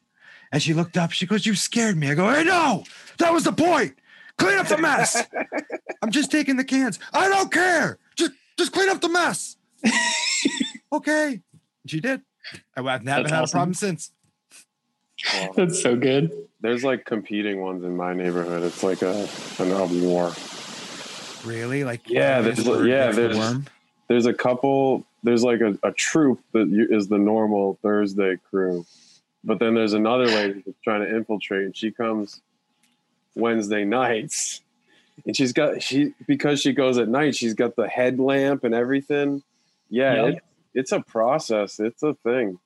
And 0.52 0.62
she 0.62 0.74
looked 0.74 0.96
up. 0.96 1.10
She 1.10 1.26
goes, 1.26 1.46
"You 1.46 1.54
scared 1.54 1.96
me." 1.96 2.10
I 2.10 2.14
go, 2.14 2.32
"Hey, 2.32 2.44
no, 2.44 2.84
that 3.18 3.32
was 3.32 3.44
the 3.44 3.52
point. 3.52 3.96
Clean 4.38 4.58
up 4.58 4.68
the 4.68 4.78
mess. 4.78 5.22
I'm 6.02 6.10
just 6.10 6.30
taking 6.30 6.56
the 6.56 6.64
cans. 6.64 6.98
I 7.12 7.28
don't 7.28 7.50
care. 7.52 7.98
Just 8.16 8.32
just 8.58 8.72
clean 8.72 8.88
up 8.90 9.00
the 9.00 9.08
mess." 9.08 9.56
okay. 10.92 11.40
She 11.86 12.00
did. 12.00 12.20
I 12.76 12.82
haven't 12.82 13.04
That's 13.06 13.30
had 13.30 13.44
a 13.44 13.48
problem 13.48 13.74
since. 13.74 14.10
Well, 15.32 15.52
That's 15.56 15.80
so 15.82 15.96
good. 15.96 16.30
there's 16.60 16.84
like 16.84 17.04
competing 17.06 17.60
ones 17.62 17.84
in 17.84 17.96
my 17.96 18.12
neighborhood. 18.12 18.62
It's 18.62 18.82
like 18.82 19.02
a 19.02 19.26
an 19.58 19.70
a 19.72 19.86
war. 20.06 20.32
Really? 21.44 21.84
Like 21.84 22.08
Yeah, 22.08 22.42
Flies 22.42 22.64
there's- 22.64 22.86
yeah, 22.86 23.10
for 23.10 23.16
there's- 23.16 23.36
worm? 23.36 23.66
There's 24.08 24.26
a 24.26 24.34
couple. 24.34 25.04
There's 25.22 25.42
like 25.42 25.60
a, 25.60 25.78
a 25.82 25.92
troop 25.92 26.40
that 26.52 26.68
you, 26.68 26.86
is 26.90 27.08
the 27.08 27.18
normal 27.18 27.78
Thursday 27.82 28.36
crew, 28.50 28.84
but 29.42 29.58
then 29.58 29.74
there's 29.74 29.94
another 29.94 30.26
lady 30.26 30.62
that's 30.64 30.78
trying 30.82 31.00
to 31.00 31.16
infiltrate, 31.16 31.64
and 31.64 31.76
she 31.76 31.90
comes 31.90 32.42
Wednesday 33.34 33.84
nights, 33.84 34.60
and 35.26 35.36
she's 35.36 35.52
got 35.52 35.82
she 35.82 36.12
because 36.26 36.60
she 36.60 36.72
goes 36.72 36.98
at 36.98 37.08
night. 37.08 37.34
She's 37.34 37.54
got 37.54 37.76
the 37.76 37.88
headlamp 37.88 38.64
and 38.64 38.74
everything. 38.74 39.42
Yeah, 39.88 40.26
Yep. 40.26 40.34
it, 40.34 40.42
it's 40.74 40.92
a 40.92 41.00
process. 41.00 41.80
It's 41.80 42.02
a 42.02 42.14
thing. 42.14 42.58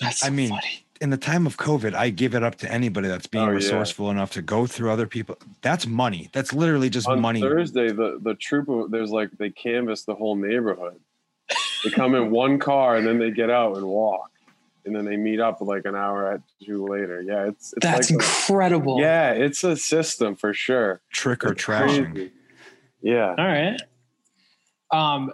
That's 0.00 0.24
I 0.24 0.30
mean, 0.30 0.48
funny. 0.48 0.83
In 1.04 1.10
the 1.10 1.16
time 1.16 1.46
of 1.46 1.56
COVID, 1.58 1.94
I 1.94 2.10
give 2.10 2.34
it 2.34 2.42
up 2.42 2.56
to 2.56 2.72
anybody 2.72 3.06
that's 3.08 3.26
being 3.28 3.44
Oh, 3.44 3.48
yeah. 3.48 3.54
resourceful 3.54 4.10
enough 4.10 4.32
to 4.32 4.42
go 4.42 4.66
through 4.66 4.90
other 4.90 5.06
people. 5.06 5.36
That's 5.62 5.86
money. 5.86 6.30
That's 6.32 6.52
literally 6.52 6.88
just 6.90 7.06
On 7.06 7.20
money. 7.20 7.40
Thursday, 7.40 7.92
the 7.92 8.18
the 8.22 8.34
troop 8.34 8.68
of 8.68 8.90
there's 8.90 9.10
like 9.10 9.30
they 9.38 9.50
canvass 9.50 10.04
the 10.04 10.14
whole 10.14 10.34
neighborhood. 10.34 10.98
They 11.84 11.90
come 11.90 12.14
in 12.14 12.30
one 12.30 12.58
car 12.58 12.96
and 12.96 13.06
then 13.06 13.18
they 13.18 13.30
get 13.30 13.50
out 13.50 13.76
and 13.76 13.86
walk, 13.86 14.30
and 14.86 14.96
then 14.96 15.04
they 15.04 15.16
meet 15.18 15.38
up 15.38 15.60
like 15.60 15.84
an 15.84 15.94
hour 15.94 16.24
or 16.32 16.42
two 16.64 16.86
later. 16.88 17.20
Yeah, 17.20 17.48
it's, 17.48 17.74
it's 17.74 17.84
That's 17.84 18.10
like 18.10 18.20
a- 18.20 18.24
incredible. 18.24 18.98
yeah, 19.00 19.32
it's 19.32 19.62
a 19.62 19.76
system 19.76 20.34
for 20.34 20.54
sure. 20.54 21.02
Trick 21.12 21.44
or 21.44 21.54
trashing. 21.54 22.30
Yeah, 23.02 23.34
All 23.36 23.46
right. 23.46 23.78
Um, 24.90 25.32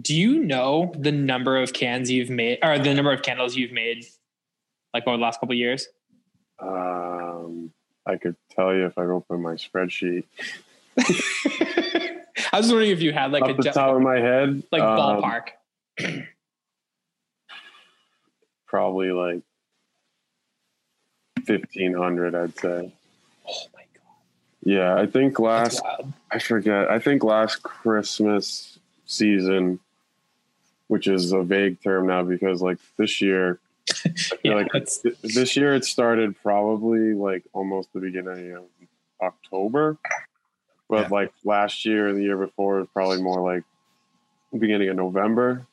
do 0.00 0.14
you 0.14 0.42
know 0.42 0.92
the 0.98 1.12
number 1.12 1.58
of 1.62 1.74
cans 1.74 2.10
you've 2.10 2.30
made, 2.30 2.58
or 2.62 2.78
the 2.78 2.94
number 2.94 3.12
of 3.12 3.20
candles 3.20 3.54
you've 3.56 3.72
made, 3.72 4.06
like 4.94 5.06
over 5.06 5.16
the 5.16 5.22
last 5.22 5.40
couple 5.40 5.52
of 5.54 5.58
years? 5.58 5.88
um, 6.62 7.72
I 8.06 8.16
could 8.16 8.36
tell 8.50 8.74
you 8.74 8.86
if 8.86 8.96
I 8.98 9.02
open 9.02 9.42
my 9.42 9.54
spreadsheet. 9.54 10.24
I 12.52 12.58
was 12.58 12.68
wondering 12.68 12.90
if 12.90 13.02
you 13.02 13.12
had 13.12 13.32
like 13.32 13.42
Off 13.42 13.50
a 13.50 13.54
the 13.54 13.70
top 13.70 13.96
of 13.96 14.02
my 14.02 14.18
head, 14.18 14.62
like 14.70 14.82
um, 14.82 14.98
ballpark. 14.98 15.48
probably 18.66 19.10
like 19.10 19.42
fifteen 21.44 21.94
hundred. 21.94 22.34
I'd 22.34 22.58
say. 22.58 22.92
Oh 23.48 23.62
my 23.74 23.84
god, 23.94 24.16
Yeah, 24.62 24.94
I 24.94 25.06
think 25.06 25.38
last. 25.38 25.82
I 26.30 26.38
forget. 26.38 26.90
I 26.90 26.98
think 26.98 27.24
last 27.24 27.62
Christmas 27.62 28.78
season, 29.06 29.80
which 30.88 31.06
is 31.06 31.32
a 31.32 31.42
vague 31.42 31.82
term 31.82 32.06
now 32.06 32.22
because 32.22 32.60
like 32.60 32.78
this 32.96 33.20
year, 33.20 33.58
Yeah, 34.42 34.54
like 34.54 34.68
this 35.22 35.56
year 35.56 35.74
it 35.74 35.84
started 35.84 36.40
probably 36.42 37.14
like 37.14 37.44
almost 37.52 37.92
the 37.92 38.00
beginning 38.00 38.52
of 38.56 38.64
October, 39.20 39.96
but 40.88 41.02
Yeah. 41.02 41.08
like 41.10 41.32
last 41.44 41.84
year 41.84 42.08
and 42.08 42.18
the 42.18 42.22
year 42.22 42.36
before 42.36 42.78
was 42.78 42.88
probably 42.92 43.22
more 43.22 43.40
like 43.40 43.64
beginning 44.58 44.88
of 44.88 44.96
November. 44.96 45.66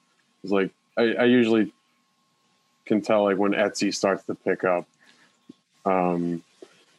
It's 0.44 0.52
like 0.52 0.72
I, 0.98 1.14
I 1.14 1.26
usually 1.26 1.72
can 2.86 3.02
tell 3.02 3.24
like 3.24 3.38
when 3.38 3.52
Etsy 3.52 3.94
starts 3.94 4.24
to 4.26 4.36
pick 4.36 4.64
up. 4.64 4.88
Um, 5.86 6.44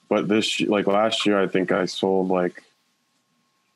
but 0.09 0.29
this 0.29 0.61
like 0.61 0.87
last 0.87 1.27
year, 1.27 1.41
I 1.41 1.47
think 1.47 1.73
I 1.73 1.85
sold 1.87 2.29
like 2.29 2.63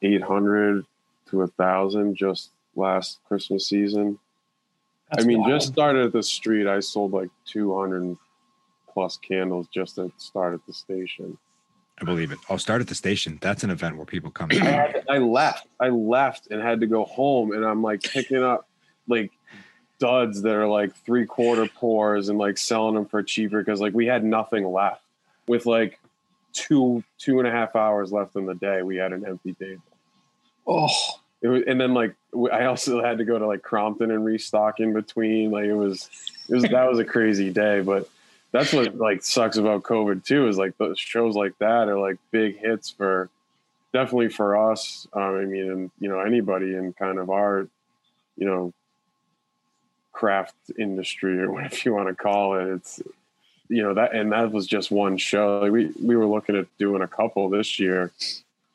eight 0.03 0.23
hundred 0.23 0.85
to 1.31 1.43
a 1.43 1.47
thousand 1.47 2.17
just 2.17 2.51
last 2.77 3.19
Christmas 3.27 3.69
season. 3.69 4.19
That's 5.15 5.25
I 5.25 5.27
mean, 5.29 5.41
wild. 5.41 5.53
just 5.53 5.69
started 5.73 6.07
at 6.07 6.13
the 6.13 6.23
street, 6.23 6.67
I 6.67 6.81
sold 6.81 7.13
like 7.13 7.29
two 7.47 7.77
hundred 7.79 8.17
plus 8.93 9.17
candles 9.17 9.67
just 9.73 9.99
at 9.99 10.11
start 10.19 10.55
at 10.55 10.65
the 10.67 10.73
station. 10.73 11.37
I 12.01 12.05
believe 12.05 12.33
it. 12.33 12.39
I'll 12.49 12.59
start 12.59 12.81
at 12.81 12.89
the 12.89 12.95
station. 12.95 13.39
That's 13.41 13.63
an 13.63 13.71
event 13.71 13.97
where 13.97 14.07
people 14.07 14.31
come. 14.31 14.49
I, 14.53 14.95
I 15.09 15.19
left. 15.19 15.67
I 15.81 15.89
left 15.91 16.49
and 16.51 16.61
had 16.61 16.81
to 16.81 16.87
go 16.87 17.05
home, 17.05 17.53
and 17.53 17.65
I'm 17.65 17.83
like 17.83 18.03
picking 18.03 18.43
up 18.43 18.69
like 19.09 19.31
duds 20.01 20.43
that 20.43 20.55
are 20.55 20.67
like 20.67 20.95
three 21.05 21.25
quarter 21.27 21.67
pours 21.69 22.29
and 22.29 22.39
like 22.39 22.59
selling 22.59 22.95
them 22.95 23.07
for 23.07 23.23
cheaper 23.23 23.63
because 23.63 23.81
like 23.81 23.95
we 23.95 24.07
had 24.07 24.25
nothing 24.25 24.67
left. 24.71 25.03
With 25.47 25.67
like 25.67 26.01
two 26.53 27.05
two 27.19 27.39
and 27.39 27.47
a 27.47 27.51
half 27.51 27.77
hours 27.77 28.11
left 28.13 28.35
in 28.37 28.47
the 28.47 28.55
day, 28.55 28.83
we 28.83 28.97
had 28.97 29.13
an 29.13 29.25
empty 29.27 29.55
table. 29.55 29.83
oh, 30.67 30.89
It 31.43 31.49
was, 31.49 31.63
and 31.67 31.81
then 31.81 31.95
like 31.95 32.15
w- 32.15 32.15
I 32.53 32.67
also 32.67 33.03
had 33.03 33.19
to 33.19 33.25
go 33.25 33.39
to 33.39 33.47
like 33.47 33.63
Crompton 33.63 34.11
and 34.11 34.25
restock 34.25 34.81
in 34.81 34.93
between. 34.93 35.51
Like 35.51 35.65
it 35.65 35.75
was, 35.75 36.09
it 36.49 36.55
was 36.55 36.65
that 36.65 36.89
was 36.89 36.99
a 36.99 37.05
crazy 37.05 37.51
day. 37.51 37.81
But 37.81 38.09
that's 38.53 38.73
what 38.73 38.97
like 38.97 39.25
sucks 39.25 39.57
about 39.57 39.83
COVID 39.83 40.25
too 40.25 40.49
is 40.49 40.57
like 40.57 40.77
the 40.79 40.95
shows 40.97 41.35
like 41.35 41.59
that 41.59 41.89
are 41.89 41.99
like 41.99 42.19
big 42.31 42.59
hits 42.59 42.91
for 42.91 43.29
definitely 43.93 44.29
for 44.29 44.71
us. 44.71 45.07
Um, 45.13 45.23
I 45.23 45.45
mean, 45.45 45.71
and 45.71 45.91
you 45.99 46.09
know 46.09 46.21
anybody 46.21 46.75
in 46.75 46.93
kind 46.93 47.19
of 47.19 47.31
our, 47.31 47.69
you 48.37 48.47
know, 48.47 48.73
craft 50.13 50.55
industry 50.79 51.41
or 51.41 51.51
whatever 51.53 51.77
you 51.85 51.95
want 51.95 52.09
to 52.09 52.15
call 52.15 52.59
it. 52.59 52.75
It's 52.75 53.03
you 53.69 53.83
know 53.83 53.95
that 53.95 54.15
and 54.15 54.33
that 54.33 54.53
was 54.53 54.67
just 54.67 54.91
one 54.91 55.17
show. 55.17 55.61
Like 55.61 55.73
we 55.73 55.87
we 56.03 56.17
were 56.17 56.27
looking 56.27 56.57
at 56.57 56.67
doing 56.79 57.03
a 57.03 57.09
couple 57.09 57.49
this 57.49 57.79
year. 57.79 58.13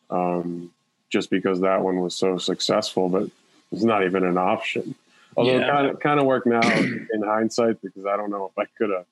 Um, 0.09 0.71
just 1.09 1.29
because 1.29 1.61
that 1.61 1.81
one 1.81 1.99
was 2.01 2.15
so 2.15 2.37
successful, 2.37 3.09
but 3.09 3.29
it's 3.71 3.83
not 3.83 4.03
even 4.03 4.23
an 4.23 4.37
option. 4.37 4.95
Although 5.37 5.59
kind 5.61 5.87
of 5.87 5.99
kind 5.99 6.19
of 6.19 6.25
worked 6.25 6.47
now 6.47 6.61
in 7.13 7.21
hindsight 7.23 7.81
because 7.81 8.05
I 8.05 8.17
don't 8.17 8.29
know 8.31 8.45
if 8.51 8.57
I 8.57 8.65
could 8.77 8.89
have 8.89 9.05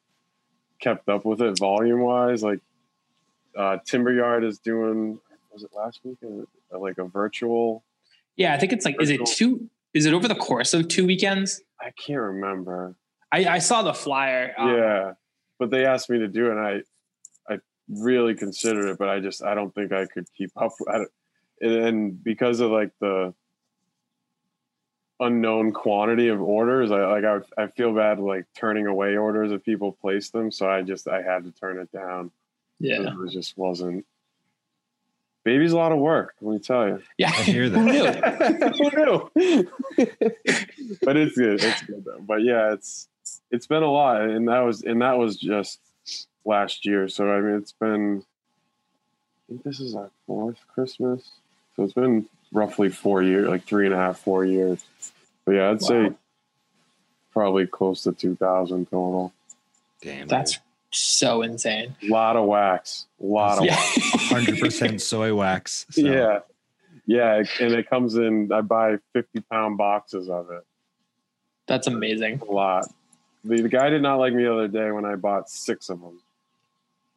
kept 0.80 1.08
up 1.10 1.26
with 1.26 1.41
it 1.41 1.58
volume 1.58 2.01
wise. 2.01 2.43
Like 2.43 2.60
uh, 3.55 3.78
Timber 3.86 4.12
Yard 4.14 4.43
is 4.43 4.60
doing 4.60 5.20
was 5.53 5.64
it 5.64 5.72
last 5.76 6.01
week 6.03 6.18
Uh, 6.24 6.80
like 6.80 6.97
a 6.97 7.05
virtual? 7.05 7.84
yeah. 8.36 8.53
I 8.53 8.58
think 8.58 8.74
it's 8.74 8.86
like, 8.86 9.01
is 9.01 9.10
it 9.10 9.26
two? 9.26 9.70
Is 9.93 10.05
it 10.05 10.14
over 10.14 10.28
the 10.28 10.36
course 10.36 10.74
of 10.74 10.88
two 10.88 11.08
weekends? 11.08 11.62
I 11.82 11.91
can't 11.91 12.20
remember. 12.20 12.95
I, 13.32 13.45
I 13.45 13.60
saw 13.60 13.82
the 13.82 13.93
flyer. 13.93 14.53
um, 14.58 14.76
yeah, 14.76 15.14
but 15.60 15.70
they 15.72 15.86
asked 15.86 16.10
me 16.10 16.20
to 16.20 16.28
do 16.28 16.47
it, 16.47 16.51
and 16.51 16.60
I 16.60 16.82
I 17.51 17.60
really 17.89 18.36
considered 18.36 18.89
it, 18.89 18.97
but 18.99 19.10
I 19.10 19.20
just 19.20 19.43
I 19.43 19.55
don't 19.55 19.74
think 19.74 19.91
I 19.91 20.05
could 20.05 20.28
keep 20.38 20.51
up. 20.58 20.72
I 20.88 21.05
and 21.62 22.24
because 22.24 22.60
of 22.60 22.70
like 22.72 22.91
the 22.99 23.34
unknown 25.20 25.72
quantity 25.72 26.28
of 26.30 26.41
orders, 26.41 26.91
I 26.91 27.05
like 27.05 27.24
I, 27.24 27.63
I 27.63 27.68
feel 27.68 27.93
bad 27.93 28.20
like 28.20 28.45
turning 28.55 28.86
away 28.88 29.18
orders 29.18 29.51
if 29.51 29.63
people 29.63 29.91
place 29.91 30.30
them, 30.30 30.51
so 30.51 30.70
I 30.70 30.82
just 30.84 31.07
I 31.07 31.22
had 31.22 31.43
to 31.45 31.51
turn 31.51 31.80
it 31.80 31.91
down. 31.91 32.32
yeah, 32.80 33.01
It 33.01 33.18
was- 33.18 33.34
just 33.34 33.57
wasn't. 33.57 34.05
Baby's 35.43 35.72
a 35.72 35.78
lot 35.78 35.93
of 35.93 35.99
work. 35.99 36.36
Let 36.41 36.51
me 36.55 36.59
tell 36.59 36.88
you. 36.89 37.01
yeah. 37.18 37.30
I 37.30 37.41
hear 37.43 37.70
Who 37.70 37.84
knew? 37.84 38.05
Who 39.32 39.32
knew? 39.45 39.72
but 41.01 41.15
it's 41.15 41.38
good. 41.38 41.63
It's 41.63 41.82
good 41.84 42.03
though. 42.03 42.20
But 42.20 42.43
yeah, 42.43 42.74
it's 42.74 43.07
it's 43.49 43.65
been 43.65 43.84
a 43.84 43.89
lot, 43.91 44.22
and 44.24 44.47
that 44.49 44.59
was 44.59 44.84
and 44.84 45.01
that 45.01 45.18
was 45.18 45.38
just 45.38 45.80
last 46.43 46.86
year. 46.86 47.07
So 47.07 47.32
I 47.32 47.39
mean, 47.39 47.55
it's 47.55 47.72
been. 47.72 48.24
I 48.24 49.53
think 49.53 49.63
this 49.63 49.80
is 49.80 49.95
our 49.95 50.11
fourth 50.26 50.57
Christmas, 50.74 51.32
so 51.78 51.84
it's 51.84 51.93
been 51.93 52.26
roughly 52.52 52.89
four 52.89 53.22
years, 53.22 53.48
like 53.48 53.64
three 53.64 53.86
and 53.86 53.93
a 53.93 53.98
half, 53.98 54.20
four 54.20 54.45
years. 54.45 54.84
But 55.45 55.54
yeah, 55.54 55.70
I'd 55.72 55.82
say 55.82 56.12
probably 57.32 57.68
close 57.68 58.04
to 58.04 58.12
two 58.12 58.36
thousand 58.36 58.86
total. 58.89 59.34
Damn. 60.02 60.28
That's 60.28 60.60
so 60.91 61.41
insane. 61.41 61.95
A 62.04 62.08
lot 62.08 62.36
of 62.36 62.45
wax. 62.45 63.06
A 63.22 63.26
lot 63.26 63.58
of 63.60 63.66
Yeah. 63.66 63.76
wax. 63.76 63.98
hundred 64.30 64.60
percent 64.60 65.02
soy 65.02 65.34
wax. 65.34 65.86
So 65.91 66.02
Yeah. 66.02 66.39
Yeah, 67.06 67.41
and 67.62 67.74
it 67.74 67.89
comes 67.89 68.16
in. 68.16 68.52
I 68.52 68.60
buy 68.62 68.98
fifty 69.14 69.39
pound 69.39 69.78
boxes 69.78 70.30
of 70.30 70.52
it. 70.52 70.66
That's 71.66 71.88
amazing. 71.88 72.41
A 72.48 72.52
lot. 72.52 72.86
The, 73.45 73.62
the 73.62 73.70
guy 73.70 73.89
did 73.89 74.02
not 74.02 74.16
like 74.16 74.34
me 74.34 74.43
the 74.43 74.52
other 74.54 74.68
day 74.68 74.91
when 74.91 75.06
I 75.06 75.16
bought 75.16 75.50
six 75.50 75.89
of 75.89 76.02
them. 76.02 76.20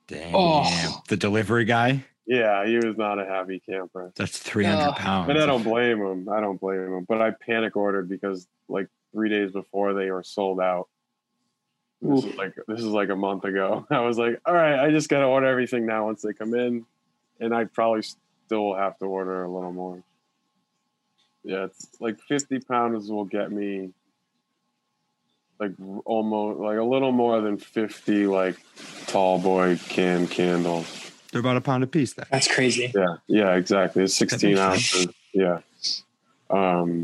Damn. 0.06 0.32
Oh. 0.34 1.02
The 1.08 1.16
delivery 1.16 1.64
guy. 1.64 2.04
Yeah, 2.32 2.64
he 2.64 2.76
was 2.76 2.96
not 2.96 3.18
a 3.18 3.24
happy 3.24 3.58
camper. 3.58 4.12
That's 4.14 4.38
three 4.38 4.64
hundred 4.64 4.90
Oh. 4.90 4.92
pounds. 4.92 5.26
But 5.26 5.36
I 5.36 5.46
don't 5.46 5.64
blame 5.64 6.00
him. 6.00 6.28
I 6.28 6.40
don't 6.40 6.60
blame 6.60 6.80
him. 6.98 7.04
But 7.08 7.20
I 7.20 7.32
panic 7.32 7.76
ordered 7.76 8.08
because 8.08 8.46
like 8.68 8.86
three 9.12 9.28
days 9.28 9.50
before 9.50 9.94
they 9.94 10.12
were 10.12 10.22
sold 10.22 10.60
out. 10.60 10.86
This 12.00 12.24
is 12.24 12.36
like 12.36 12.54
this 12.68 12.78
is 12.78 12.86
like 12.86 13.08
a 13.08 13.16
month 13.16 13.44
ago. 13.44 13.84
I 13.90 13.98
was 14.02 14.16
like, 14.16 14.40
all 14.46 14.54
right, 14.54 14.78
I 14.78 14.92
just 14.92 15.08
gotta 15.08 15.26
order 15.26 15.46
everything 15.48 15.86
now 15.86 16.06
once 16.06 16.22
they 16.22 16.32
come 16.32 16.54
in, 16.54 16.86
and 17.40 17.52
I 17.52 17.64
probably 17.64 18.02
still 18.46 18.74
have 18.74 18.96
to 19.00 19.06
order 19.06 19.42
a 19.42 19.50
little 19.50 19.72
more. 19.72 20.00
Yeah, 21.42 21.64
it's 21.64 21.88
like 21.98 22.20
fifty 22.20 22.60
pounds 22.60 23.10
will 23.10 23.24
get 23.24 23.50
me 23.50 23.90
like 25.58 25.72
almost 26.04 26.60
like 26.60 26.78
a 26.78 26.84
little 26.84 27.10
more 27.10 27.40
than 27.40 27.58
fifty 27.58 28.28
like 28.28 28.56
tall 29.08 29.40
boy 29.40 29.80
can 29.88 30.28
candles. 30.28 31.09
They're 31.32 31.40
about 31.40 31.56
a 31.56 31.60
pound 31.60 31.84
a 31.84 31.86
piece. 31.86 32.14
Then. 32.14 32.26
That's 32.30 32.52
crazy. 32.52 32.92
Yeah, 32.94 33.16
yeah, 33.26 33.54
exactly. 33.54 34.04
It's 34.04 34.14
16 34.16 34.58
ounces. 34.58 35.08
Yeah. 35.32 35.60
Um, 36.50 37.02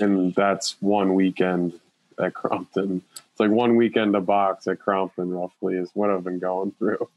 and 0.00 0.34
that's 0.34 0.76
one 0.80 1.14
weekend 1.14 1.80
at 2.18 2.34
Crompton. 2.34 3.02
It's 3.14 3.40
like 3.40 3.50
one 3.50 3.76
weekend 3.76 4.14
a 4.14 4.20
box 4.20 4.66
at 4.66 4.78
Crompton, 4.78 5.30
roughly, 5.30 5.76
is 5.76 5.90
what 5.94 6.10
I've 6.10 6.24
been 6.24 6.38
going 6.38 6.72
through. 6.78 7.08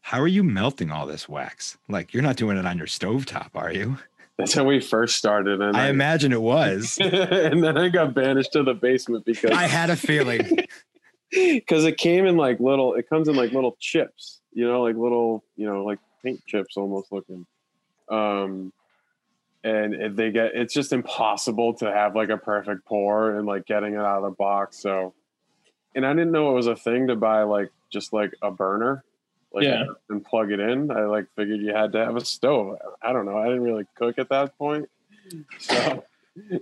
How 0.00 0.20
are 0.20 0.28
you 0.28 0.42
melting 0.42 0.90
all 0.90 1.06
this 1.06 1.28
wax? 1.28 1.76
Like 1.88 2.14
you're 2.14 2.22
not 2.22 2.36
doing 2.36 2.56
it 2.56 2.64
on 2.64 2.78
your 2.78 2.86
stovetop, 2.86 3.50
are 3.54 3.72
you? 3.72 3.98
That's 4.38 4.54
how 4.54 4.64
we 4.64 4.80
first 4.80 5.16
started. 5.16 5.60
And 5.60 5.76
I 5.76 5.88
imagine 5.88 6.32
it 6.32 6.40
was. 6.40 6.96
and 7.00 7.62
then 7.62 7.76
I 7.76 7.88
got 7.88 8.14
banished 8.14 8.52
to 8.52 8.62
the 8.62 8.72
basement 8.72 9.24
because 9.26 9.50
I 9.50 9.66
had 9.66 9.90
a 9.90 9.96
feeling. 9.96 10.66
because 11.30 11.84
it 11.84 11.98
came 11.98 12.24
in 12.24 12.36
like 12.36 12.60
little, 12.60 12.94
it 12.94 13.08
comes 13.08 13.28
in 13.28 13.34
like 13.34 13.52
little 13.52 13.76
chips, 13.80 14.37
you 14.52 14.66
know, 14.66 14.82
like 14.82 14.96
little, 14.96 15.44
you 15.56 15.66
know, 15.66 15.84
like 15.84 15.98
paint 16.24 16.44
chips 16.46 16.76
almost 16.76 17.12
looking. 17.12 17.46
Um, 18.08 18.72
and 19.64 20.16
they 20.16 20.30
get 20.30 20.52
it's 20.54 20.72
just 20.72 20.92
impossible 20.92 21.74
to 21.74 21.86
have 21.92 22.14
like 22.14 22.28
a 22.30 22.36
perfect 22.38 22.84
pour 22.86 23.36
and 23.36 23.46
like 23.46 23.66
getting 23.66 23.94
it 23.94 23.98
out 24.00 24.18
of 24.18 24.22
the 24.22 24.30
box. 24.36 24.80
So, 24.80 25.14
and 25.94 26.06
I 26.06 26.12
didn't 26.12 26.32
know 26.32 26.50
it 26.50 26.54
was 26.54 26.68
a 26.68 26.76
thing 26.76 27.08
to 27.08 27.16
buy 27.16 27.42
like 27.42 27.70
just 27.92 28.12
like 28.12 28.32
a 28.40 28.50
burner, 28.50 29.04
like 29.52 29.64
Yeah. 29.64 29.84
and 30.08 30.24
plug 30.24 30.52
it 30.52 30.60
in. 30.60 30.90
I 30.90 31.04
like 31.06 31.26
figured 31.36 31.60
you 31.60 31.74
had 31.74 31.92
to 31.92 31.98
have 32.04 32.16
a 32.16 32.24
stove. 32.24 32.78
I 33.02 33.12
don't 33.12 33.26
know. 33.26 33.36
I 33.36 33.44
didn't 33.46 33.62
really 33.62 33.84
cook 33.96 34.18
at 34.18 34.28
that 34.30 34.56
point, 34.56 34.88
so. 35.58 36.04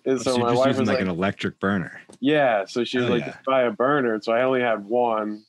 And 0.06 0.20
So, 0.22 0.32
so 0.32 0.38
my 0.38 0.52
wife 0.54 0.78
was 0.78 0.88
like, 0.88 0.94
like, 0.96 1.00
an 1.00 1.08
electric 1.08 1.60
burner, 1.60 2.00
yeah. 2.18 2.64
So 2.64 2.82
she 2.82 2.96
was 2.96 3.08
Hell 3.08 3.18
like, 3.18 3.26
yeah. 3.26 3.36
buy 3.46 3.62
a 3.64 3.70
burner. 3.70 4.18
So 4.22 4.32
I 4.32 4.42
only 4.42 4.62
had 4.62 4.86
one. 4.86 5.44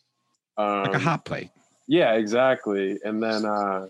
Um, 0.58 0.84
like 0.84 0.96
a 0.96 1.00
hot 1.00 1.24
plate. 1.24 1.50
Yeah, 1.88 2.14
exactly. 2.14 3.00
And 3.04 3.22
then 3.22 3.46
uh, 3.46 3.88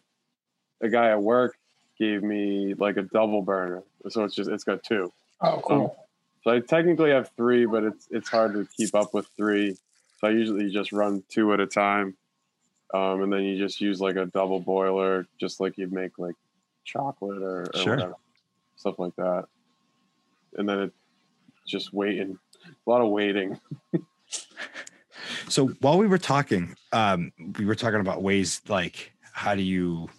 a 0.82 0.90
guy 0.90 1.10
at 1.10 1.22
work 1.22 1.58
gave 2.00 2.24
me 2.24 2.74
like 2.76 2.98
a 2.98 3.04
double 3.04 3.42
burner. 3.42 3.84
So 4.10 4.24
it's 4.24 4.36
just 4.36 4.50
it's 4.50 4.64
got 4.64 4.84
two. 4.84 5.12
Oh, 5.42 5.62
cool. 5.66 6.08
So 6.44 6.52
I 6.52 6.60
technically 6.60 7.10
have 7.12 7.32
three, 7.36 7.66
but 7.66 7.84
it's 7.84 8.08
it's 8.12 8.30
hard 8.30 8.54
to 8.54 8.68
keep 8.78 8.96
up 8.96 9.14
with 9.14 9.28
three. 9.36 9.76
So 10.20 10.28
I 10.28 10.32
usually 10.32 10.70
just 10.72 10.92
run 10.92 11.24
two 11.30 11.54
at 11.54 11.60
a 11.60 11.68
time. 11.68 12.16
Um, 12.94 13.24
and 13.24 13.34
then 13.34 13.42
you 13.44 13.58
just 13.58 13.82
use 13.82 14.00
like 14.00 14.16
a 14.16 14.26
double 14.26 14.60
boiler, 14.62 15.28
just 15.40 15.60
like 15.60 15.78
you'd 15.78 15.92
make 15.92 16.18
like 16.18 16.36
chocolate 16.86 17.42
or, 17.44 17.64
or 17.64 17.80
Sure. 17.80 17.96
whatever, 17.96 18.14
stuff 18.78 18.98
like 18.98 19.16
that. 19.18 19.46
And 20.56 20.68
then 20.70 20.80
it 20.80 20.94
just 21.68 21.94
waiting, 21.94 22.40
a 22.66 22.90
lot 22.90 23.02
of 23.02 23.10
waiting. 23.10 23.60
So 25.50 25.68
while 25.80 25.98
we 25.98 26.08
were 26.08 26.18
talking, 26.18 26.76
um, 26.92 27.32
we 27.58 27.66
were 27.66 27.76
talking 27.76 28.02
about 28.02 28.22
ways 28.22 28.62
like 28.68 29.14
how 29.32 29.56
do 29.56 29.62
you 29.62 30.10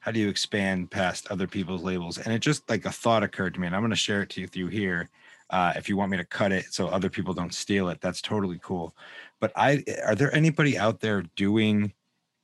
how 0.00 0.12
do 0.12 0.20
you 0.20 0.28
expand 0.28 0.90
past 0.90 1.26
other 1.30 1.46
people's 1.46 1.82
labels? 1.82 2.18
And 2.18 2.32
it 2.32 2.38
just 2.38 2.68
like 2.68 2.84
a 2.84 2.92
thought 2.92 3.22
occurred 3.22 3.54
to 3.54 3.60
me, 3.60 3.66
and 3.66 3.76
I'm 3.76 3.82
going 3.82 3.90
to 3.90 3.96
share 3.96 4.22
it 4.22 4.30
to 4.30 4.40
you 4.40 4.46
through 4.46 4.68
here. 4.68 5.08
Uh, 5.50 5.72
if 5.76 5.88
you 5.88 5.96
want 5.96 6.10
me 6.10 6.16
to 6.16 6.24
cut 6.24 6.52
it 6.52 6.72
so 6.72 6.88
other 6.88 7.08
people 7.08 7.34
don't 7.34 7.54
steal 7.54 7.88
it, 7.88 8.00
that's 8.00 8.20
totally 8.20 8.58
cool. 8.62 8.94
But 9.40 9.52
I 9.54 9.84
are 10.04 10.14
there 10.14 10.34
anybody 10.34 10.76
out 10.76 11.00
there 11.00 11.22
doing 11.36 11.92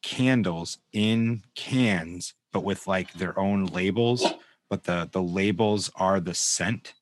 candles 0.03 0.79
in 0.93 1.43
cans, 1.55 2.35
but 2.53 2.65
with 2.65 2.87
like 2.87 3.13
their 3.15 3.37
own 3.39 3.67
labels, 3.67 4.25
but 4.71 4.85
the 4.85 5.09
the 5.11 5.23
labels 5.23 5.91
are 5.97 6.21
the 6.21 6.35
scent? 6.35 6.95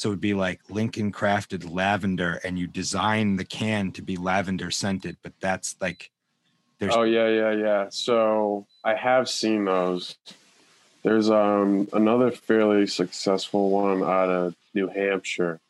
So 0.00 0.08
it'd 0.08 0.20
be 0.22 0.32
like 0.32 0.60
Lincoln 0.70 1.12
crafted 1.12 1.70
lavender, 1.70 2.40
and 2.42 2.58
you 2.58 2.66
design 2.66 3.36
the 3.36 3.44
can 3.44 3.92
to 3.92 4.00
be 4.00 4.16
lavender 4.16 4.70
scented, 4.70 5.18
but 5.22 5.34
that's 5.40 5.76
like 5.78 6.10
there's 6.78 6.96
Oh 6.96 7.02
yeah, 7.02 7.28
yeah, 7.28 7.52
yeah. 7.52 7.86
So 7.90 8.66
I 8.82 8.94
have 8.94 9.28
seen 9.28 9.66
those. 9.66 10.16
There's 11.02 11.28
um 11.28 11.86
another 11.92 12.30
fairly 12.30 12.86
successful 12.86 13.68
one 13.68 14.02
out 14.02 14.30
of 14.30 14.54
New 14.72 14.88
Hampshire, 14.88 15.60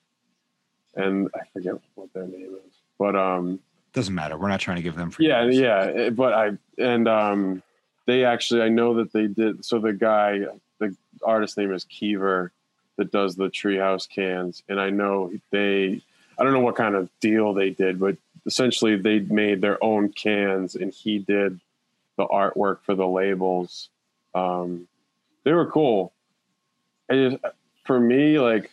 and 0.94 1.28
I 1.34 1.40
forget 1.52 1.74
what 1.96 2.12
their 2.12 2.28
name 2.28 2.54
is, 2.54 2.72
but 3.00 3.16
um 3.16 3.58
doesn't 3.94 4.14
matter. 4.14 4.38
We're 4.38 4.46
not 4.46 4.60
trying 4.60 4.76
to 4.76 4.84
give 4.84 4.94
them 4.94 5.10
free. 5.10 5.26
yeah, 5.26 5.46
yeah. 5.46 6.10
But 6.10 6.34
I 6.34 6.50
and 6.78 7.08
um 7.08 7.64
they 8.06 8.24
actually 8.24 8.62
I 8.62 8.68
know 8.68 8.94
that 8.94 9.12
they 9.12 9.26
did. 9.26 9.64
So 9.64 9.80
the 9.80 9.92
guy, 9.92 10.42
the 10.78 10.94
artist 11.24 11.58
name 11.58 11.72
is 11.72 11.82
Keever, 11.82 12.52
that 13.00 13.10
does 13.10 13.34
the 13.34 13.48
Treehouse 13.48 14.08
cans, 14.08 14.62
and 14.68 14.78
I 14.80 14.90
know 14.90 15.32
they. 15.50 16.02
I 16.38 16.44
don't 16.44 16.52
know 16.52 16.60
what 16.60 16.76
kind 16.76 16.94
of 16.94 17.10
deal 17.20 17.52
they 17.52 17.70
did, 17.70 17.98
but 18.00 18.16
essentially 18.46 18.96
they 18.96 19.18
made 19.20 19.60
their 19.60 19.82
own 19.82 20.10
cans, 20.10 20.74
and 20.74 20.92
he 20.92 21.18
did 21.18 21.60
the 22.16 22.26
artwork 22.26 22.78
for 22.82 22.94
the 22.94 23.06
labels. 23.06 23.88
Um, 24.34 24.86
they 25.44 25.52
were 25.52 25.66
cool. 25.70 26.12
I 27.10 27.14
just, 27.14 27.36
for 27.84 27.98
me, 28.00 28.38
like, 28.38 28.70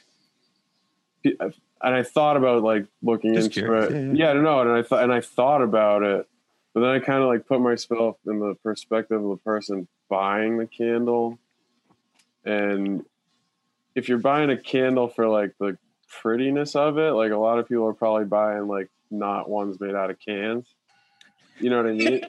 and 1.23 1.53
I 1.81 2.03
thought 2.03 2.37
about 2.37 2.63
like 2.63 2.85
looking 3.01 3.33
Just 3.33 3.47
into 3.47 3.61
curious. 3.61 3.91
it. 3.91 3.93
Yeah, 3.93 3.99
Yeah, 3.99 4.13
yeah. 4.13 4.29
I 4.29 4.33
don't 4.33 4.43
know, 4.43 4.61
and 4.61 4.71
I 4.71 4.81
thought 4.83 5.03
and 5.03 5.13
I 5.13 5.21
thought 5.21 5.61
about 5.61 6.03
it, 6.03 6.27
but 6.73 6.81
then 6.81 6.89
I 6.89 6.99
kind 6.99 7.21
of 7.21 7.27
like 7.29 7.47
put 7.47 7.59
myself 7.59 8.17
in 8.25 8.39
the 8.39 8.55
perspective 8.63 9.21
of 9.23 9.29
the 9.29 9.37
person 9.37 9.87
buying 10.09 10.57
the 10.57 10.67
candle, 10.67 11.37
and 12.45 13.03
if 13.97 14.07
you're 14.07 14.19
buying 14.19 14.51
a 14.51 14.57
candle 14.57 15.07
for 15.07 15.27
like 15.27 15.55
the 15.59 15.75
prettiness 16.21 16.75
of 16.75 16.99
it, 16.99 17.11
like 17.13 17.31
a 17.31 17.37
lot 17.37 17.57
of 17.57 17.67
people 17.67 17.87
are 17.87 17.93
probably 17.93 18.25
buying 18.25 18.67
like 18.67 18.89
not 19.09 19.49
ones 19.49 19.79
made 19.79 19.95
out 19.95 20.11
of 20.11 20.17
cans. 20.19 20.75
You 21.59 21.71
know 21.71 21.77
what 21.77 21.87
I 21.87 21.93
mean? 21.93 22.21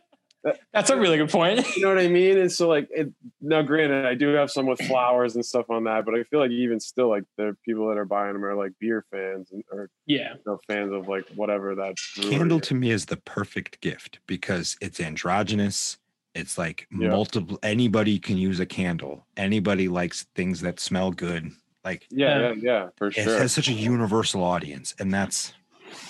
That's 0.72 0.88
a 0.88 0.96
really 0.96 1.18
good 1.18 1.28
point. 1.28 1.76
you 1.76 1.82
know 1.82 1.88
what 1.88 1.98
I 1.98 2.08
mean? 2.08 2.38
And 2.38 2.50
so 2.50 2.68
like 2.68 2.88
it 2.90 3.12
now 3.42 3.60
granted 3.60 4.06
I 4.06 4.14
do 4.14 4.28
have 4.28 4.50
some 4.50 4.64
with 4.64 4.80
flowers 4.80 5.34
and 5.34 5.44
stuff 5.44 5.68
on 5.68 5.84
that, 5.84 6.06
but 6.06 6.14
I 6.14 6.22
feel 6.22 6.40
like 6.40 6.52
even 6.52 6.80
still 6.80 7.10
like 7.10 7.24
the 7.36 7.54
people 7.66 7.86
that 7.88 7.98
are 7.98 8.06
buying 8.06 8.32
them 8.32 8.44
are 8.46 8.54
like 8.54 8.72
beer 8.80 9.04
fans 9.10 9.50
and 9.52 9.62
or 9.70 9.90
yeah. 10.06 10.34
you 10.36 10.40
know, 10.46 10.58
fans 10.66 10.90
of 10.94 11.06
like 11.06 11.28
whatever 11.34 11.74
that 11.74 11.96
Candle 12.14 12.60
is. 12.60 12.68
to 12.68 12.74
me 12.74 12.92
is 12.92 13.06
the 13.06 13.18
perfect 13.18 13.82
gift 13.82 14.20
because 14.26 14.78
it's 14.80 15.00
androgynous. 15.00 15.98
It's 16.38 16.56
like 16.56 16.86
Yeah. 16.96 17.08
multiple. 17.08 17.58
Anybody 17.62 18.18
can 18.18 18.38
use 18.38 18.60
a 18.60 18.66
candle. 18.66 19.26
Anybody 19.36 19.88
likes 19.88 20.24
things 20.34 20.60
that 20.62 20.78
smell 20.80 21.10
good. 21.10 21.50
Like 21.84 22.06
yeah, 22.10 22.38
yeah, 22.40 22.52
yeah, 22.60 22.88
for 22.96 23.10
sure. 23.10 23.34
it 23.36 23.40
has 23.40 23.52
such 23.52 23.68
a 23.68 23.72
universal 23.72 24.42
audience, 24.42 24.94
and 24.98 25.12
that's 25.12 25.52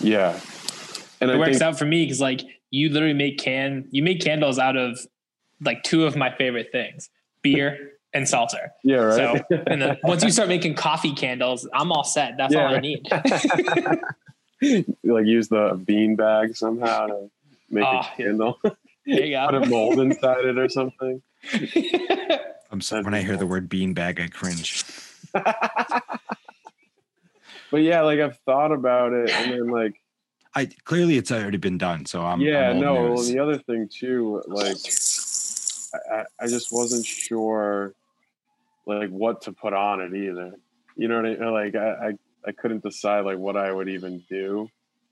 yeah. 0.00 0.38
And 1.20 1.30
It 1.30 1.34
I 1.34 1.38
works 1.38 1.50
think 1.58 1.62
out 1.62 1.78
for 1.78 1.84
me 1.84 2.04
because 2.04 2.20
like 2.20 2.42
you 2.70 2.88
literally 2.90 3.14
make 3.14 3.38
can 3.38 3.86
you 3.90 4.02
make 4.02 4.20
candles 4.20 4.58
out 4.58 4.76
of 4.76 4.98
like 5.60 5.82
two 5.82 6.04
of 6.04 6.16
my 6.16 6.34
favorite 6.36 6.68
things, 6.72 7.10
beer 7.42 7.92
and 8.14 8.28
seltzer. 8.28 8.72
yeah, 8.82 8.96
right. 8.96 9.14
So 9.50 9.56
and 9.66 9.80
then 9.82 9.98
once 10.02 10.24
you 10.24 10.30
start 10.30 10.48
making 10.48 10.74
coffee 10.74 11.14
candles, 11.14 11.68
I'm 11.72 11.92
all 11.92 12.04
set. 12.04 12.36
That's 12.36 12.52
Yeah, 12.54 12.60
all 12.62 12.68
I 12.68 12.72
right. 12.74 12.82
need. 12.82 13.08
like 15.04 15.26
use 15.26 15.48
the 15.48 15.80
bean 15.84 16.16
bag 16.16 16.56
somehow 16.56 17.06
to 17.06 17.30
make 17.70 17.84
Ah, 17.84 18.00
a 18.00 18.20
yeah. 18.22 18.26
candle. 18.28 18.58
There 19.08 19.24
you 19.24 19.38
Put 19.38 19.54
a 19.54 19.66
mold 19.66 19.98
inside 19.98 20.44
it 20.44 20.58
or 20.58 20.68
something. 20.68 21.22
I'm 22.70 22.80
sorry 22.80 23.02
when 23.02 23.14
I 23.14 23.22
hear 23.22 23.36
the 23.36 23.40
cool. 23.40 23.48
word 23.48 23.68
beanbag, 23.68 24.20
I 24.20 24.28
cringe. 24.28 24.84
But 27.70 27.82
yeah, 27.82 28.02
like 28.02 28.20
I've 28.20 28.38
thought 28.40 28.72
about 28.72 29.12
it 29.12 29.30
and 29.30 29.52
then 29.52 29.68
like 29.68 30.00
I 30.54 30.66
clearly 30.84 31.18
it's 31.18 31.30
already 31.30 31.58
been 31.58 31.78
done, 31.78 32.06
so 32.06 32.24
I'm 32.24 32.40
yeah, 32.40 32.70
I'm 32.70 32.80
no. 32.80 32.94
Well, 32.94 33.14
news. 33.16 33.28
the 33.28 33.38
other 33.38 33.58
thing 33.58 33.88
too, 33.92 34.42
like 34.46 34.76
I, 36.10 36.24
I 36.40 36.46
just 36.46 36.72
wasn't 36.72 37.04
sure 37.04 37.94
like 38.86 39.10
what 39.10 39.42
to 39.42 39.52
put 39.52 39.74
on 39.74 40.00
it 40.00 40.14
either. 40.14 40.54
You 40.96 41.08
know 41.08 41.16
what 41.16 41.26
I 41.26 41.34
mean? 41.34 41.52
Like 41.52 41.74
I, 41.74 42.08
I, 42.08 42.12
I 42.46 42.52
couldn't 42.52 42.82
decide 42.82 43.24
like 43.26 43.38
what 43.38 43.56
I 43.56 43.70
would 43.70 43.88
even 43.88 44.24
do. 44.28 44.68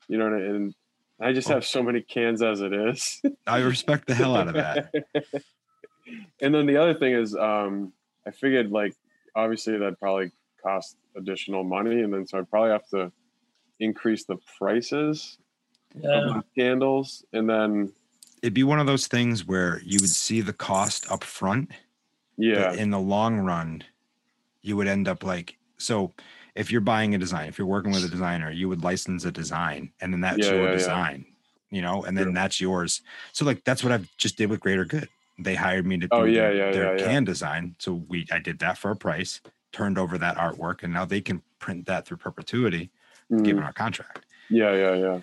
You 0.08 0.18
know 0.18 0.24
what 0.24 0.34
I 0.34 0.38
mean? 0.38 0.54
And 0.54 0.74
I 1.20 1.32
just 1.32 1.48
have 1.48 1.64
so 1.64 1.82
many 1.82 2.02
cans 2.02 2.42
as 2.42 2.60
it 2.60 2.72
is. 2.72 3.22
I 3.46 3.60
respect 3.60 4.06
the 4.06 4.14
hell 4.14 4.36
out 4.36 4.48
of 4.48 4.54
that. 4.54 4.92
and 6.42 6.54
then 6.54 6.66
the 6.66 6.76
other 6.76 6.94
thing 6.94 7.14
is, 7.14 7.34
um, 7.34 7.92
I 8.26 8.30
figured 8.30 8.70
like 8.70 8.94
obviously 9.34 9.78
that'd 9.78 9.98
probably 9.98 10.30
cost 10.62 10.96
additional 11.16 11.64
money, 11.64 12.02
and 12.02 12.12
then 12.12 12.26
so 12.26 12.38
I'd 12.38 12.50
probably 12.50 12.70
have 12.72 12.86
to 12.88 13.12
increase 13.80 14.24
the 14.24 14.36
prices 14.58 15.38
of 15.96 16.02
Yeah. 16.02 16.26
my 16.26 16.42
candles, 16.56 17.24
and 17.32 17.48
then 17.48 17.92
It'd 18.42 18.52
be 18.54 18.64
one 18.64 18.78
of 18.78 18.86
those 18.86 19.06
things 19.06 19.46
where 19.46 19.80
you 19.82 19.98
would 20.00 20.10
see 20.10 20.40
the 20.42 20.52
cost 20.52 21.10
up 21.10 21.24
front, 21.24 21.70
yeah, 22.36 22.70
but 22.70 22.78
in 22.78 22.90
the 22.90 23.00
long 23.00 23.38
run, 23.38 23.82
you 24.60 24.76
would 24.76 24.86
end 24.86 25.08
up 25.08 25.24
like 25.24 25.56
so. 25.78 26.12
If 26.56 26.72
you're 26.72 26.80
buying 26.80 27.14
a 27.14 27.18
design, 27.18 27.48
if 27.48 27.58
you're 27.58 27.66
working 27.66 27.92
with 27.92 28.02
a 28.04 28.08
designer, 28.08 28.50
you 28.50 28.68
would 28.70 28.82
license 28.82 29.24
a 29.26 29.30
design, 29.30 29.92
and 30.00 30.12
then 30.12 30.22
that's 30.22 30.38
Yeah, 30.38 30.52
your 30.52 30.62
yeah, 30.62 30.70
yeah. 30.70 30.76
design, 30.76 31.26
you 31.70 31.82
know, 31.82 32.02
and 32.04 32.16
then 32.16 32.32
that's 32.32 32.60
yours. 32.60 33.02
So 33.32 33.44
like 33.44 33.62
that's 33.64 33.84
what 33.84 33.92
I've 33.92 34.08
just 34.16 34.38
did 34.38 34.48
with 34.48 34.60
Greater 34.60 34.86
Good. 34.86 35.08
They 35.38 35.54
hired 35.54 35.84
me 35.86 35.98
to 35.98 36.06
do 36.08 36.16
Oh, 36.16 36.24
yeah, 36.24 36.48
their, 36.48 36.54
yeah, 36.54 36.72
their 36.72 36.84
yeah, 36.84 36.98
yeah. 36.98 37.04
can 37.04 37.24
design, 37.24 37.76
so 37.78 38.02
we 38.08 38.26
I 38.32 38.38
did 38.38 38.58
that 38.60 38.78
for 38.78 38.90
a 38.90 38.96
price, 38.96 39.42
turned 39.72 39.98
over 39.98 40.16
that 40.16 40.38
artwork, 40.38 40.82
and 40.82 40.94
now 40.94 41.04
they 41.04 41.20
can 41.20 41.42
print 41.58 41.84
that 41.86 42.06
through 42.06 42.16
perpetuity, 42.18 42.90
Mm, 43.30 43.44
given 43.44 43.62
our 43.64 43.72
contract. 43.72 44.24
yeah, 44.48 44.72
yeah, 44.72 44.94
yeah. 44.94 45.20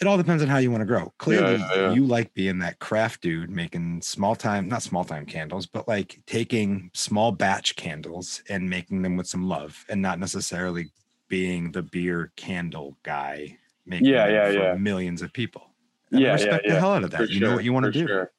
It 0.00 0.06
all 0.06 0.16
depends 0.16 0.42
on 0.42 0.48
how 0.48 0.58
you 0.58 0.70
want 0.70 0.80
to 0.80 0.86
grow. 0.86 1.12
Clearly, 1.18 1.56
yeah, 1.56 1.74
yeah. 1.74 1.92
you 1.92 2.04
like 2.04 2.34
being 2.34 2.58
that 2.58 2.78
craft 2.80 3.20
dude 3.22 3.50
making 3.50 4.02
small 4.02 4.34
time, 4.34 4.68
not 4.68 4.82
small 4.82 5.04
time 5.04 5.24
candles, 5.26 5.66
but 5.66 5.86
like 5.86 6.20
taking 6.26 6.90
small 6.94 7.30
batch 7.32 7.76
candles 7.76 8.42
and 8.48 8.68
making 8.68 9.02
them 9.02 9.16
with 9.16 9.26
some 9.26 9.48
love 9.48 9.84
and 9.88 10.02
not 10.02 10.18
necessarily 10.18 10.90
being 11.28 11.72
the 11.72 11.82
beer 11.82 12.32
candle 12.36 12.96
guy 13.02 13.56
making 13.86 14.06
Yeah, 14.08 14.26
yeah, 14.28 14.46
for 14.46 14.52
yeah. 14.52 14.74
millions 14.74 15.22
of 15.22 15.32
people. 15.32 15.62
And 16.10 16.20
Yeah, 16.20 16.26
I 16.26 16.30
yeah, 16.30 16.34
respect 16.34 16.66
the 16.66 16.72
yeah, 16.74 16.78
hell 16.80 16.92
out 16.92 17.04
of 17.04 17.10
that. 17.12 17.18
For 17.18 17.24
You 17.24 17.40
know 17.40 17.54
what 17.54 17.64
you 17.64 17.72
want 17.72 17.84
to 17.86 17.92
do. 17.92 18.06
sure. 18.06 18.30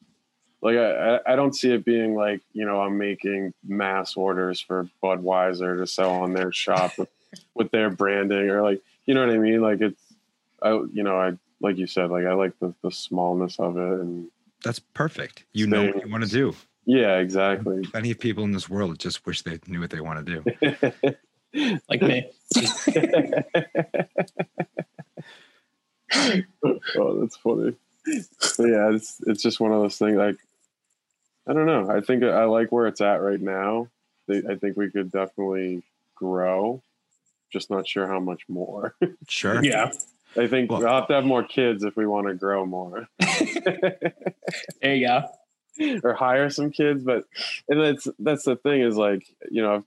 Like 0.62 0.78
I, 0.78 1.16
I- 1.18 1.34
I 1.34 1.36
don't 1.36 1.56
see 1.56 1.72
it 1.72 1.86
being 1.86 2.16
like 2.16 2.42
you 2.54 2.66
know 2.66 2.82
I'm 2.82 2.98
making 2.98 3.54
mass 3.68 4.16
orders 4.18 4.60
for 4.60 4.90
Budweiser 5.04 5.78
to 5.78 5.88
sell 5.88 6.12
on 6.12 6.34
their 6.34 6.52
shop 6.52 6.98
with, 6.98 7.10
with 7.54 7.72
their 7.72 7.90
branding 7.90 8.50
or 8.50 8.62
like 8.62 8.82
you 9.06 9.14
know 9.14 9.26
what 9.26 9.34
I 9.34 9.38
mean. 9.38 9.62
Like 9.62 9.82
it's 9.82 10.02
I 10.62 10.72
you 10.92 11.04
know 11.04 11.18
I 11.20 11.38
like 11.62 11.78
you 11.78 11.88
said 11.88 12.10
like 12.10 12.26
I 12.26 12.34
like 12.34 12.58
the, 12.60 12.74
the 12.82 12.92
smallness 12.92 13.60
of 13.60 13.78
it 13.78 14.00
and 14.00 14.30
That's 14.64 14.80
perfect. 14.80 15.46
You 15.54 15.68
know 15.68 15.86
what 15.86 16.06
you 16.06 16.12
want 16.12 16.24
to 16.24 16.30
do. 16.30 16.56
Yeah, 16.86 17.18
exactly. 17.18 17.82
Plenty 17.84 18.12
of 18.12 18.20
people 18.20 18.44
in 18.44 18.52
this 18.52 18.70
world 18.70 19.00
just 19.00 19.26
wish 19.26 19.42
they 19.42 19.60
knew 19.68 19.80
what 19.80 19.90
they 19.90 20.02
want 20.02 20.26
to 20.26 20.42
do. 20.42 20.44
like 21.90 22.02
me. 22.02 22.30
oh, 26.96 27.20
that's 27.20 27.38
funny. 27.38 27.76
But 28.06 28.68
yeah, 28.68 28.92
it's 28.94 29.20
it's 29.26 29.42
just 29.42 29.60
one 29.60 29.72
of 29.72 29.82
those 29.82 29.98
things. 29.98 30.18
Like, 30.18 30.38
I 31.48 31.54
don't 31.54 31.66
know. 31.66 31.90
I 31.90 32.02
think 32.02 32.24
I 32.24 32.44
like 32.46 32.72
where 32.72 32.86
it's 32.88 33.02
at 33.02 33.22
right 33.22 33.42
now. 33.42 33.88
I 34.30 34.56
think 34.56 34.78
we 34.78 34.90
could 34.90 35.12
definitely 35.12 35.84
grow. 36.16 36.82
Just 37.52 37.70
not 37.70 37.88
sure 37.88 38.08
how 38.08 38.20
much 38.20 38.44
more. 38.48 38.96
Sure. 39.28 39.64
Yeah. 39.64 39.92
I 40.38 40.48
think 40.48 40.70
Well- 40.72 40.82
we'll 40.82 40.90
have 40.90 41.08
to 41.08 41.14
have 41.14 41.26
more 41.26 41.44
kids 41.44 41.84
if 41.84 41.96
we 41.96 42.06
want 42.06 42.28
to 42.28 42.34
grow 42.34 42.66
more, 42.66 43.08
There 44.82 44.96
you 44.96 45.08
go. 45.08 46.00
or 46.04 46.14
hire 46.14 46.50
some 46.50 46.72
kids. 46.72 47.04
But 47.04 47.26
and 47.70 47.80
that's 47.82 48.08
that's 48.20 48.44
the 48.46 48.56
thing 48.56 48.82
is 48.82 48.98
like 48.98 49.26
you 49.52 49.62
know 49.62 49.84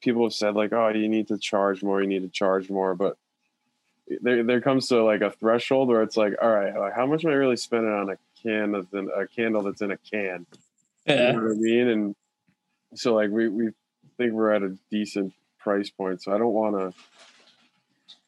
people 0.00 0.24
have 0.24 0.34
said 0.34 0.54
like 0.54 0.72
oh 0.72 0.88
you 0.88 1.08
need 1.08 1.28
to 1.28 1.38
charge 1.38 1.82
more, 1.82 2.00
you 2.00 2.08
need 2.08 2.22
to 2.22 2.28
charge 2.28 2.70
more, 2.70 2.94
but 2.94 3.16
there 4.20 4.42
there 4.42 4.60
comes 4.60 4.88
to 4.88 5.02
like 5.02 5.20
a 5.22 5.30
threshold 5.30 5.88
where 5.88 6.02
it's 6.02 6.16
like 6.16 6.34
all 6.42 6.50
right, 6.50 6.76
like, 6.76 6.94
how 6.94 7.06
much 7.06 7.24
am 7.24 7.30
I 7.30 7.34
really 7.34 7.56
spending 7.56 7.92
on 7.92 8.10
a 8.10 8.16
can 8.42 8.72
that's 8.72 8.92
in 8.92 9.08
a 9.16 9.26
candle 9.26 9.62
that's 9.62 9.82
in 9.82 9.90
a 9.92 9.96
can? 9.96 10.46
yeah. 11.06 11.28
You 11.28 11.36
know 11.38 11.42
what 11.44 11.52
I 11.52 11.54
mean? 11.54 11.88
And 11.88 12.16
so 12.94 13.14
like 13.14 13.30
we 13.30 13.48
we 13.48 13.70
think 14.18 14.32
we're 14.32 14.52
at 14.52 14.62
a 14.62 14.76
decent 14.90 15.32
price 15.58 15.90
point, 15.90 16.22
so 16.22 16.34
I 16.34 16.38
don't 16.38 16.52
want 16.52 16.76
to 16.76 16.92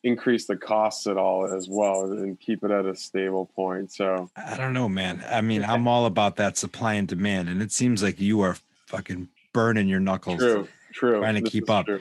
increase 0.02 0.46
the 0.46 0.56
costs 0.56 1.06
at 1.06 1.16
all 1.16 1.46
as 1.46 1.68
well 1.68 2.04
and 2.04 2.38
keep 2.38 2.62
it 2.62 2.70
at 2.70 2.84
a 2.86 2.94
stable 2.94 3.46
point. 3.56 3.92
So 3.92 4.30
I 4.36 4.56
don't 4.56 4.72
know, 4.72 4.88
man. 4.88 5.24
I 5.28 5.40
mean, 5.40 5.64
I'm 5.64 5.88
all 5.88 6.06
about 6.06 6.36
that 6.36 6.56
supply 6.56 6.94
and 6.94 7.08
demand, 7.08 7.48
and 7.48 7.62
it 7.62 7.72
seems 7.72 8.02
like 8.02 8.20
you 8.20 8.40
are 8.42 8.56
fucking 8.86 9.28
burning 9.52 9.88
your 9.88 10.00
knuckles. 10.00 10.38
true, 10.38 10.68
true. 10.92 11.20
Trying 11.20 11.36
to 11.36 11.40
This 11.40 11.50
keep 11.50 11.70
up. 11.70 11.86
true. 11.86 12.00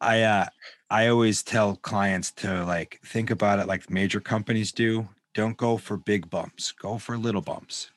I 0.00 0.22
uh 0.22 0.46
I 0.90 1.08
always 1.08 1.42
tell 1.42 1.76
clients 1.76 2.30
to 2.32 2.64
like 2.64 3.00
think 3.04 3.30
about 3.30 3.58
it 3.58 3.66
like 3.66 3.90
major 3.90 4.20
companies 4.20 4.72
do. 4.72 5.08
Don't 5.34 5.56
go 5.56 5.76
for 5.76 5.96
big 5.96 6.30
bumps. 6.30 6.72
Go 6.72 6.98
for 6.98 7.18
little 7.18 7.42
bumps. 7.42 7.90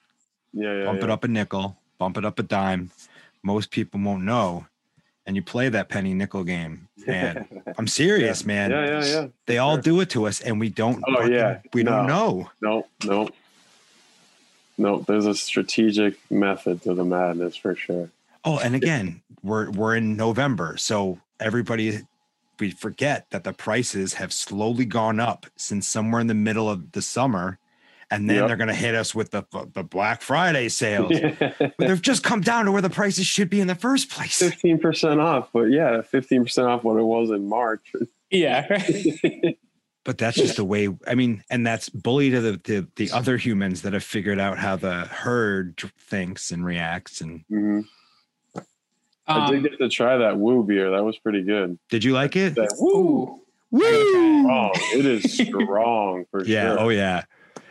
Yeah, 0.53 0.79
yeah. 0.79 0.85
bump 0.85 0.99
yeah. 0.99 1.05
it 1.05 1.09
up 1.11 1.23
a 1.23 1.27
nickel, 1.27 1.77
bump 1.97 2.17
it 2.17 2.25
up 2.25 2.39
a 2.39 2.43
dime. 2.43 2.91
Most 3.43 3.71
people 3.71 3.99
won't 4.01 4.23
know. 4.23 4.65
And 5.27 5.35
you 5.35 5.41
play 5.43 5.69
that 5.69 5.87
penny 5.89 6.13
nickel 6.13 6.43
game. 6.43 6.87
And 7.05 7.45
I'm 7.77 7.87
serious, 7.87 8.43
man. 8.45 8.71
Yeah, 8.71 8.85
yeah, 8.85 9.05
yeah. 9.05 9.27
They 9.45 9.59
all 9.59 9.75
sure. 9.75 9.81
do 9.83 10.01
it 10.01 10.09
to 10.11 10.25
us 10.27 10.41
and 10.41 10.59
we 10.59 10.69
don't 10.69 11.03
Oh, 11.07 11.15
fucking- 11.17 11.33
yeah. 11.33 11.59
we 11.73 11.83
don't 11.83 12.07
know. 12.07 12.49
No, 12.61 12.87
no, 13.05 13.29
no. 14.77 14.99
There's 15.07 15.25
a 15.27 15.35
strategic 15.35 16.17
method 16.31 16.81
to 16.83 16.93
the 16.93 17.05
madness 17.05 17.55
for 17.55 17.75
sure. 17.75 18.09
Oh, 18.43 18.57
and 18.59 18.73
again, 18.75 19.21
we're 19.43 19.69
we're 19.69 19.95
in 19.95 20.17
November, 20.17 20.75
so 20.77 21.19
everybody 21.39 21.99
we 22.59 22.71
forget 22.71 23.27
that 23.29 23.43
the 23.43 23.53
prices 23.53 24.15
have 24.15 24.33
slowly 24.33 24.85
gone 24.85 25.19
up 25.19 25.45
since 25.55 25.87
somewhere 25.87 26.21
in 26.21 26.27
the 26.27 26.33
middle 26.33 26.69
of 26.69 26.91
the 26.93 27.01
summer, 27.01 27.57
and 28.11 28.29
then 28.29 28.35
Yep. 28.37 28.47
they're 28.47 28.57
going 28.57 28.67
to 28.67 28.73
hit 28.75 28.93
us 28.93 29.15
with 29.15 29.31
the 29.31 29.43
the 29.73 29.83
Black 29.83 30.21
Friday 30.21 30.69
sales. 30.69 31.11
But 31.39 31.73
they've 31.79 32.01
just 32.01 32.23
come 32.23 32.41
down 32.41 32.65
to 32.65 32.71
where 32.71 32.81
the 32.81 32.89
prices 32.89 33.25
should 33.25 33.49
be 33.49 33.59
in 33.61 33.67
the 33.67 33.75
first 33.75 34.11
place. 34.11 34.37
Fifteen 34.37 34.77
percent 34.77 35.19
off, 35.19 35.49
but 35.53 35.71
yeah, 35.71 36.01
fifteen 36.01 36.43
percent 36.43 36.67
off 36.67 36.83
what 36.83 36.97
it 36.99 37.03
was 37.03 37.31
in 37.31 37.47
March. 37.49 37.91
Yeah. 38.29 38.67
But 40.03 40.17
that's 40.17 40.35
just 40.35 40.55
the 40.55 40.65
way. 40.65 40.89
I 41.05 41.13
mean, 41.13 41.43
and 41.51 41.63
that's 41.65 41.87
bully 41.89 42.31
to 42.31 42.41
the, 42.41 42.51
the 42.63 42.87
the 42.95 43.11
other 43.11 43.37
humans 43.37 43.83
that 43.83 43.93
have 43.93 44.03
figured 44.03 44.39
out 44.39 44.57
how 44.57 44.75
the 44.75 45.01
herd 45.05 45.77
thinks 45.99 46.49
and 46.49 46.65
reacts. 46.65 47.21
And 47.21 47.43
Mhm. 47.51 47.85
I 49.27 49.49
did 49.51 49.57
Um, 49.57 49.63
get 49.63 49.77
to 49.77 49.89
try 49.89 50.17
that 50.17 50.37
woo 50.37 50.63
beer. 50.63 50.89
That 50.89 51.03
was 51.03 51.19
pretty 51.19 51.43
good. 51.43 51.77
did 51.91 52.03
you 52.03 52.13
like 52.13 52.35
it? 52.35 52.55
That 52.55 52.73
woo. 52.79 52.89
ooh, 52.97 53.41
Woo! 53.69 54.51
Oh, 54.51 54.71
it 54.93 55.05
is 55.05 55.33
strong 55.33 56.25
for 56.31 56.39
sure. 56.43 56.47
Yeah. 56.51 56.69
sure. 56.75 56.79
Oh 56.79 56.89
yeah. 56.89 57.23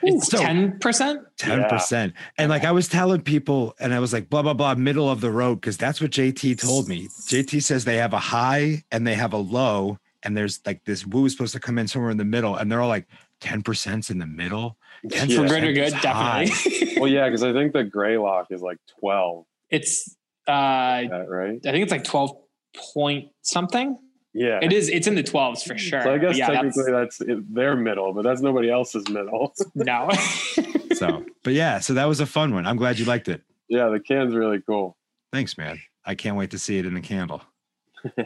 It's 0.03 0.29
ten 0.29 0.79
percent. 0.79 1.21
Ten 1.37 1.65
percent. 1.69 2.15
And 2.39 2.49
like 2.51 2.65
I 2.65 2.73
was 2.73 2.89
telling 2.89 3.21
people, 3.23 3.75
and 3.81 3.93
I 3.95 3.99
was 3.99 4.13
like, 4.13 4.29
blah 4.31 4.43
blah 4.43 4.55
blah, 4.55 4.75
middle 4.75 5.11
of 5.11 5.21
the 5.21 5.31
road, 5.31 5.57
because 5.57 5.77
that's 5.77 6.01
what 6.01 6.11
JT 6.11 6.61
told 6.61 6.89
me. 6.89 7.09
JT 7.09 7.63
says 7.63 7.85
they 7.85 7.97
have 7.97 8.13
a 8.13 8.19
high 8.19 8.85
and 8.91 9.07
they 9.07 9.15
have 9.15 9.33
a 9.33 9.39
low, 9.39 9.99
and 10.23 10.37
there's 10.37 10.61
like 10.67 10.85
this 10.85 11.07
woo 11.07 11.27
is 11.27 11.33
supposed 11.33 11.53
to 11.55 11.61
come 11.61 11.79
in 11.79 11.87
somewhere 11.89 12.11
in 12.11 12.17
the 12.17 12.25
middle, 12.25 12.57
and 12.57 12.71
they're 12.71 12.81
all 12.81 12.89
like 12.89 13.07
ten 13.41 13.63
percent's 13.63 14.11
in 14.11 14.19
the 14.19 14.27
middle. 14.27 14.77
10 15.11 15.31
Yeah. 15.31 15.37
For 15.37 15.43
percent 15.45 15.61
good 15.63 15.69
or 15.71 15.73
good, 15.73 15.87
is 15.89 15.95
high. 15.95 16.45
definitely. 16.47 16.97
Well, 17.01 17.09
yeah, 17.11 17.27
because 17.29 17.43
I 17.43 17.53
think 17.55 17.73
the 17.73 17.85
gray 17.85 18.19
lock 18.19 18.49
is 18.51 18.61
like 18.61 18.77
twelve. 19.01 19.47
it's 19.71 20.15
uh 20.47 20.53
right. 21.29 21.59
I 21.65 21.71
think 21.71 21.83
it's 21.83 21.93
like 21.93 22.05
twelve 22.05 22.37
point 22.95 23.29
something. 23.43 23.97
Yeah. 24.33 24.61
It 24.63 24.73
is. 24.73 24.89
It's 24.89 25.07
in 25.07 25.15
the 25.15 25.23
twelves 25.23 25.63
for 25.63 25.77
sure. 25.77 26.03
So 26.03 26.15
I 26.15 26.19
guess 26.19 26.37
yeah, 26.37 26.49
technically 26.49 26.93
that's, 26.93 27.21
it, 27.21 27.55
their 27.55 27.75
middle, 27.75 28.13
but 28.13 28.23
that's 28.23 28.41
nobody 28.41 28.71
else's 28.71 29.09
middle. 29.09 29.55
no. 29.75 30.11
So, 30.93 31.25
but 31.45 31.55
yeah, 31.55 31.79
so 31.79 31.95
that 31.95 32.05
was 32.05 32.21
a 32.21 32.27
fun 32.27 32.53
one. 32.53 32.67
I'm 32.67 32.77
glad 32.77 32.99
you 32.99 33.07
liked 33.07 33.29
it. 33.29 33.43
yeah, 33.69 33.89
the 33.89 34.01
can's 34.01 34.35
really 34.35 34.61
cool. 34.61 34.99
Thanks, 35.33 35.57
man. 35.57 35.81
I 36.05 36.15
can't 36.15 36.37
wait 36.37 36.51
to 36.51 36.59
see 36.59 36.79
it 36.79 36.85
in 36.85 36.93
the 36.93 37.01
candle. 37.01 37.43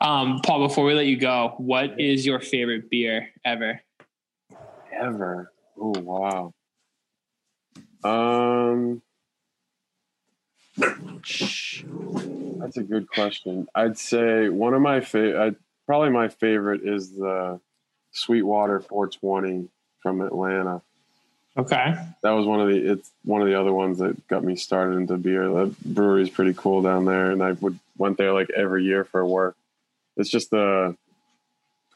um, 0.00 0.40
Paul, 0.44 0.66
before 0.66 0.84
we 0.84 0.94
let 0.94 1.06
you 1.06 1.18
go, 1.18 1.54
what 1.58 2.00
is 2.00 2.26
your 2.26 2.40
favorite 2.40 2.90
beer 2.90 3.28
ever? 3.44 3.80
Ever. 4.92 5.52
Oh 5.78 5.92
wow. 6.00 6.52
Um, 8.02 8.96
Shh. 8.96 9.09
That's 10.80 12.76
a 12.76 12.82
good 12.82 13.08
question. 13.10 13.68
I'd 13.74 13.98
say 13.98 14.48
one 14.48 14.74
of 14.74 14.82
my 14.82 15.00
favorite, 15.00 15.36
uh, 15.36 15.50
probably 15.86 16.10
my 16.10 16.28
favorite 16.28 16.82
is 16.84 17.12
the 17.12 17.60
Sweetwater 18.12 18.80
420 18.80 19.68
from 20.02 20.20
Atlanta. 20.20 20.82
Okay. 21.56 21.94
That 22.22 22.30
was 22.30 22.46
one 22.46 22.60
of 22.60 22.68
the 22.68 22.92
it's 22.92 23.10
one 23.24 23.42
of 23.42 23.48
the 23.48 23.58
other 23.58 23.72
ones 23.72 23.98
that 23.98 24.26
got 24.28 24.44
me 24.44 24.56
started 24.56 24.96
into 24.96 25.16
beer. 25.16 25.48
The 25.48 25.74
brewery's 25.84 26.30
pretty 26.30 26.54
cool 26.54 26.80
down 26.80 27.04
there, 27.04 27.32
and 27.32 27.42
I 27.42 27.52
would 27.52 27.78
went 27.98 28.18
there 28.18 28.32
like 28.32 28.50
every 28.50 28.84
year 28.84 29.04
for 29.04 29.26
work. 29.26 29.56
It's 30.16 30.30
just 30.30 30.50
the 30.50 30.96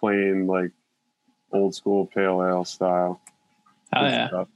plain 0.00 0.46
like 0.46 0.72
old 1.52 1.74
school 1.74 2.06
pale 2.06 2.42
ale 2.42 2.64
style. 2.64 3.20
Oh 3.94 4.04
yeah. 4.04 4.28
stuff. 4.28 4.48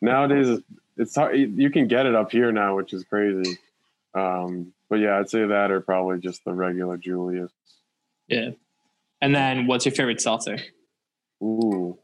Nowadays, 0.00 0.60
it's 0.96 1.14
hard. 1.14 1.36
You 1.36 1.70
can 1.70 1.88
get 1.88 2.06
it 2.06 2.14
up 2.14 2.30
here 2.32 2.52
now, 2.52 2.76
which 2.76 2.92
is 2.92 3.04
crazy. 3.04 3.58
Um, 4.14 4.72
but 4.88 4.96
yeah, 4.96 5.18
I'd 5.18 5.28
say 5.28 5.46
that 5.46 5.70
or 5.70 5.80
probably 5.80 6.18
just 6.20 6.44
the 6.44 6.52
regular 6.52 6.96
Julius. 6.96 7.52
Yeah. 8.28 8.50
And 9.20 9.34
then 9.34 9.66
what's 9.66 9.84
your 9.84 9.94
favorite 9.94 10.20
seltzer? 10.20 10.58
Ooh. 11.42 11.98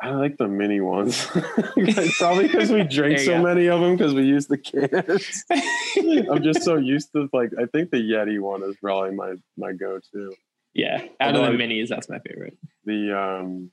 I 0.00 0.10
like 0.10 0.36
the 0.36 0.46
mini 0.46 0.80
ones. 0.80 1.26
probably 2.18 2.46
because 2.46 2.70
we 2.70 2.82
drink 2.88 3.18
so 3.18 3.38
go. 3.38 3.42
many 3.42 3.66
of 3.66 3.80
them 3.80 3.96
because 3.96 4.14
we 4.14 4.24
use 4.24 4.46
the 4.46 4.56
cans. 4.56 5.44
I'm 6.30 6.42
just 6.42 6.62
so 6.62 6.76
used 6.76 7.10
to 7.12 7.28
like. 7.32 7.50
I 7.60 7.66
think 7.66 7.90
the 7.90 7.96
Yeti 7.96 8.38
one 8.40 8.62
is 8.62 8.76
probably 8.76 9.10
my 9.16 9.34
my 9.56 9.72
go-to. 9.72 10.32
yeah. 10.72 11.04
Out 11.20 11.34
of 11.34 11.42
the 11.42 11.50
minis, 11.50 11.88
that's 11.88 12.08
my 12.08 12.20
favorite. 12.20 12.56
The 12.84 13.18
um 13.18 13.72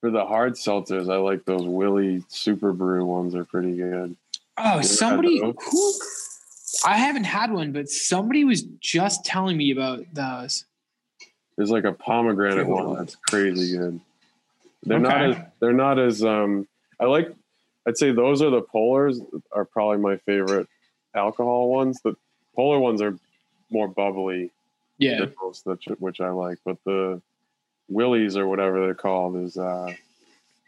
for 0.00 0.10
the 0.10 0.24
hard 0.24 0.54
seltzers, 0.54 1.12
I 1.12 1.16
like 1.16 1.44
those 1.44 1.64
Willie 1.64 2.22
Super 2.28 2.72
Brew 2.72 3.04
ones. 3.04 3.34
Are 3.34 3.44
pretty 3.44 3.76
good. 3.76 4.16
Oh, 4.56 4.80
somebody 4.80 5.38
who 5.40 5.54
I 6.84 6.96
haven't 6.96 7.24
had 7.24 7.52
one, 7.52 7.72
but 7.72 7.88
somebody 7.88 8.44
was 8.44 8.62
just 8.80 9.24
telling 9.24 9.56
me 9.56 9.70
about 9.70 10.04
those. 10.12 10.64
There's 11.56 11.70
like 11.70 11.84
a 11.84 11.92
pomegranate 11.92 12.66
Cool. 12.66 12.86
one 12.86 12.98
that's 12.98 13.16
crazy 13.16 13.76
good. 13.76 14.00
They're 14.84 15.00
not 15.00 15.22
as 15.22 15.36
they're 15.60 15.72
not 15.72 15.98
as 15.98 16.22
um 16.24 16.68
I 17.00 17.06
like 17.06 17.34
I'd 17.86 17.96
say 17.98 18.12
those 18.12 18.42
are 18.42 18.50
the 18.50 18.62
polars 18.62 19.18
are 19.52 19.64
probably 19.64 19.98
my 19.98 20.18
favorite 20.18 20.68
alcohol 21.14 21.70
ones. 21.70 22.00
The 22.02 22.14
polar 22.54 22.78
ones 22.78 23.02
are 23.02 23.16
more 23.70 23.88
bubbly 23.88 24.50
Yeah. 24.98 25.20
than 25.20 25.34
most 25.42 25.66
which, 25.66 25.86
which 25.98 26.20
I 26.20 26.30
like, 26.30 26.58
but 26.64 26.76
the 26.84 27.20
willies 27.88 28.36
or 28.36 28.46
whatever 28.46 28.80
they're 28.80 28.94
called 28.94 29.36
is 29.36 29.56
uh 29.56 29.92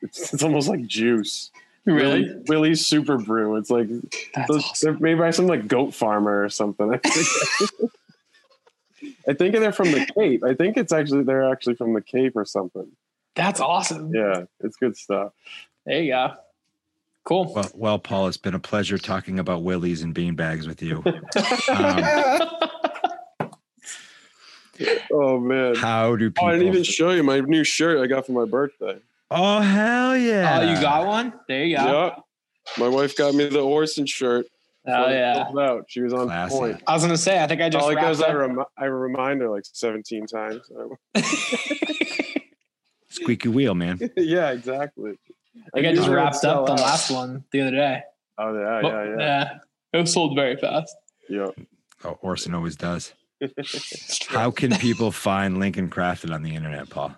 it's, 0.03 0.33
it's 0.35 0.43
almost 0.43 0.69
like 0.69 0.87
juice. 0.87 1.51
Really? 1.85 2.23
Willy- 2.25 2.43
Willie's 2.49 2.87
super 2.87 3.19
brew. 3.19 3.57
It's 3.57 3.71
like 3.71 3.89
those, 4.49 4.65
awesome. 4.65 4.93
they're 4.93 5.01
made 5.01 5.19
by 5.19 5.31
some 5.31 5.47
like 5.47 5.67
goat 5.67 5.95
farmer 5.95 6.43
or 6.45 6.49
something. 6.49 6.93
I 6.93 6.99
think. 6.99 7.91
I 9.27 9.33
think 9.33 9.55
they're 9.55 9.73
from 9.73 9.93
the 9.93 10.07
Cape. 10.15 10.45
I 10.45 10.55
think 10.55 10.77
it's 10.77 10.93
actually 10.93 11.25
they're 11.25 11.51
actually 11.51 11.75
from 11.75 11.95
the 11.95 12.03
Cape 12.03 12.37
or 12.37 12.45
something. 12.45 12.87
That's 13.35 13.61
awesome. 13.61 14.15
Yeah, 14.15 14.45
it's 14.61 14.77
good 14.77 14.97
stuff. 14.97 15.33
There 15.87 16.03
you 16.03 16.13
go. 16.13 16.35
Cool. 17.25 17.53
Well, 17.55 17.71
well, 17.75 17.99
Paul, 17.99 18.29
it's 18.29 18.37
been 18.37 18.55
a 18.55 18.59
pleasure 18.59 18.99
talking 18.99 19.39
about 19.39 19.63
willies 19.63 20.03
and 20.03 20.15
beanbags 20.15 20.67
with 20.67 20.83
you. 20.83 21.03
Um, 21.69 22.71
Oh 25.13 25.39
man! 25.39 25.75
how 25.75 26.17
do 26.17 26.33
Oh. 26.41 26.47
I 26.47 26.53
didn't 26.53 26.69
even 26.69 26.83
show 26.85 27.11
you 27.11 27.23
my 27.23 27.41
new 27.41 27.65
shirt 27.65 27.99
I 28.03 28.07
got 28.07 28.27
for 28.27 28.33
my 28.33 28.45
birthday. 28.45 28.99
oh 29.31 29.61
hell 29.61 30.17
yeah! 30.17 30.61
Oh, 30.63 30.73
you 30.75 30.81
got 30.81 31.07
one? 31.07 31.33
There 31.49 31.65
you 31.65 31.77
go. 31.77 31.83
Yeah, 31.85 32.17
My 32.79 32.89
wife 32.89 33.17
got 33.17 33.35
me 33.35 33.47
the 33.49 33.61
Orson 33.61 34.07
shirt. 34.07 34.47
Oh 34.87 35.09
yeah. 35.11 35.45
Sold 35.45 35.59
Out. 35.59 35.85
She 35.89 36.01
was 36.01 36.13
on 36.15 36.27
Classy. 36.27 36.57
point. 36.57 36.83
I 36.87 36.95
was 36.95 37.03
gonna 37.03 37.17
say. 37.19 37.43
I 37.43 37.47
think 37.47 37.61
I 37.61 37.69
just 37.69 37.85
All 37.85 37.91
it 37.91 37.97
goes, 38.01 38.21
wrapped 38.21 38.31
I, 38.31 38.35
up. 38.35 38.41
rem- 38.49 38.65
I 38.79 38.85
remind 38.87 39.41
her 39.43 39.51
like 39.51 39.65
17 39.67 40.27
times. 40.27 40.63
Squeaky 43.11 43.49
wheel, 43.49 43.75
man. 43.75 43.99
yeah, 44.17 44.51
exactly. 44.53 45.19
I 45.57 45.71
think 45.75 45.87
I 45.87 45.93
just 45.95 46.03
knew 46.03 46.07
it 46.07 46.09
would 46.11 46.15
wrapped 46.17 46.45
up 46.45 46.67
the 46.67 46.73
out. 46.73 46.81
last 46.81 47.11
one 47.11 47.45
the 47.53 47.61
other 47.63 47.71
day. 47.73 48.03
Oh 48.39 48.55
yeah, 48.55 48.81
Well, 48.83 49.07
yeah, 49.07 49.17
yeah. 49.19 49.51
It 49.93 49.99
was 49.99 50.13
sold 50.13 50.35
very 50.37 50.57
fast. 50.57 50.95
yeah. 51.29 51.49
Oh, 52.05 52.17
Orson 52.23 52.55
always 52.55 52.77
does. 52.77 53.13
How 54.29 54.51
can 54.51 54.73
people 54.77 55.11
find 55.11 55.59
Lincoln 55.59 55.91
Crafted 55.91 56.33
on 56.33 56.43
the 56.43 56.55
internet, 56.55 56.91
Paul? 56.91 57.15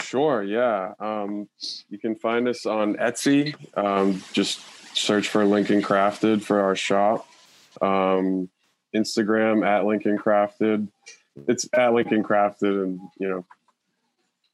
Sure, 0.00 0.42
yeah. 0.42 0.92
Um, 1.00 1.48
you 1.88 1.98
can 1.98 2.14
find 2.16 2.48
us 2.48 2.66
on 2.66 2.96
Etsy. 2.96 3.54
Um, 3.76 4.22
just 4.32 4.60
search 4.96 5.28
for 5.28 5.44
Lincoln 5.44 5.82
Crafted 5.82 6.42
for 6.42 6.60
our 6.60 6.76
shop. 6.76 7.26
Um, 7.80 8.48
Instagram 8.94 9.66
at 9.66 9.84
Lincoln 9.84 10.18
Crafted. 10.18 10.88
It's 11.48 11.68
at 11.72 11.92
Lincoln 11.92 12.22
Crafted, 12.22 12.82
and 12.82 13.00
you 13.18 13.28
know, 13.28 13.44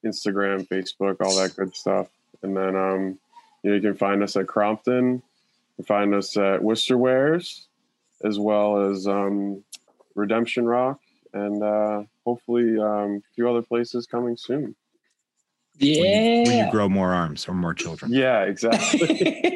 Instagram, 0.05 0.67
Facebook, 0.69 1.17
all 1.21 1.37
that 1.37 1.55
good 1.57 1.75
stuff. 1.75 2.09
And 2.43 2.57
then 2.57 2.75
um, 2.77 3.19
you 3.63 3.71
know, 3.71 3.77
you 3.77 3.83
can 3.83 3.97
find 3.97 4.23
us 4.23 4.37
at 4.37 4.49
Crompton. 4.49 5.15
You 5.15 5.23
can 5.77 5.85
find 5.85 6.15
us 6.15 6.37
at 6.37 6.63
Worcester 6.63 6.99
Wares, 6.99 7.67
as 8.25 8.39
well 8.39 8.91
as 8.91 9.07
um, 9.07 9.63
Redemption 10.15 10.67
Rock, 10.67 11.01
and 11.33 11.63
uh, 11.63 12.03
hopefully 12.25 12.79
um, 12.79 13.23
a 13.25 13.35
few 13.35 13.49
other 13.49 13.63
places 13.63 14.07
coming 14.07 14.37
soon. 14.37 14.75
When 15.79 15.89
you, 15.89 16.03
when 16.47 16.67
you 16.67 16.71
grow 16.71 16.89
more 16.89 17.13
arms 17.13 17.49
or 17.49 17.55
more 17.55 17.75
children. 17.75 18.13
Yeah, 18.13 18.43
exactly. 18.43 19.55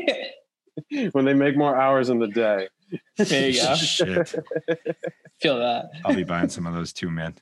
when 1.12 1.24
they 1.24 1.34
make 1.34 1.56
more 1.56 1.76
hours 1.76 2.08
in 2.08 2.18
the 2.18 2.28
day. 2.28 2.68
there 3.16 3.50
you 3.50 3.60
go. 3.60 3.74
Shit. 3.74 4.34
Feel 5.40 5.58
that. 5.58 5.90
I'll 6.04 6.14
be 6.14 6.24
buying 6.24 6.48
some 6.48 6.66
of 6.66 6.74
those 6.74 6.92
too, 6.92 7.10
man. 7.10 7.34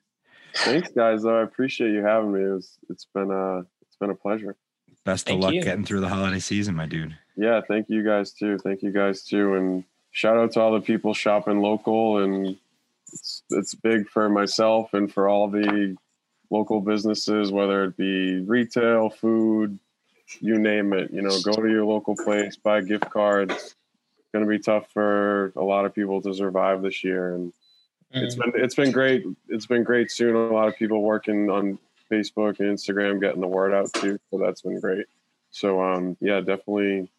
Thanks, 0.57 0.91
guys. 0.91 1.23
Though 1.23 1.39
I 1.39 1.43
appreciate 1.43 1.91
you 1.91 2.05
having 2.05 2.33
me. 2.33 2.43
It 2.43 2.53
was, 2.53 2.79
it's 2.89 3.07
been 3.15 3.31
a 3.31 3.61
it's 3.61 3.97
been 4.01 4.11
a 4.11 4.15
pleasure. 4.15 4.57
Best 5.05 5.27
Thank 5.27 5.39
of 5.39 5.45
luck 5.45 5.55
you. 5.55 5.63
getting 5.63 5.85
through 5.85 6.01
the 6.01 6.09
holiday 6.09 6.39
season, 6.39 6.75
my 6.75 6.87
dude. 6.87 7.17
Yeah, 7.37 7.61
thank 7.67 7.91
you 7.91 8.03
guys 8.03 8.33
too. 8.33 8.59
Thank 8.59 8.83
you 8.83 8.91
guys 8.91 9.25
too, 9.25 9.55
and 9.55 9.85
shout 10.13 10.37
out 10.37 10.53
to 10.53 10.61
all 10.61 10.73
the 10.73 10.81
people 10.81 11.13
shopping 11.13 11.61
local. 11.61 12.19
And 12.19 12.57
it's 13.15 13.43
it's 13.51 13.75
big 13.75 14.09
for 14.09 14.29
myself 14.29 14.93
and 14.93 15.13
for 15.13 15.29
all 15.29 15.49
the 15.49 15.97
local 16.51 16.81
businesses, 16.81 17.53
whether 17.53 17.85
it 17.85 17.97
be 17.97 18.41
retail, 18.41 19.09
food, 19.09 19.79
you 20.41 20.59
name 20.59 20.93
it. 20.93 21.11
You 21.13 21.23
know, 21.23 21.41
go 21.43 21.53
to 21.53 21.69
your 21.69 21.85
local 21.85 22.17
place, 22.17 22.57
buy 22.57 22.81
gift 22.81 23.09
cards. 23.11 23.53
It's 23.53 24.31
going 24.33 24.45
to 24.45 24.49
be 24.49 24.59
tough 24.59 24.91
for 24.93 25.53
a 25.57 25.63
lot 25.63 25.85
of 25.85 25.95
people 25.95 26.21
to 26.23 26.35
survive 26.35 26.83
this 26.83 27.05
year, 27.05 27.35
and 27.35 27.53
it's 28.11 28.35
been 28.35 28.53
it's 28.57 28.75
been 28.75 28.91
great. 28.91 29.25
It's 29.49 29.67
been 29.67 29.85
great 29.85 30.11
seeing 30.11 30.35
a 30.35 30.39
lot 30.39 30.69
of 30.69 30.77
people 30.77 31.03
working 31.03 31.51
on 31.51 31.79
Facebook 32.11 32.61
and 32.61 32.77
Instagram, 32.77 33.21
getting 33.21 33.41
the 33.41 33.47
word 33.47 33.73
out 33.73 33.93
too. 33.93 34.19
So 34.31 34.39
that's 34.39 34.63
been 34.63 34.81
great. 34.81 35.07
So 35.51 35.81
um, 35.81 36.17
yeah, 36.21 36.41
definitely 36.41 37.11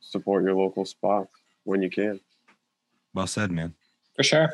support 0.00 0.44
your 0.44 0.54
local 0.54 0.84
spots 0.84 1.32
when 1.64 1.82
you 1.82 1.90
can. 1.90 2.20
Well 3.14 3.26
said, 3.26 3.50
man. 3.50 3.74
For 4.16 4.22
sure. 4.22 4.52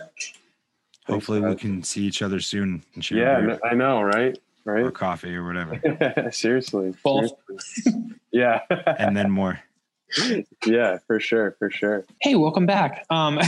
Hopefully 1.06 1.40
we 1.40 1.54
can 1.56 1.82
see 1.82 2.02
each 2.04 2.22
other 2.22 2.40
soon 2.40 2.82
and 2.94 3.04
share 3.04 3.18
Yeah, 3.18 3.40
beer 3.40 3.60
I 3.64 3.74
know, 3.74 4.02
right? 4.02 4.36
Right. 4.64 4.80
or 4.80 4.84
Right? 4.86 4.94
coffee 4.94 5.34
or 5.36 5.46
whatever. 5.46 6.30
seriously. 6.32 6.92
Both. 7.04 7.30
seriously. 7.46 8.02
Yeah. 8.32 8.60
And 8.98 9.16
then 9.16 9.30
more. 9.30 9.60
yeah, 10.66 10.98
for 11.06 11.20
sure, 11.20 11.56
for 11.58 11.70
sure. 11.70 12.04
Hey, 12.20 12.34
welcome 12.34 12.66
back. 12.66 13.04
Um, 13.10 13.38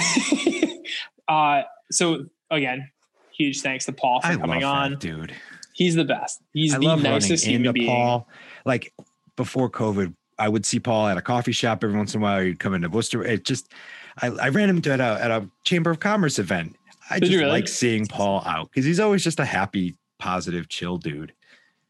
uh, 1.28 1.62
so 1.90 2.26
again, 2.50 2.90
huge 3.36 3.61
thanks 3.62 3.84
to 3.86 3.92
Paul 3.92 4.20
for 4.20 4.26
I 4.28 4.30
love 4.32 4.40
coming 4.42 4.61
that 4.61 4.66
on. 4.66 4.98
dude. 4.98 5.34
He's 5.72 5.94
the 5.94 6.04
best. 6.04 6.40
He's 6.52 6.74
I 6.74 6.78
the 6.78 6.84
love 6.86 7.02
nicest 7.02 7.44
running 7.44 7.61
human 7.61 7.66
into 7.68 7.72
being. 7.72 7.86
Paul. 7.94 8.28
Like 8.64 8.92
before 9.36 9.70
COVID, 9.70 10.14
I 10.38 10.48
would 10.48 10.66
see 10.66 10.80
Paul 10.80 11.06
at 11.09 11.16
a 11.16 11.22
coffee 11.22 11.52
shop 11.52 11.82
every 11.84 11.96
once 11.96 12.14
in 12.14 12.20
a 12.20 12.22
while. 12.22 12.40
He'd 12.40 12.59
come 12.59 12.74
into 12.74 12.88
Worcester. 12.88 13.24
It 13.24 13.44
just, 13.44 13.72
I, 14.20 14.28
I 14.28 14.48
ran 14.50 14.70
into 14.70 14.92
at 14.92 15.00
a 15.00 15.22
at 15.22 15.30
a 15.30 15.48
Chamber 15.64 15.90
of 15.90 16.00
Commerce 16.00 16.38
event. 16.38 16.76
I 17.11 17.18
Did 17.20 17.26
just 17.26 17.38
really? 17.38 17.50
like 17.50 17.68
seeing 17.68 18.06
Paul 18.06 18.42
out 18.46 18.70
because 18.70 18.84
he's 18.84 19.00
always 19.00 19.24
just 19.24 19.40
a 19.40 19.44
happy, 19.44 19.96
positive, 20.18 20.68
chill 20.68 20.98
dude. 20.98 21.32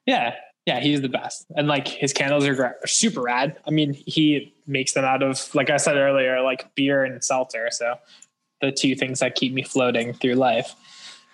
Yeah, 0.06 0.34
yeah, 0.66 0.80
he's 0.80 1.00
the 1.00 1.08
best. 1.08 1.46
And 1.56 1.66
like 1.68 1.88
his 1.88 2.12
candles 2.12 2.46
are, 2.46 2.54
gra- 2.54 2.74
are 2.82 2.86
super 2.86 3.22
rad. 3.22 3.56
I 3.66 3.70
mean, 3.70 3.92
he 3.94 4.54
makes 4.66 4.92
them 4.92 5.04
out 5.04 5.22
of, 5.22 5.54
like 5.54 5.70
I 5.70 5.76
said 5.76 5.96
earlier, 5.96 6.40
like 6.42 6.74
beer 6.74 7.04
and 7.04 7.22
seltzer. 7.24 7.68
So 7.70 7.96
the 8.60 8.72
two 8.72 8.94
things 8.94 9.20
that 9.20 9.34
keep 9.34 9.52
me 9.52 9.62
floating 9.62 10.12
through 10.12 10.34
life. 10.34 10.74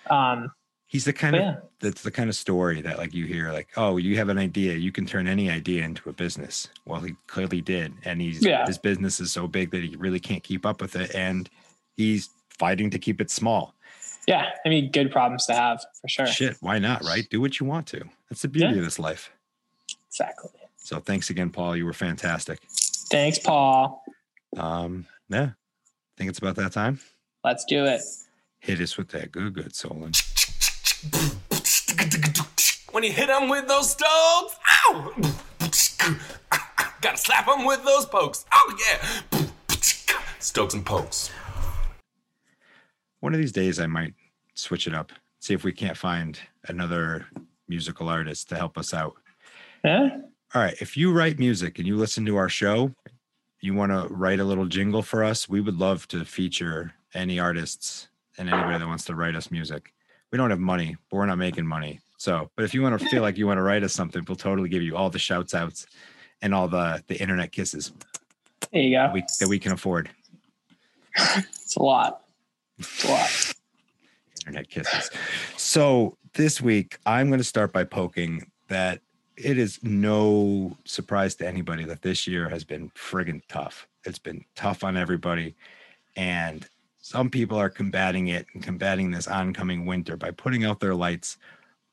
Um, 0.09 0.51
He's 0.87 1.03
the 1.03 1.13
kind 1.13 1.35
of 1.35 1.41
yeah, 1.41 1.55
that's 1.81 2.03
the 2.03 2.11
kind 2.11 2.29
of 2.29 2.35
story 2.35 2.79
that 2.81 2.97
like 2.97 3.13
you 3.13 3.25
hear 3.25 3.51
like 3.51 3.67
oh 3.75 3.97
you 3.97 4.15
have 4.15 4.29
an 4.29 4.37
idea 4.37 4.75
you 4.75 4.93
can 4.93 5.05
turn 5.05 5.27
any 5.27 5.49
idea 5.49 5.83
into 5.83 6.07
a 6.09 6.13
business 6.13 6.69
well 6.85 7.01
he 7.01 7.15
clearly 7.27 7.59
did 7.59 7.91
and 8.05 8.21
he's 8.21 8.41
Yeah. 8.45 8.65
his 8.65 8.77
business 8.77 9.19
is 9.19 9.33
so 9.33 9.45
big 9.45 9.71
that 9.71 9.83
he 9.83 9.97
really 9.97 10.21
can't 10.21 10.41
keep 10.41 10.65
up 10.65 10.79
with 10.81 10.95
it 10.95 11.13
and 11.13 11.49
he's 11.97 12.29
fighting 12.59 12.89
to 12.91 12.99
keep 12.99 13.19
it 13.19 13.29
small 13.29 13.73
yeah. 14.27 14.49
I 14.65 14.69
mean, 14.69 14.91
good 14.91 15.11
problems 15.11 15.45
to 15.47 15.53
have 15.53 15.83
for 16.01 16.07
sure. 16.07 16.27
shit 16.27 16.57
why 16.61 16.79
not 16.79 17.03
right 17.03 17.27
do 17.29 17.39
what 17.41 17.59
you 17.59 17.65
want 17.65 17.87
to 17.87 18.01
that's 18.29 18.41
the 18.41 18.47
beauty 18.47 18.73
Yeah. 18.73 18.79
of 18.79 18.83
this 18.85 18.99
life 18.99 19.31
Exactly. 20.09 20.49
so 20.77 20.99
thanks 20.99 21.29
again 21.29 21.49
paul 21.49 21.75
you 21.75 21.85
were 21.85 21.93
fantastic 21.93 22.59
Thanks, 23.11 23.37
Paul. 23.39 24.03
um 24.57 25.05
yeah 25.29 25.49
i 25.51 26.13
think 26.17 26.29
it's 26.29 26.39
about 26.39 26.55
that 26.55 26.71
time 26.71 26.99
Let's 27.43 27.65
do 27.65 27.85
it. 27.85 28.01
hit 28.59 28.79
us 28.79 28.97
with 28.97 29.09
that 29.09 29.31
good 29.31 29.53
good 29.53 29.75
Solon. 29.75 30.11
When 32.91 33.03
you 33.03 33.11
hit 33.11 33.29
him 33.29 33.49
with 33.49 33.67
those 33.67 33.91
stones, 33.91 34.55
ow! 34.87 35.13
Gotta 37.01 37.17
slap 37.17 37.45
him 37.47 37.65
with 37.65 37.83
those 37.83 38.05
pokes. 38.05 38.45
Oh 38.53 38.77
yeah! 38.87 39.45
Stokes 40.39 40.73
and 40.73 40.85
pokes. 40.85 41.29
One 43.25 43.33
of 43.33 43.39
these 43.39 43.51
days 43.51 43.79
i 43.79 43.87
might 43.87 44.13
switch 44.53 44.85
it 44.87 44.93
up 44.93 45.11
see 45.39 45.53
if 45.53 45.63
we 45.63 45.71
can't 45.71 45.97
find 45.97 46.39
another 46.67 47.25
musical 47.67 48.07
artist 48.07 48.47
to 48.49 48.55
help 48.55 48.77
us 48.77 48.93
out 48.93 49.15
Yeah. 49.83 50.09
All 50.53 50.61
right. 50.61 50.75
If 50.79 50.95
you 50.95 51.11
write 51.11 51.37
music 51.37 51.79
and 51.79 51.87
you 51.87 51.97
listen 51.97 52.25
to 52.27 52.37
our 52.37 52.49
show, 52.49 52.91
you 53.61 53.73
want 53.73 53.91
to 53.91 54.07
write 54.13 54.39
a 54.39 54.43
little 54.43 54.65
jingle 54.65 55.01
for 55.01 55.23
us, 55.23 55.49
we 55.49 55.59
would 55.59 55.77
love 55.77 56.07
to 56.09 56.23
feature 56.23 56.93
any 57.13 57.39
artists 57.39 58.07
and 58.37 58.49
anybody 58.49 58.79
that 58.79 58.87
wants 58.87 59.05
to 59.05 59.15
write 59.15 59.35
us 59.35 59.51
music. 59.51 59.91
We 60.31 60.37
don't 60.37 60.49
have 60.51 60.59
money, 60.59 60.95
but 61.09 61.17
we're 61.17 61.25
not 61.25 61.37
making 61.39 61.67
money. 61.67 61.99
So, 62.17 62.49
but 62.55 62.63
if 62.63 62.73
you 62.73 62.81
want 62.81 62.99
to 62.99 63.05
feel 63.09 63.21
like 63.21 63.37
you 63.37 63.47
want 63.47 63.57
to 63.57 63.63
write 63.63 63.83
us 63.83 63.93
something, 63.93 64.23
we'll 64.27 64.37
totally 64.37 64.69
give 64.69 64.81
you 64.81 64.95
all 64.95 65.09
the 65.09 65.19
shouts 65.19 65.53
outs 65.53 65.87
and 66.41 66.53
all 66.55 66.67
the 66.67 67.03
the 67.07 67.19
internet 67.19 67.51
kisses 67.51 67.91
There 68.71 68.81
you 68.81 68.97
go. 68.97 69.11
we, 69.13 69.23
that 69.39 69.49
we 69.49 69.59
can 69.59 69.71
afford. 69.73 70.09
It's 71.65 71.75
a 71.75 71.81
lot. 71.83 72.24
Internet 74.45 74.69
kisses. 74.69 75.09
So 75.57 76.17
this 76.33 76.61
week, 76.61 76.97
I'm 77.05 77.27
going 77.27 77.39
to 77.39 77.43
start 77.43 77.73
by 77.73 77.83
poking 77.83 78.51
that 78.67 79.01
it 79.37 79.57
is 79.57 79.79
no 79.83 80.77
surprise 80.85 81.35
to 81.35 81.47
anybody 81.47 81.83
that 81.85 82.01
this 82.01 82.27
year 82.27 82.49
has 82.49 82.63
been 82.63 82.89
friggin' 82.91 83.41
tough. 83.47 83.87
It's 84.05 84.19
been 84.19 84.45
tough 84.55 84.83
on 84.83 84.95
everybody. 84.95 85.55
And 86.15 86.67
some 86.99 87.29
people 87.29 87.57
are 87.57 87.69
combating 87.69 88.27
it 88.27 88.45
and 88.53 88.63
combating 88.63 89.11
this 89.11 89.27
oncoming 89.27 89.85
winter 89.85 90.17
by 90.17 90.31
putting 90.31 90.63
out 90.63 90.79
their 90.79 90.95
lights 90.95 91.37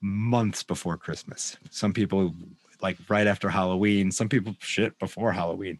months 0.00 0.62
before 0.62 0.96
Christmas. 0.96 1.56
Some 1.70 1.92
people 1.92 2.34
like 2.80 2.98
right 3.08 3.26
after 3.26 3.48
Halloween, 3.48 4.10
some 4.10 4.28
people 4.28 4.54
shit 4.58 4.98
before 4.98 5.32
Halloween. 5.32 5.78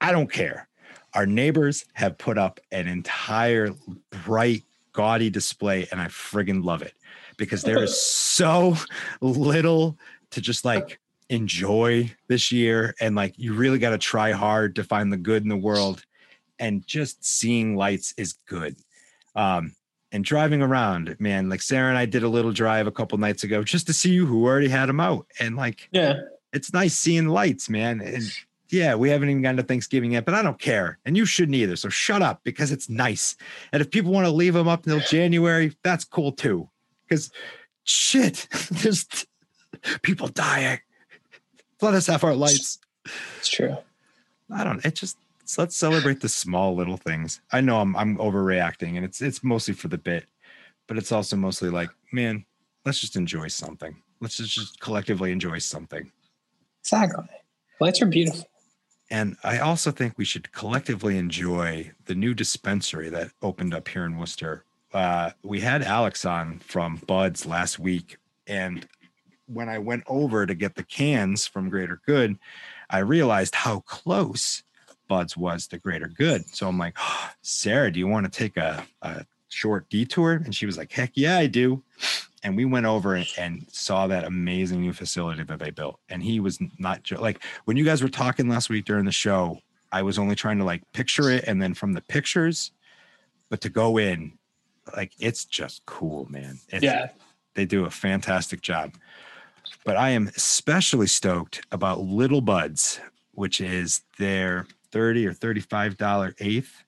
I 0.00 0.12
don't 0.12 0.30
care. 0.30 0.68
Our 1.14 1.26
neighbors 1.26 1.84
have 1.94 2.18
put 2.18 2.38
up 2.38 2.60
an 2.70 2.86
entire 2.88 3.70
bright, 4.24 4.62
gaudy 4.92 5.30
display, 5.30 5.86
and 5.90 6.00
I 6.00 6.06
friggin' 6.06 6.64
love 6.64 6.82
it 6.82 6.94
because 7.36 7.62
there 7.62 7.82
is 7.82 8.00
so 8.06 8.76
little 9.20 9.96
to 10.30 10.40
just 10.40 10.64
like 10.64 10.98
enjoy 11.30 12.12
this 12.28 12.52
year. 12.52 12.94
And 13.00 13.14
like, 13.14 13.34
you 13.38 13.54
really 13.54 13.78
got 13.78 13.90
to 13.90 13.98
try 13.98 14.32
hard 14.32 14.76
to 14.76 14.84
find 14.84 15.12
the 15.12 15.16
good 15.16 15.42
in 15.42 15.48
the 15.48 15.56
world. 15.56 16.02
And 16.58 16.86
just 16.86 17.24
seeing 17.24 17.76
lights 17.76 18.12
is 18.16 18.34
good. 18.46 18.76
Um, 19.36 19.74
and 20.10 20.24
driving 20.24 20.62
around, 20.62 21.14
man, 21.20 21.48
like 21.48 21.62
Sarah 21.62 21.90
and 21.90 21.98
I 21.98 22.06
did 22.06 22.22
a 22.22 22.28
little 22.28 22.50
drive 22.52 22.86
a 22.86 22.90
couple 22.90 23.18
nights 23.18 23.44
ago 23.44 23.62
just 23.62 23.86
to 23.86 23.92
see 23.92 24.10
you 24.10 24.26
who 24.26 24.44
already 24.44 24.68
had 24.68 24.88
them 24.88 25.00
out. 25.00 25.26
And 25.38 25.54
like, 25.54 25.88
Yeah. 25.92 26.14
it's 26.52 26.72
nice 26.72 26.98
seeing 26.98 27.28
lights, 27.28 27.68
man. 27.68 28.00
And 28.00 28.24
yeah, 28.70 28.94
we 28.94 29.08
haven't 29.08 29.30
even 29.30 29.42
gotten 29.42 29.56
to 29.56 29.62
Thanksgiving 29.62 30.12
yet, 30.12 30.24
but 30.24 30.34
I 30.34 30.42
don't 30.42 30.58
care. 30.58 30.98
And 31.04 31.16
you 31.16 31.24
shouldn't 31.24 31.54
either. 31.54 31.76
So 31.76 31.88
shut 31.88 32.22
up 32.22 32.40
because 32.44 32.70
it's 32.70 32.88
nice. 32.88 33.36
And 33.72 33.80
if 33.80 33.90
people 33.90 34.12
want 34.12 34.26
to 34.26 34.32
leave 34.32 34.54
them 34.54 34.68
up 34.68 34.84
until 34.84 35.00
January, 35.00 35.74
that's 35.82 36.04
cool 36.04 36.32
too. 36.32 36.68
Because 37.08 37.30
shit, 37.84 38.46
there's 38.70 39.06
people 40.02 40.28
dying. 40.28 40.80
Let 41.80 41.94
us 41.94 42.08
have 42.08 42.24
our 42.24 42.34
lights. 42.34 42.78
It's 43.38 43.48
true. 43.48 43.76
I 44.50 44.64
don't, 44.64 44.84
it 44.84 44.94
just 44.94 45.16
let's 45.56 45.76
celebrate 45.76 46.20
the 46.20 46.28
small 46.28 46.74
little 46.74 46.96
things. 46.96 47.40
I 47.52 47.60
know 47.60 47.80
I'm 47.80 47.96
I'm 47.96 48.18
overreacting 48.18 48.96
and 48.96 49.04
it's 49.04 49.22
it's 49.22 49.42
mostly 49.42 49.74
for 49.74 49.88
the 49.88 49.98
bit, 49.98 50.26
but 50.86 50.98
it's 50.98 51.12
also 51.12 51.36
mostly 51.36 51.70
like, 51.70 51.90
man, 52.12 52.44
let's 52.84 53.00
just 53.00 53.16
enjoy 53.16 53.48
something. 53.48 53.96
Let's 54.20 54.36
just, 54.36 54.54
just 54.54 54.80
collectively 54.80 55.32
enjoy 55.32 55.58
something. 55.58 56.10
Exactly. 56.82 57.24
Lights 57.80 58.02
are 58.02 58.06
beautiful. 58.06 58.46
And 59.10 59.36
I 59.42 59.58
also 59.58 59.90
think 59.90 60.14
we 60.16 60.24
should 60.24 60.52
collectively 60.52 61.16
enjoy 61.16 61.92
the 62.04 62.14
new 62.14 62.34
dispensary 62.34 63.08
that 63.10 63.30
opened 63.42 63.72
up 63.72 63.88
here 63.88 64.04
in 64.04 64.18
Worcester. 64.18 64.64
Uh, 64.92 65.30
we 65.42 65.60
had 65.60 65.82
Alex 65.82 66.24
on 66.24 66.58
from 66.60 67.00
Buds 67.06 67.46
last 67.46 67.78
week, 67.78 68.18
and 68.46 68.86
when 69.46 69.68
I 69.68 69.78
went 69.78 70.04
over 70.06 70.46
to 70.46 70.54
get 70.54 70.74
the 70.74 70.82
cans 70.82 71.46
from 71.46 71.70
Greater 71.70 72.00
Good, 72.04 72.38
I 72.90 72.98
realized 72.98 73.54
how 73.54 73.80
close 73.80 74.62
Buds 75.08 75.36
was 75.36 75.66
to 75.68 75.78
Greater 75.78 76.08
Good. 76.08 76.46
So 76.48 76.68
I'm 76.68 76.78
like, 76.78 76.96
oh, 76.98 77.30
Sarah, 77.42 77.90
do 77.90 77.98
you 77.98 78.06
want 78.06 78.30
to 78.30 78.38
take 78.38 78.56
a, 78.56 78.84
a 79.02 79.24
short 79.48 79.88
detour? 79.88 80.32
And 80.32 80.54
she 80.54 80.66
was 80.66 80.76
like, 80.76 80.92
heck 80.92 81.12
yeah, 81.14 81.38
I 81.38 81.46
do. 81.46 81.82
And 82.42 82.56
we 82.56 82.64
went 82.64 82.86
over 82.86 83.16
and, 83.16 83.66
saw 83.70 84.06
that 84.06 84.24
amazing 84.24 84.80
new 84.80 84.92
facility 84.92 85.42
that 85.42 85.58
they 85.58 85.70
built. 85.70 85.98
And 86.08 86.22
he 86.22 86.38
was 86.40 86.58
not 86.78 87.10
like 87.20 87.42
when 87.64 87.76
you 87.76 87.84
guys 87.84 88.02
were 88.02 88.08
talking 88.08 88.48
last 88.48 88.70
week 88.70 88.84
during 88.84 89.04
the 89.04 89.12
show, 89.12 89.58
I 89.90 90.02
was 90.02 90.18
only 90.18 90.34
trying 90.34 90.58
to 90.58 90.64
like 90.64 90.82
picture 90.92 91.30
it. 91.30 91.44
And 91.46 91.60
then 91.60 91.74
from 91.74 91.92
the 91.94 92.02
pictures, 92.02 92.70
but 93.48 93.60
to 93.62 93.68
go 93.68 93.98
in, 93.98 94.38
like 94.96 95.12
it's 95.18 95.44
just 95.44 95.84
cool, 95.86 96.26
man. 96.30 96.58
It's, 96.68 96.84
Yeah. 96.84 97.08
they 97.54 97.64
do 97.64 97.86
a 97.86 97.90
fantastic 97.90 98.60
job. 98.60 98.94
But 99.84 99.96
I 99.96 100.10
am 100.10 100.28
especially 100.36 101.06
stoked 101.06 101.66
about 101.72 102.00
Little 102.00 102.40
Buds, 102.40 103.00
which 103.32 103.60
is 103.60 104.02
their 104.18 104.66
30 104.92 105.26
or 105.26 105.32
$35 105.34 106.34
eighth 106.40 106.84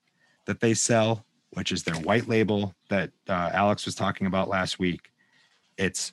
that 0.47 0.61
they 0.61 0.75
sell, 0.75 1.25
which 1.51 1.73
is 1.73 1.83
their 1.83 1.97
white 1.97 2.29
label 2.29 2.75
that 2.89 3.11
uh, 3.29 3.51
Alex 3.53 3.85
was 3.85 3.95
talking 3.95 4.27
about 4.27 4.49
last 4.49 4.79
week. 4.79 5.10
It's 5.81 6.13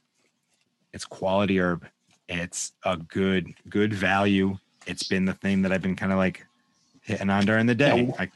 it's 0.94 1.04
quality 1.04 1.60
herb. 1.60 1.86
It's 2.30 2.72
a 2.84 2.96
good 2.96 3.54
good 3.70 3.94
value. 3.94 4.58
It's 4.86 5.04
been 5.04 5.26
the 5.26 5.34
thing 5.34 5.62
that 5.64 5.74
I've 5.74 5.82
been 5.82 5.98
kind 5.98 6.14
of 6.14 6.18
like 6.18 6.46
hitting 7.02 7.30
on 7.30 7.46
during 7.46 7.66
the 7.66 7.76
day. 7.76 8.04
Yeah. 8.04 8.14
I, 8.18 8.32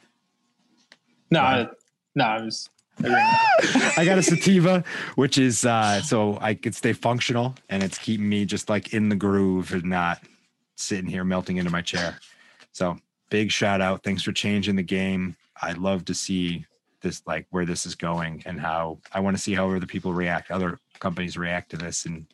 No, 1.31 1.39
I, 1.39 1.69
no, 2.15 2.25
I 2.25 2.41
was. 2.41 2.69
I 3.03 4.03
got 4.03 4.17
a 4.17 4.21
sativa, 4.21 4.83
which 5.15 5.37
is 5.37 5.65
uh 5.65 6.01
so 6.01 6.37
I 6.41 6.53
could 6.53 6.75
stay 6.75 6.91
functional 6.91 7.55
and 7.69 7.81
it's 7.81 7.97
keeping 7.97 8.27
me 8.27 8.45
just 8.45 8.69
like 8.69 8.93
in 8.93 9.07
the 9.07 9.15
groove 9.15 9.71
and 9.73 9.85
not 9.85 10.21
sitting 10.75 11.09
here 11.09 11.23
melting 11.23 11.57
into 11.57 11.71
my 11.71 11.81
chair. 11.81 12.19
So 12.73 12.97
big 13.29 13.51
shout 13.51 13.79
out. 13.79 14.03
Thanks 14.03 14.21
for 14.21 14.33
changing 14.33 14.75
the 14.75 14.83
game. 14.83 15.37
I'd 15.61 15.77
love 15.77 16.03
to 16.05 16.13
see 16.13 16.65
this 17.01 17.21
like 17.25 17.47
where 17.49 17.65
this 17.65 17.85
is 17.85 17.95
going 17.95 18.43
and 18.45 18.59
how 18.59 18.99
I 19.11 19.19
want 19.19 19.35
to 19.35 19.41
see 19.41 19.53
how 19.53 19.69
other 19.71 19.85
people 19.85 20.13
react, 20.13 20.51
other 20.51 20.79
companies 20.99 21.37
react 21.37 21.71
to 21.71 21.77
this. 21.77 22.05
And 22.05 22.25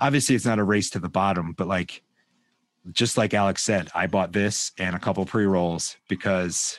obviously 0.00 0.34
it's 0.34 0.44
not 0.46 0.58
a 0.58 0.64
race 0.64 0.90
to 0.90 0.98
the 0.98 1.08
bottom, 1.08 1.52
but 1.52 1.66
like 1.66 2.02
just 2.92 3.16
like 3.16 3.34
Alex 3.34 3.62
said, 3.62 3.90
I 3.94 4.06
bought 4.06 4.32
this 4.32 4.72
and 4.78 4.94
a 4.94 4.98
couple 4.98 5.24
pre-rolls 5.26 5.96
because 6.08 6.78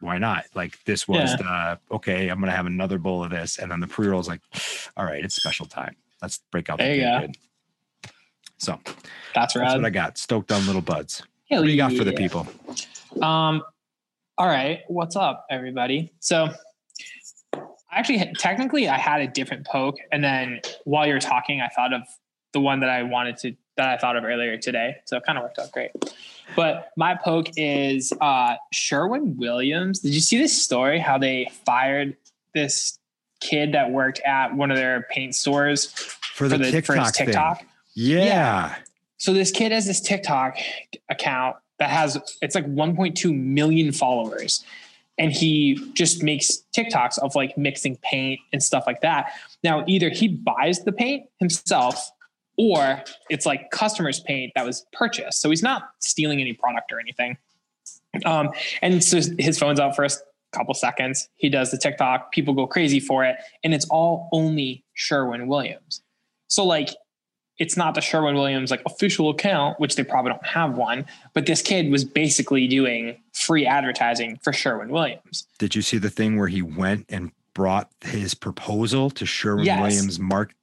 why 0.00 0.18
not? 0.18 0.44
Like 0.54 0.82
this 0.84 1.08
was 1.08 1.34
the 1.36 1.78
okay, 1.90 2.28
I'm 2.28 2.38
gonna 2.40 2.52
have 2.52 2.66
another 2.66 2.98
bowl 2.98 3.24
of 3.24 3.30
this, 3.30 3.58
and 3.58 3.70
then 3.70 3.80
the 3.80 3.86
pre-rolls 3.86 4.28
like, 4.28 4.42
all 4.96 5.04
right, 5.06 5.24
it's 5.24 5.36
special 5.36 5.64
time. 5.66 5.96
Let's 6.20 6.40
break 6.50 6.68
out 6.68 6.78
the 6.78 6.84
There 6.84 6.94
you 6.94 7.00
go. 7.02 7.20
good. 7.20 7.36
So 8.58 8.78
That's 9.34 9.54
that's 9.54 9.74
what 9.74 9.84
I 9.84 9.90
got. 9.90 10.18
Stoked 10.18 10.52
on 10.52 10.66
little 10.66 10.82
buds. 10.82 11.22
Hell 11.50 11.60
What 11.60 11.66
do 11.66 11.72
you 11.72 11.76
got 11.76 11.92
for 11.92 12.04
the 12.04 12.12
people? 12.12 12.46
Um, 13.22 13.62
all 14.38 14.46
right, 14.46 14.80
what's 14.88 15.16
up, 15.16 15.46
everybody? 15.50 16.12
So, 16.20 16.48
actually, 17.90 18.32
technically, 18.38 18.88
I 18.88 18.98
had 18.98 19.20
a 19.20 19.26
different 19.26 19.66
poke, 19.66 19.96
and 20.12 20.22
then 20.22 20.60
while 20.84 21.06
you're 21.06 21.20
talking, 21.20 21.60
I 21.60 21.68
thought 21.68 21.92
of 21.92 22.02
the 22.52 22.60
one 22.60 22.80
that 22.80 22.90
I 22.90 23.02
wanted 23.02 23.36
to 23.38 23.54
that 23.76 23.88
I 23.90 23.98
thought 23.98 24.16
of 24.16 24.24
earlier 24.24 24.56
today. 24.56 24.96
So 25.04 25.18
it 25.18 25.24
kind 25.26 25.36
of 25.36 25.44
worked 25.44 25.58
out 25.58 25.70
great. 25.70 25.90
But 26.54 26.92
my 26.96 27.14
poke 27.14 27.48
is 27.58 28.10
uh, 28.22 28.54
Sherwin 28.72 29.36
Williams. 29.36 30.00
Did 30.00 30.14
you 30.14 30.20
see 30.20 30.38
this 30.38 30.62
story? 30.62 30.98
How 30.98 31.18
they 31.18 31.50
fired 31.66 32.16
this 32.54 32.98
kid 33.40 33.72
that 33.72 33.90
worked 33.90 34.20
at 34.20 34.54
one 34.54 34.70
of 34.70 34.78
their 34.78 35.06
paint 35.10 35.34
stores 35.34 35.92
For 35.92 36.48
the, 36.48 36.56
for 36.56 36.64
the 36.64 36.70
TikTok, 36.70 36.86
for 36.86 37.02
his 37.02 37.12
TikTok. 37.12 37.58
thing. 37.58 37.68
Yeah. 37.94 38.76
So 39.18 39.34
this 39.34 39.50
kid 39.50 39.72
has 39.72 39.84
this 39.86 40.00
TikTok 40.00 40.56
account 41.10 41.56
that 41.78 41.90
has 41.90 42.18
it's 42.42 42.54
like 42.54 42.66
1.2 42.66 43.34
million 43.34 43.92
followers. 43.92 44.64
And 45.18 45.32
he 45.32 45.80
just 45.94 46.22
makes 46.22 46.62
TikToks 46.76 47.18
of 47.18 47.34
like 47.34 47.56
mixing 47.56 47.96
paint 48.02 48.38
and 48.52 48.62
stuff 48.62 48.84
like 48.86 49.00
that. 49.00 49.32
Now, 49.64 49.82
either 49.86 50.10
he 50.10 50.28
buys 50.28 50.84
the 50.84 50.92
paint 50.92 51.28
himself 51.38 52.10
or 52.58 53.02
it's 53.30 53.46
like 53.46 53.70
customers' 53.70 54.20
paint 54.20 54.52
that 54.56 54.64
was 54.64 54.86
purchased. 54.92 55.40
So 55.40 55.50
he's 55.50 55.62
not 55.62 55.90
stealing 56.00 56.40
any 56.40 56.52
product 56.52 56.92
or 56.92 57.00
anything. 57.00 57.36
Um, 58.24 58.50
and 58.82 59.02
so 59.02 59.20
his 59.38 59.58
phone's 59.58 59.80
out 59.80 59.94
for 59.94 60.04
a 60.04 60.10
couple 60.52 60.74
seconds. 60.74 61.28
He 61.36 61.48
does 61.48 61.70
the 61.70 61.78
TikTok, 61.78 62.32
people 62.32 62.54
go 62.54 62.66
crazy 62.66 63.00
for 63.00 63.24
it, 63.24 63.36
and 63.62 63.74
it's 63.74 63.86
all 63.86 64.28
only 64.32 64.84
Sherwin 64.94 65.46
Williams. 65.46 66.02
So 66.48 66.64
like 66.64 66.90
it's 67.58 67.76
not 67.76 67.94
the 67.94 68.00
Sherwin 68.00 68.34
Williams 68.34 68.70
like 68.70 68.82
official 68.84 69.30
account, 69.30 69.80
which 69.80 69.96
they 69.96 70.04
probably 70.04 70.32
don't 70.32 70.46
have 70.46 70.76
one, 70.76 71.06
but 71.32 71.46
this 71.46 71.62
kid 71.62 71.90
was 71.90 72.04
basically 72.04 72.66
doing 72.66 73.16
free 73.32 73.66
advertising 73.66 74.38
for 74.42 74.52
Sherwin 74.52 74.90
Williams. 74.90 75.46
Did 75.58 75.74
you 75.74 75.82
see 75.82 75.98
the 75.98 76.10
thing 76.10 76.36
where 76.38 76.48
he 76.48 76.62
went 76.62 77.06
and 77.08 77.32
brought 77.54 77.90
his 78.02 78.34
proposal 78.34 79.08
to 79.10 79.24
Sherwin 79.24 79.64
Yes. 79.64 79.80
Williams 79.80 80.18
Mark? 80.20 80.54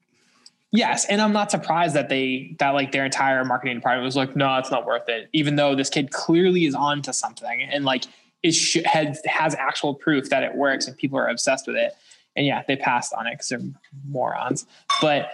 Yes, 0.72 1.06
and 1.06 1.22
I'm 1.22 1.34
not 1.34 1.52
surprised 1.52 1.96
that 1.96 2.10
they 2.10 2.56
that 2.58 2.72
like 2.72 2.91
their 2.91 3.06
entire 3.06 3.46
marketing 3.46 3.76
department 3.78 4.06
was 4.06 4.16
like, 4.16 4.36
no, 4.36 4.58
it's 4.58 4.72
not 4.72 4.86
worth 4.88 5.08
it, 5.08 5.30
even 5.32 5.56
though 5.56 5.76
this 5.76 5.89
kid 5.89 6.12
clearly 6.12 6.66
is 6.66 6.74
onto 6.74 7.14
something 7.14 7.62
and 7.62 7.86
like 7.86 8.06
it 8.41 8.54
sh- 8.54 8.84
has 8.86 9.22
has 9.26 9.54
actual 9.56 9.94
proof 9.94 10.30
that 10.30 10.44
it 10.44 10.56
works 10.56 10.88
and 10.88 10.98
people 10.98 11.18
are 11.18 11.28
obsessed 11.28 11.68
with 11.68 11.76
it. 11.76 11.94
And 12.36 12.48
yeah, 12.48 12.64
they 12.68 12.76
passed 12.76 13.14
on 13.14 13.28
it 13.28 13.34
because 13.34 13.50
they're 13.50 13.62
morons. 14.08 14.66
But 15.00 15.32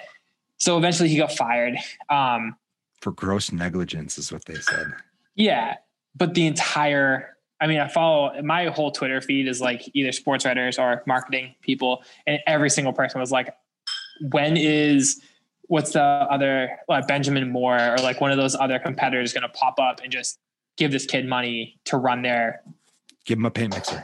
so 0.60 0.78
eventually 0.78 1.10
he 1.10 1.18
got 1.18 1.32
fired. 1.32 1.76
Um, 2.10 2.56
For 3.02 3.12
gross 3.12 3.52
negligence, 3.52 4.18
is 4.18 4.32
what 4.32 4.46
they 4.46 4.56
said. 4.56 4.94
Yeah, 5.36 5.76
but 6.16 6.34
the 6.36 6.46
entire 6.48 7.36
I 7.62 7.68
mean, 7.68 7.80
I 7.82 7.90
follow 7.90 8.42
my 8.42 8.68
whole 8.68 8.90
Twitter 8.92 9.20
feed 9.20 9.46
is 9.48 9.60
like 9.60 9.90
either 9.94 10.14
sports 10.14 10.46
writers 10.46 10.80
or 10.80 11.04
marketing 11.06 11.56
people, 11.62 12.04
and 12.26 12.40
every 12.48 12.70
single 12.70 12.94
person 12.94 13.20
was 13.20 13.32
like, 13.34 13.54
"When 14.32 14.56
is 14.56 15.22
what's 15.68 15.92
the 15.92 16.02
other 16.02 16.80
like 16.88 17.06
Benjamin 17.08 17.52
Moore 17.52 17.78
or 17.78 17.98
like 17.98 18.22
one 18.22 18.32
of 18.32 18.38
those 18.38 18.56
other 18.56 18.80
competitors 18.80 19.34
going 19.34 19.42
to 19.44 19.50
pop 19.50 19.78
up 19.78 20.00
and 20.02 20.12
just 20.12 20.40
give 20.78 20.92
this 20.92 21.06
kid 21.06 21.28
money 21.28 21.78
to 21.86 21.98
run 21.98 22.22
their 22.22 22.62
Give 23.26 23.38
him 23.38 23.46
a 23.46 23.52
paint 23.52 23.76
mixer. 23.76 24.02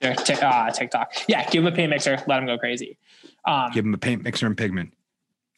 their 0.00 0.14
tic- 0.14 0.42
uh, 0.42 0.70
TikTok? 0.70 1.12
Yeah, 1.28 1.48
give 1.48 1.64
him 1.64 1.72
a 1.72 1.74
paint 1.74 1.90
mixer, 1.90 2.18
let 2.28 2.38
him 2.38 2.46
go 2.46 2.56
crazy. 2.58 2.98
Um, 3.46 3.70
Give 3.72 3.84
him 3.86 3.94
a 3.94 3.98
paint 3.98 4.22
mixer 4.22 4.46
and 4.46 4.56
pigment. 4.56 4.92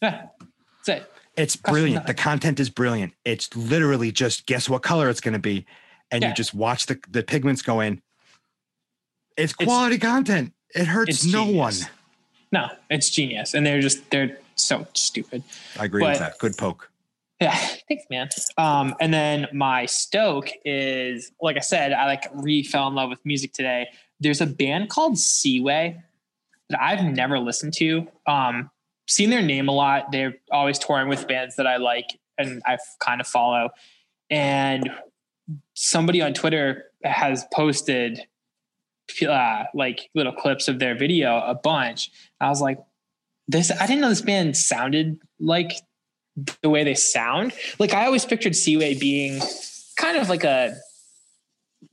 Yeah, 0.02 0.26
that's 0.86 1.00
it. 1.02 1.12
It's 1.36 1.56
brilliant. 1.56 2.06
The 2.06 2.14
content 2.14 2.60
is 2.60 2.68
brilliant. 2.70 3.12
It's 3.24 3.54
literally 3.56 4.12
just 4.12 4.46
guess 4.46 4.68
what 4.68 4.82
color 4.82 5.08
it's 5.08 5.20
going 5.20 5.32
to 5.34 5.38
be, 5.40 5.64
and 6.10 6.22
Yeah. 6.22 6.28
you 6.30 6.34
just 6.34 6.54
watch 6.54 6.86
the 6.86 6.98
the 7.10 7.22
pigments 7.22 7.62
go 7.62 7.80
in. 7.80 8.02
It's 9.36 9.52
It's- 9.54 9.66
quality 9.66 9.98
content. 9.98 10.52
It 10.74 10.86
hurts 10.86 11.24
It's 11.24 11.32
no 11.32 11.44
genius. 11.46 11.82
one. 11.84 11.90
No, 12.52 12.68
it's 12.90 13.10
genius, 13.10 13.54
and 13.54 13.64
they're 13.64 13.80
just 13.80 14.10
they're 14.10 14.38
so 14.56 14.86
stupid. 14.94 15.42
I 15.78 15.84
agree 15.84 16.02
But- 16.02 16.10
with 16.10 16.18
that. 16.18 16.38
Good 16.38 16.56
poke. 16.56 16.90
Yeah, 17.40 17.56
thanks, 17.88 18.04
man. 18.10 18.28
Um, 18.58 18.94
and 19.00 19.14
then 19.14 19.46
my 19.54 19.86
stoke 19.86 20.50
is, 20.66 21.32
like 21.40 21.56
I 21.56 21.60
said, 21.60 21.92
I 21.94 22.04
like 22.04 22.24
re 22.34 22.62
fell 22.62 22.86
in 22.88 22.94
love 22.94 23.08
with 23.08 23.24
music 23.24 23.54
today. 23.54 23.86
There's 24.18 24.42
a 24.42 24.46
band 24.46 24.90
called 24.90 25.16
Seaway 25.16 26.02
that 26.68 26.82
I've 26.82 27.02
never 27.02 27.38
listened 27.38 27.72
to. 27.74 28.06
Um, 28.26 28.70
seen 29.10 29.30
their 29.30 29.42
name 29.42 29.68
a 29.68 29.72
lot. 29.72 30.12
They're 30.12 30.36
always 30.50 30.78
touring 30.78 31.08
with 31.08 31.26
bands 31.26 31.56
that 31.56 31.66
I 31.66 31.76
like 31.76 32.06
and 32.38 32.62
I 32.64 32.78
kind 33.00 33.20
of 33.20 33.26
follow. 33.26 33.70
And 34.30 34.90
somebody 35.74 36.22
on 36.22 36.32
Twitter 36.32 36.84
has 37.02 37.44
posted 37.52 38.20
uh, 39.28 39.64
like 39.74 40.08
little 40.14 40.32
clips 40.32 40.68
of 40.68 40.78
their 40.78 40.96
video 40.96 41.38
a 41.40 41.54
bunch. 41.54 42.10
I 42.40 42.48
was 42.48 42.60
like, 42.60 42.78
this. 43.48 43.72
I 43.72 43.86
didn't 43.86 44.00
know 44.00 44.08
this 44.08 44.22
band 44.22 44.56
sounded 44.56 45.18
like 45.40 45.72
the 46.62 46.70
way 46.70 46.84
they 46.84 46.94
sound. 46.94 47.52
Like 47.80 47.92
I 47.92 48.06
always 48.06 48.24
pictured 48.24 48.54
Seaway 48.54 48.94
being 48.94 49.40
kind 49.96 50.16
of 50.16 50.28
like 50.28 50.44
a 50.44 50.76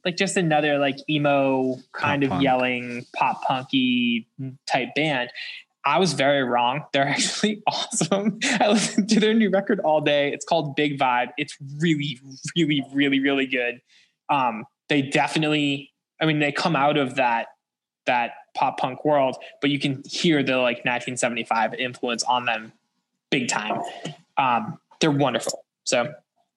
like 0.05 0.17
just 0.17 0.37
another 0.37 0.77
like 0.77 0.97
emo 1.09 1.77
kind 1.93 2.21
Pop 2.21 2.27
of 2.27 2.29
punk. 2.29 2.43
yelling 2.43 3.05
pop 3.15 3.41
punky 3.43 4.27
type 4.67 4.89
band. 4.95 5.31
I 5.87 5.99
was 5.99 6.11
very 6.11 6.43
wrong. 6.43 6.83
They're 6.93 7.07
actually 7.07 7.63
awesome. 7.67 8.39
I 8.59 8.67
listened 8.67 9.09
to 9.09 9.19
their 9.19 9.33
new 9.33 9.49
record 9.49 9.79
all 9.79 10.01
day. 10.01 10.33
It's 10.33 10.45
called 10.45 10.75
Big 10.75 10.99
Vibe. 10.99 11.29
It's 11.37 11.57
really, 11.79 12.19
really, 12.55 12.83
really, 12.93 13.19
really 13.21 13.47
good. 13.47 13.81
Um, 14.29 14.65
they 14.89 15.01
definitely. 15.01 15.93
I 16.19 16.25
mean, 16.25 16.39
they 16.39 16.51
come 16.51 16.75
out 16.75 16.97
of 16.97 17.15
that 17.15 17.47
that 18.05 18.31
pop 18.55 18.79
punk 18.79 19.05
world, 19.05 19.37
but 19.61 19.69
you 19.69 19.79
can 19.79 20.01
hear 20.05 20.43
the 20.43 20.57
like 20.57 20.77
1975 20.77 21.73
influence 21.75 22.23
on 22.23 22.45
them 22.45 22.73
big 23.29 23.47
time. 23.47 23.81
Um, 24.37 24.79
they're 24.99 25.11
wonderful. 25.11 25.63
So 25.83 26.13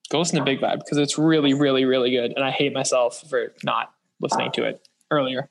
go 0.09 0.19
listen 0.19 0.39
to 0.39 0.45
Big 0.45 0.59
Vibe 0.59 0.79
because 0.79 0.97
it's 0.97 1.17
really, 1.17 1.53
really, 1.53 1.85
really 1.85 2.11
good. 2.11 2.33
And 2.35 2.43
I 2.43 2.51
hate 2.51 2.73
myself 2.73 3.23
for 3.29 3.53
not 3.63 3.93
listening 4.19 4.51
to 4.53 4.63
it 4.63 4.87
earlier. 5.11 5.49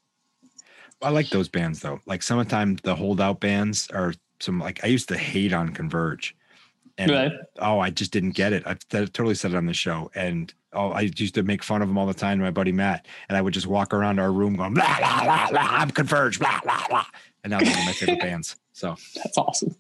I 1.03 1.11
like 1.11 1.29
those 1.31 1.49
bands 1.49 1.81
though. 1.81 2.01
Like 2.07 2.23
sometimes 2.23 2.83
the 2.83 2.95
holdout 2.95 3.41
bands 3.41 3.89
are 3.93 4.15
some 4.41 4.59
like 4.59 4.85
I 4.85 4.89
used 4.89 5.09
to 5.09 5.17
hate 5.17 5.53
on 5.53 5.71
Converge. 5.71 6.37
And 6.99 7.11
Really? 7.11 7.39
oh, 7.61 7.79
I 7.79 7.91
just 7.91 8.13
didn't 8.13 8.33
get 8.33 8.53
it. 8.53 8.63
I 8.67 8.75
totally 8.91 9.35
said 9.35 9.53
it 9.53 9.57
on 9.57 9.67
the 9.67 9.73
show. 9.73 10.11
And 10.15 10.53
oh, 10.75 10.91
I 10.91 11.03
used 11.03 11.35
to 11.37 11.43
make 11.43 11.63
fun 11.63 11.81
of 11.81 11.89
them 11.89 11.97
all 11.97 12.07
the 12.07 12.13
time 12.13 12.39
my 12.41 12.51
buddy 12.51 12.73
Matt. 12.73 13.07
And 13.29 13.39
I 13.39 13.41
would 13.41 13.55
just 13.55 13.67
walk 13.67 13.95
around 13.95 14.19
our 14.19 14.31
room 14.31 14.57
going, 14.57 14.75
blah, 14.75 14.99
blah, 14.99 15.25
blah, 15.25 15.51
blah, 15.51 15.67
I'm 15.71 15.91
Converge, 15.91 16.39
blah, 16.39 16.61
blah, 16.63 16.85
blah. 16.89 17.07
And 17.43 17.53
now 17.53 17.61
they're 17.61 17.71
one 17.71 17.81
of 17.81 17.87
my 17.87 17.93
favorite 17.93 18.21
bands. 18.21 18.57
So 18.73 18.97
That's 19.15 19.39
awesome. 19.39 19.75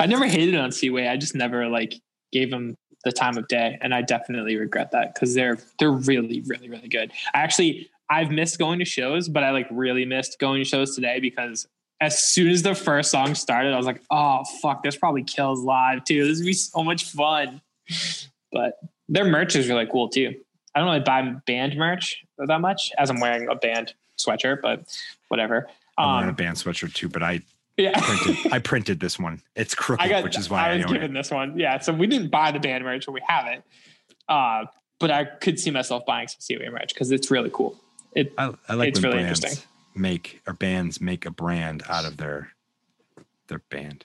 I 0.00 0.06
never 0.06 0.26
hated 0.26 0.54
on 0.54 0.72
Seaway. 0.72 1.08
I 1.08 1.16
just 1.16 1.34
never 1.34 1.68
like 1.68 2.00
gave 2.32 2.50
them 2.50 2.76
the 3.04 3.12
time 3.12 3.36
of 3.36 3.46
day, 3.48 3.78
and 3.80 3.94
I 3.94 4.02
definitely 4.02 4.56
regret 4.56 4.90
that 4.92 5.14
because 5.14 5.34
they're 5.34 5.58
they're 5.78 5.90
really 5.90 6.42
really 6.46 6.68
really 6.68 6.88
good. 6.88 7.12
I 7.34 7.38
actually 7.40 7.90
I've 8.10 8.30
missed 8.30 8.58
going 8.58 8.78
to 8.78 8.84
shows, 8.84 9.28
but 9.28 9.42
I 9.42 9.50
like 9.50 9.66
really 9.70 10.04
missed 10.04 10.38
going 10.38 10.62
to 10.62 10.68
shows 10.68 10.94
today 10.94 11.20
because 11.20 11.66
as 12.00 12.28
soon 12.28 12.48
as 12.48 12.62
the 12.62 12.74
first 12.74 13.10
song 13.10 13.34
started, 13.34 13.74
I 13.74 13.76
was 13.76 13.86
like, 13.86 14.00
oh 14.10 14.44
fuck, 14.62 14.82
this 14.82 14.96
probably 14.96 15.24
kills 15.24 15.62
live 15.62 16.04
too. 16.04 16.26
This 16.26 16.38
would 16.38 16.46
be 16.46 16.52
so 16.52 16.82
much 16.84 17.04
fun. 17.04 17.60
But 18.52 18.78
their 19.08 19.24
merch 19.24 19.56
is 19.56 19.68
really 19.68 19.86
cool 19.86 20.08
too. 20.08 20.34
I 20.74 20.80
don't 20.80 20.88
really 20.88 21.00
buy 21.00 21.22
band 21.46 21.76
merch 21.76 22.24
that 22.38 22.60
much 22.60 22.92
as 22.98 23.10
I'm 23.10 23.20
wearing 23.20 23.48
a 23.48 23.54
band 23.56 23.94
sweatshirt, 24.16 24.60
but 24.62 24.84
whatever. 25.28 25.66
I'm 25.96 26.08
wearing 26.08 26.26
a 26.26 26.30
Um, 26.30 26.34
band 26.36 26.56
sweatshirt 26.56 26.94
too, 26.94 27.08
but 27.08 27.22
I 27.22 27.42
yeah. 27.76 27.98
printed 28.00 28.52
I 28.52 28.58
printed 28.60 29.00
this 29.00 29.18
one. 29.18 29.42
It's 29.56 29.74
crooked, 29.74 30.08
got, 30.08 30.22
which 30.22 30.38
is 30.38 30.48
why 30.48 30.68
I, 30.68 30.72
I 30.72 30.76
was 30.76 30.86
given 30.86 31.10
it. 31.10 31.14
this 31.14 31.30
one. 31.30 31.58
Yeah, 31.58 31.78
so 31.78 31.92
we 31.92 32.06
didn't 32.06 32.28
buy 32.28 32.52
the 32.52 32.60
band 32.60 32.84
merch, 32.84 33.06
but 33.06 33.12
we 33.12 33.22
have 33.26 33.46
it. 33.46 33.64
Uh, 34.28 34.66
but 35.00 35.10
I 35.10 35.24
could 35.24 35.58
see 35.58 35.70
myself 35.70 36.04
buying 36.06 36.28
some 36.28 36.40
Seaway 36.40 36.68
merch 36.68 36.94
because 36.94 37.10
it's 37.10 37.30
really 37.30 37.50
cool. 37.52 37.76
It 38.18 38.32
I, 38.38 38.52
I 38.68 38.74
like 38.74 38.88
It's 38.88 39.00
when 39.00 39.10
really 39.12 39.22
brands 39.24 39.40
interesting. 39.40 39.68
make 39.94 40.40
or 40.46 40.52
bands 40.54 41.00
make 41.00 41.24
a 41.26 41.30
brand 41.30 41.82
out 41.88 42.04
of 42.04 42.16
their 42.16 42.52
their 43.48 43.60
band 43.70 44.04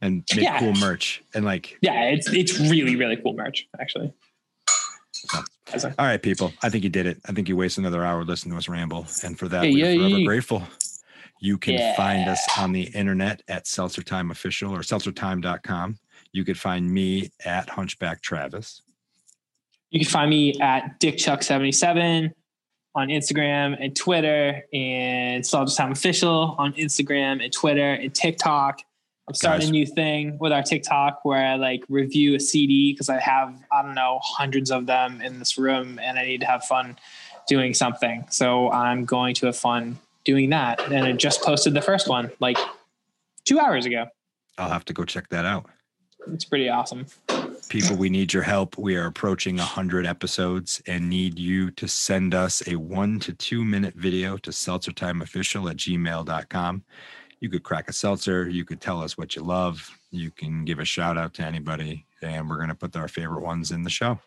and 0.00 0.24
make 0.34 0.44
Yeah. 0.44 0.58
cool 0.58 0.72
merch 0.74 1.22
and 1.34 1.44
like 1.44 1.76
yeah, 1.82 2.04
it's 2.04 2.30
it's 2.32 2.58
really 2.58 2.96
really 2.96 3.16
cool 3.16 3.34
merch 3.34 3.66
actually. 3.80 4.12
A- 5.34 5.94
All 5.98 6.06
right, 6.06 6.20
people. 6.22 6.52
I 6.62 6.70
think 6.70 6.82
you 6.82 6.90
did 6.90 7.06
it. 7.06 7.20
I 7.26 7.32
think 7.32 7.48
you 7.48 7.56
wasted 7.56 7.82
another 7.84 8.04
hour 8.04 8.24
listening 8.24 8.52
to 8.52 8.58
us 8.58 8.68
ramble. 8.68 9.06
And 9.22 9.38
for 9.38 9.46
that, 9.48 9.64
Hey, 9.64 9.70
we're 9.72 9.86
yeah, 9.92 9.96
forever 9.98 10.18
yeah. 10.18 10.26
grateful. 10.26 10.62
You 11.40 11.58
can 11.58 11.94
find 11.96 12.28
us 12.28 12.40
on 12.58 12.72
the 12.72 12.82
internet 12.82 13.42
at 13.48 13.66
Seltzer 13.66 14.02
Time 14.02 14.30
Official 14.30 14.72
or 14.74 14.80
seltzertime.com. 14.80 15.98
You 16.32 16.44
could 16.44 16.58
find 16.58 16.90
me 16.90 17.30
at 17.44 17.70
Hunchback 17.70 18.20
Travis. 18.22 18.82
You 19.90 20.00
can 20.00 20.08
find 20.08 20.28
me 20.30 20.58
at 20.60 20.98
DickChuck77 21.00 22.32
on 22.94 23.08
Instagram 23.08 23.76
and 23.80 23.94
Twitter, 23.94 24.64
and 24.72 25.46
Seltzer 25.46 25.76
Time 25.76 25.92
Official 25.92 26.54
on 26.58 26.72
Instagram 26.74 27.42
and 27.42 27.52
Twitter 27.52 27.92
and 27.92 28.14
TikTok. 28.14 28.80
I'm 29.28 29.34
starting 29.34 29.60
Guys. 29.60 29.68
a 29.68 29.72
new 29.72 29.86
thing 29.86 30.38
with 30.38 30.50
our 30.50 30.62
TikTok 30.62 31.20
where 31.24 31.46
I 31.46 31.54
like 31.54 31.84
review 31.88 32.34
a 32.34 32.40
CD 32.40 32.92
because 32.92 33.08
I 33.08 33.20
have 33.20 33.54
I 33.72 33.82
don't 33.82 33.94
know 33.94 34.18
hundreds 34.22 34.72
of 34.72 34.86
them 34.86 35.20
in 35.20 35.38
this 35.38 35.56
room, 35.56 36.00
and 36.02 36.18
I 36.18 36.24
need 36.24 36.40
to 36.40 36.46
have 36.46 36.64
fun 36.64 36.98
doing 37.46 37.74
something. 37.74 38.24
So 38.30 38.70
I'm 38.72 39.04
going 39.04 39.34
to 39.36 39.46
have 39.46 39.56
fun 39.56 39.98
doing 40.24 40.50
that, 40.50 40.80
and 40.90 41.06
I 41.06 41.12
just 41.12 41.42
posted 41.42 41.74
the 41.74 41.82
first 41.82 42.08
one 42.08 42.30
like 42.40 42.58
two 43.44 43.60
hours 43.60 43.86
ago. 43.86 44.06
I'll 44.58 44.68
have 44.68 44.84
to 44.86 44.92
go 44.92 45.04
check 45.04 45.28
that 45.28 45.44
out. 45.44 45.66
It's 46.32 46.44
pretty 46.44 46.68
awesome. 46.68 47.06
People, 47.70 47.96
we 47.96 48.10
need 48.10 48.32
your 48.32 48.42
help. 48.42 48.76
We 48.78 48.96
are 48.96 49.06
approaching 49.06 49.56
100 49.56 50.04
episodes 50.04 50.82
and 50.88 51.08
need 51.08 51.38
you 51.38 51.70
to 51.70 51.86
send 51.86 52.34
us 52.34 52.66
a 52.66 52.74
one 52.74 53.20
to 53.20 53.32
two 53.32 53.64
minute 53.64 53.94
video 53.94 54.36
to 54.38 54.50
seltzertimeofficial 54.50 55.70
at 55.70 55.76
gmail.com. 55.76 56.82
You 57.38 57.48
could 57.48 57.62
crack 57.62 57.88
a 57.88 57.92
seltzer. 57.92 58.48
You 58.48 58.64
could 58.64 58.80
tell 58.80 59.00
us 59.00 59.16
what 59.16 59.36
you 59.36 59.42
love. 59.42 59.88
You 60.10 60.32
can 60.32 60.64
give 60.64 60.80
a 60.80 60.84
shout 60.84 61.16
out 61.16 61.32
to 61.34 61.42
anybody, 61.42 62.06
and 62.22 62.50
we're 62.50 62.56
going 62.56 62.70
to 62.70 62.74
put 62.74 62.96
our 62.96 63.06
favorite 63.06 63.42
ones 63.42 63.70
in 63.70 63.84
the 63.84 63.90
show. 63.90 64.18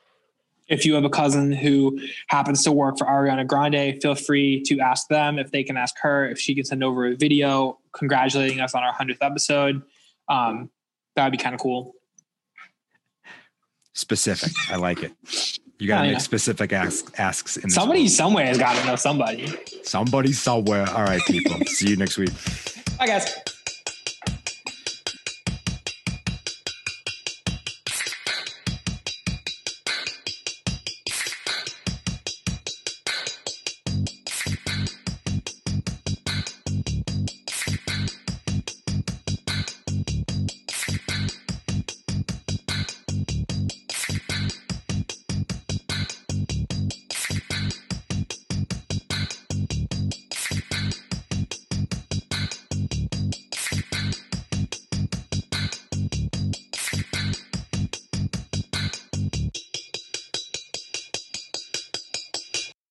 if 0.69 0.85
you 0.85 0.93
have 0.93 1.03
a 1.03 1.09
cousin 1.09 1.51
who 1.51 1.99
happens 2.27 2.63
to 2.63 2.71
work 2.71 2.97
for 2.97 3.05
Ariana 3.05 3.45
Grande, 3.45 4.01
feel 4.01 4.15
free 4.15 4.63
to 4.67 4.79
ask 4.79 5.09
them 5.09 5.37
if 5.37 5.51
they 5.51 5.65
can 5.65 5.75
ask 5.75 5.95
her 5.99 6.29
if 6.29 6.39
she 6.39 6.55
can 6.55 6.63
send 6.63 6.81
over 6.81 7.07
a 7.07 7.15
video 7.17 7.77
congratulating 7.91 8.61
us 8.61 8.73
on 8.73 8.83
our 8.83 8.93
100th 8.93 9.17
episode. 9.19 9.81
Um, 10.29 10.69
that 11.17 11.25
would 11.25 11.31
be 11.31 11.37
kind 11.37 11.53
of 11.53 11.59
cool. 11.59 11.93
Specific. 13.93 14.51
I 14.69 14.75
like 14.77 15.03
it. 15.03 15.11
You 15.79 15.87
got 15.87 16.01
to 16.03 16.07
Oh, 16.09 16.11
make 16.13 16.21
specific 16.21 16.71
asks, 16.73 17.11
asks 17.17 17.57
in 17.57 17.69
Somebody 17.69 18.01
world. 18.01 18.11
somewhere 18.11 18.45
has 18.45 18.57
got 18.57 18.75
to 18.79 18.85
know 18.85 18.95
somebody. 18.95 19.53
Somebody 19.83 20.31
somewhere. 20.33 20.87
All 20.89 21.03
right, 21.03 21.21
people. 21.27 21.59
See 21.65 21.89
you 21.89 21.97
next 21.97 22.17
week. 22.17 22.29
Bye, 22.97 23.07
guys. 23.07 23.35